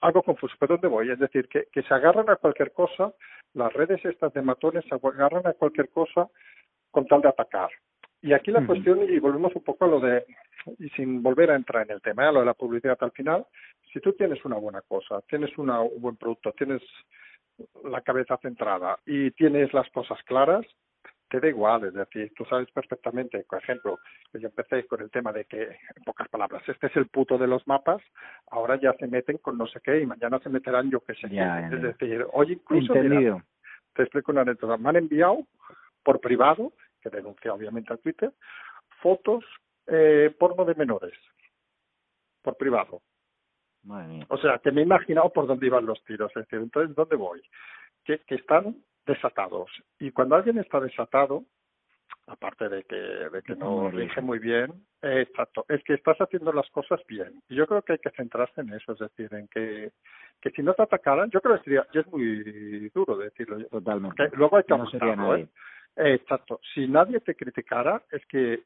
algo 0.00 0.22
confuso. 0.22 0.54
¿Pero 0.58 0.74
dónde 0.74 0.88
voy? 0.88 1.10
Es 1.10 1.18
decir, 1.18 1.48
que, 1.48 1.66
que 1.72 1.82
se 1.82 1.94
agarran 1.94 2.28
a 2.28 2.36
cualquier 2.36 2.72
cosa, 2.72 3.12
las 3.54 3.72
redes 3.72 4.04
estas 4.04 4.32
de 4.34 4.42
matones 4.42 4.84
se 4.88 4.94
agarran 4.94 5.46
a 5.46 5.52
cualquier 5.54 5.88
cosa 5.90 6.28
con 6.90 7.06
tal 7.06 7.20
de 7.22 7.28
atacar. 7.28 7.70
Y 8.22 8.32
aquí 8.32 8.50
la 8.50 8.66
cuestión, 8.66 9.02
y 9.08 9.18
volvemos 9.18 9.54
un 9.54 9.62
poco 9.62 9.84
a 9.84 9.88
lo 9.88 10.00
de, 10.00 10.24
y 10.78 10.88
sin 10.90 11.22
volver 11.22 11.50
a 11.50 11.56
entrar 11.56 11.84
en 11.84 11.92
el 11.92 12.02
tema, 12.02 12.28
a 12.28 12.32
lo 12.32 12.40
de 12.40 12.46
la 12.46 12.54
publicidad 12.54 12.98
al 13.00 13.12
final, 13.12 13.46
si 13.92 14.00
tú 14.00 14.12
tienes 14.14 14.44
una 14.44 14.56
buena 14.56 14.82
cosa, 14.82 15.20
tienes 15.28 15.56
una, 15.58 15.80
un 15.80 16.00
buen 16.00 16.16
producto, 16.16 16.52
tienes 16.52 16.82
la 17.84 18.00
cabeza 18.00 18.36
centrada 18.38 18.98
y 19.06 19.30
tienes 19.32 19.72
las 19.72 19.88
cosas 19.90 20.18
claras, 20.24 20.66
te 21.28 21.40
da 21.40 21.48
igual, 21.48 21.84
es 21.84 21.94
decir, 21.94 22.32
tú 22.36 22.44
sabes 22.44 22.70
perfectamente, 22.70 23.44
por 23.48 23.62
ejemplo, 23.62 23.98
que 24.30 24.40
yo 24.40 24.48
empecé 24.48 24.86
con 24.86 25.00
el 25.00 25.10
tema 25.10 25.32
de 25.32 25.44
que, 25.44 25.62
en 25.62 26.04
pocas 26.04 26.28
palabras, 26.28 26.62
este 26.68 26.86
es 26.86 26.96
el 26.96 27.08
puto 27.08 27.36
de 27.36 27.46
los 27.46 27.66
mapas, 27.66 28.00
ahora 28.50 28.76
ya 28.76 28.92
se 28.94 29.06
meten 29.08 29.38
con 29.38 29.58
no 29.58 29.66
sé 29.66 29.80
qué 29.80 30.00
y 30.00 30.06
mañana 30.06 30.38
se 30.38 30.48
meterán 30.48 30.90
yo 30.90 31.00
qué 31.00 31.14
sé 31.14 31.26
es 31.26 31.82
decir, 31.82 32.24
hoy 32.32 32.52
incluso, 32.52 32.92
te 32.94 34.02
explico 34.02 34.30
una 34.32 34.42
anécdota, 34.42 34.76
me 34.76 34.88
han 34.88 34.96
enviado 34.96 35.46
por 36.02 36.20
privado, 36.20 36.72
que 37.00 37.10
denuncia 37.10 37.52
obviamente 37.52 37.92
a 37.92 37.96
Twitter, 37.96 38.32
fotos 39.00 39.44
eh, 39.88 40.34
porno 40.38 40.64
de 40.64 40.74
menores, 40.74 41.14
por 42.42 42.56
privado. 42.56 43.02
O 44.28 44.36
sea, 44.38 44.58
que 44.58 44.72
me 44.72 44.80
he 44.80 44.84
imaginado 44.84 45.32
por 45.32 45.46
dónde 45.46 45.66
iban 45.66 45.86
los 45.86 46.02
tiros, 46.04 46.30
es 46.30 46.42
decir, 46.42 46.58
entonces, 46.58 46.94
¿dónde 46.94 47.16
voy? 47.16 47.40
Que, 48.04 48.18
que 48.20 48.34
están 48.34 48.76
desatados. 49.06 49.70
Y 49.98 50.10
cuando 50.10 50.34
alguien 50.34 50.58
está 50.58 50.80
desatado, 50.80 51.44
aparte 52.26 52.68
de 52.68 52.82
que, 52.84 52.96
de 52.96 53.42
que 53.42 53.54
no 53.54 53.90
rige 53.90 54.20
muy 54.20 54.38
bien, 54.38 54.72
eh, 55.02 55.22
exacto, 55.28 55.64
es 55.68 55.82
que 55.84 55.94
estás 55.94 56.16
haciendo 56.18 56.52
las 56.52 56.68
cosas 56.70 57.00
bien. 57.06 57.40
Y 57.48 57.54
yo 57.54 57.66
creo 57.66 57.82
que 57.82 57.94
hay 57.94 57.98
que 57.98 58.10
centrarse 58.10 58.60
en 58.60 58.72
eso, 58.72 58.92
es 58.92 58.98
decir, 58.98 59.32
en 59.32 59.48
que, 59.48 59.92
que 60.40 60.50
si 60.50 60.62
no 60.62 60.74
te 60.74 60.82
atacaran, 60.82 61.30
yo 61.30 61.40
creo 61.40 61.56
que 61.56 61.64
sería, 61.64 61.86
es 61.92 62.06
muy 62.08 62.90
duro 62.90 63.16
decirlo, 63.16 63.64
Totalmente. 63.66 64.28
luego 64.32 64.56
hay 64.56 64.64
que 64.64 64.76
no 65.16 65.36
¿eh? 65.36 65.48
Exacto, 65.96 66.60
si 66.74 66.86
nadie 66.88 67.20
te 67.20 67.34
criticara, 67.34 68.02
es 68.10 68.24
que 68.26 68.64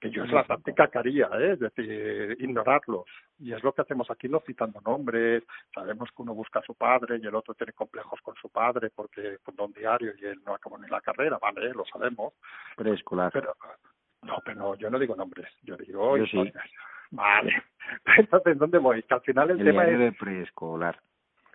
que 0.00 0.10
yo 0.10 0.24
es 0.24 0.32
la 0.32 0.44
táctica 0.44 0.88
que 0.88 0.98
haría, 0.98 1.28
¿eh? 1.38 1.52
es 1.52 1.60
decir, 1.60 2.36
ignorarlos. 2.40 3.04
Y 3.38 3.52
es 3.52 3.62
lo 3.62 3.72
que 3.72 3.82
hacemos 3.82 4.10
aquí, 4.10 4.28
no 4.28 4.40
citando 4.40 4.80
nombres. 4.80 5.44
Sabemos 5.74 6.08
que 6.10 6.22
uno 6.22 6.34
busca 6.34 6.60
a 6.60 6.62
su 6.64 6.74
padre 6.74 7.18
y 7.22 7.26
el 7.26 7.34
otro 7.34 7.54
tiene 7.54 7.72
complejos 7.74 8.20
con 8.22 8.34
su 8.36 8.48
padre 8.48 8.90
porque 8.94 9.38
fundó 9.44 9.66
un 9.66 9.72
diario 9.72 10.12
y 10.18 10.24
él 10.24 10.40
no 10.44 10.54
acabó 10.54 10.78
ni 10.78 10.88
la 10.88 11.00
carrera, 11.02 11.38
¿vale? 11.40 11.72
Lo 11.74 11.84
sabemos. 11.84 12.32
Preescolar. 12.76 13.30
Pero, 13.32 13.54
no, 14.22 14.38
pero 14.44 14.58
no, 14.58 14.74
yo 14.76 14.90
no 14.90 14.98
digo 14.98 15.14
nombres, 15.14 15.48
yo 15.62 15.76
digo 15.76 16.16
yo 16.16 16.26
sí. 16.26 16.50
Vale. 17.10 17.62
Entonces, 18.16 18.58
¿dónde 18.58 18.78
voy? 18.78 19.02
Que 19.02 19.14
al 19.14 19.20
final 19.20 19.50
el, 19.50 19.64
tema 19.64 19.84
es... 19.84 19.98
de 19.98 20.12
preescolar. 20.12 20.98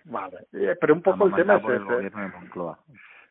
Vale, 0.03 0.45
eh, 0.53 0.75
pero 0.79 0.93
un 0.93 1.01
poco 1.01 1.25
el 1.25 1.33
tema 1.33 1.55
es 1.55 1.63
ese. 1.63 1.73
El 1.73 1.85
gobierno 1.85 2.21
de 2.21 2.27
Moncloa. 2.27 2.79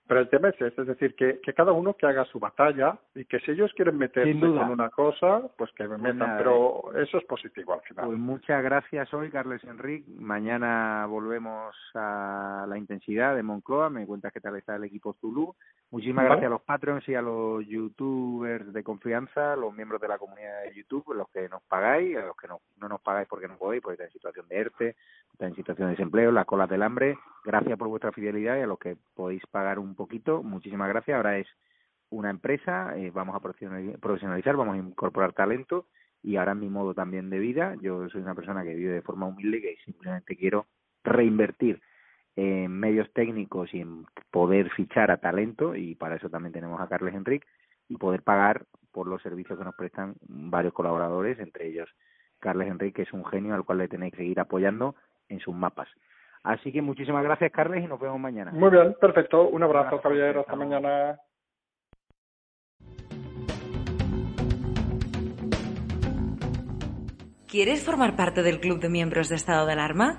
Pero 0.06 0.20
el 0.20 0.28
tema 0.28 0.50
es 0.50 0.60
ese, 0.60 0.82
es 0.82 0.86
decir, 0.86 1.14
que, 1.14 1.40
que 1.40 1.54
cada 1.54 1.72
uno 1.72 1.94
que 1.94 2.06
haga 2.06 2.26
su 2.26 2.38
batalla 2.38 2.98
y 3.14 3.24
que 3.24 3.40
si 3.40 3.52
ellos 3.52 3.72
quieren 3.74 3.96
meterse 3.96 4.38
con 4.38 4.70
una 4.70 4.90
cosa, 4.90 5.42
pues 5.56 5.70
que 5.72 5.88
me 5.88 5.96
metan, 5.96 6.36
pero 6.36 6.92
eh. 6.94 7.04
eso 7.04 7.16
es 7.16 7.24
positivo 7.24 7.72
al 7.72 7.80
final. 7.80 8.06
Pues 8.06 8.18
muchas 8.18 8.62
gracias 8.62 9.12
hoy, 9.14 9.30
Carles 9.30 9.64
Enrique. 9.64 10.10
Mañana 10.18 11.06
volvemos 11.06 11.74
a 11.94 12.66
la 12.68 12.76
intensidad 12.76 13.34
de 13.34 13.42
Moncloa. 13.42 13.88
Me 13.88 14.06
cuentas 14.06 14.32
qué 14.32 14.40
tal 14.40 14.56
está 14.56 14.76
el 14.76 14.84
equipo 14.84 15.14
Zulu. 15.14 15.54
Muchísimas 15.90 16.24
gracias 16.24 16.46
a 16.46 16.50
los 16.50 16.62
Patreons 16.62 17.08
y 17.08 17.14
a 17.14 17.22
los 17.22 17.64
youtubers 17.66 18.72
de 18.72 18.82
confianza, 18.82 19.54
los 19.54 19.72
miembros 19.72 20.00
de 20.00 20.08
la 20.08 20.18
comunidad 20.18 20.64
de 20.64 20.74
YouTube, 20.74 21.14
los 21.14 21.28
que 21.28 21.48
nos 21.48 21.62
pagáis, 21.64 22.16
a 22.16 22.26
los 22.26 22.36
que 22.36 22.48
no, 22.48 22.60
no 22.78 22.88
nos 22.88 23.00
pagáis 23.00 23.28
porque 23.28 23.46
no 23.46 23.56
podéis, 23.56 23.82
porque 23.82 23.94
estáis 23.94 24.10
en 24.10 24.18
situación 24.18 24.48
de 24.48 24.56
ERTE, 24.56 24.96
estáis 25.32 25.50
en 25.50 25.56
situación 25.56 25.88
de 25.88 25.92
desempleo, 25.92 26.32
las 26.32 26.46
colas 26.46 26.68
del 26.68 26.82
hambre. 26.82 27.16
Gracias 27.44 27.78
por 27.78 27.88
vuestra 27.88 28.10
fidelidad 28.10 28.56
y 28.56 28.62
a 28.62 28.66
los 28.66 28.78
que 28.78 28.96
podéis 29.14 29.46
pagar 29.46 29.78
un 29.78 29.94
poquito, 29.94 30.42
muchísimas 30.42 30.88
gracias. 30.88 31.16
Ahora 31.16 31.38
es 31.38 31.46
una 32.10 32.30
empresa, 32.30 32.96
eh, 32.96 33.10
vamos 33.12 33.36
a 33.36 33.40
profesionalizar, 33.40 34.56
vamos 34.56 34.74
a 34.74 34.78
incorporar 34.78 35.32
talento 35.32 35.86
y 36.22 36.36
ahora 36.36 36.54
mi 36.54 36.68
modo 36.68 36.94
también 36.94 37.30
de 37.30 37.38
vida. 37.38 37.76
Yo 37.80 38.08
soy 38.08 38.22
una 38.22 38.34
persona 38.34 38.64
que 38.64 38.74
vive 38.74 38.94
de 38.94 39.02
forma 39.02 39.26
humilde 39.26 39.58
y 39.58 39.62
que 39.62 39.76
simplemente 39.84 40.36
quiero 40.36 40.66
reinvertir 41.04 41.80
en 42.36 42.70
medios 42.72 43.12
técnicos 43.12 43.72
y 43.72 43.80
en 43.80 44.06
poder 44.30 44.70
fichar 44.70 45.10
a 45.10 45.18
talento 45.18 45.74
y 45.74 45.94
para 45.94 46.16
eso 46.16 46.28
también 46.28 46.52
tenemos 46.52 46.80
a 46.80 46.88
Carles 46.88 47.14
Enrique 47.14 47.46
y 47.88 47.96
poder 47.96 48.22
pagar 48.22 48.64
por 48.92 49.06
los 49.06 49.22
servicios 49.22 49.58
que 49.58 49.64
nos 49.64 49.74
prestan 49.74 50.14
varios 50.26 50.72
colaboradores, 50.72 51.38
entre 51.38 51.68
ellos 51.68 51.88
Carles 52.40 52.68
Enrique, 52.68 52.94
que 52.94 53.02
es 53.02 53.12
un 53.12 53.24
genio 53.24 53.54
al 53.54 53.64
cual 53.64 53.78
le 53.78 53.88
tenéis 53.88 54.12
que 54.12 54.18
seguir 54.18 54.40
apoyando 54.40 54.94
en 55.28 55.40
sus 55.40 55.54
mapas. 55.54 55.88
Así 56.42 56.72
que 56.72 56.82
muchísimas 56.82 57.24
gracias, 57.24 57.50
Carles, 57.52 57.82
y 57.82 57.86
nos 57.86 57.98
vemos 57.98 58.20
mañana. 58.20 58.52
Muy 58.52 58.70
bien, 58.70 58.94
perfecto. 59.00 59.48
Un 59.48 59.62
abrazo, 59.62 59.98
Javier. 59.98 60.38
Hasta 60.38 60.54
mañana. 60.54 61.18
¿Quieres 67.48 67.84
formar 67.84 68.16
parte 68.16 68.42
del 68.42 68.60
club 68.60 68.80
de 68.80 68.90
miembros 68.90 69.28
de 69.28 69.36
estado 69.36 69.64
de 69.64 69.72
alarma? 69.72 70.18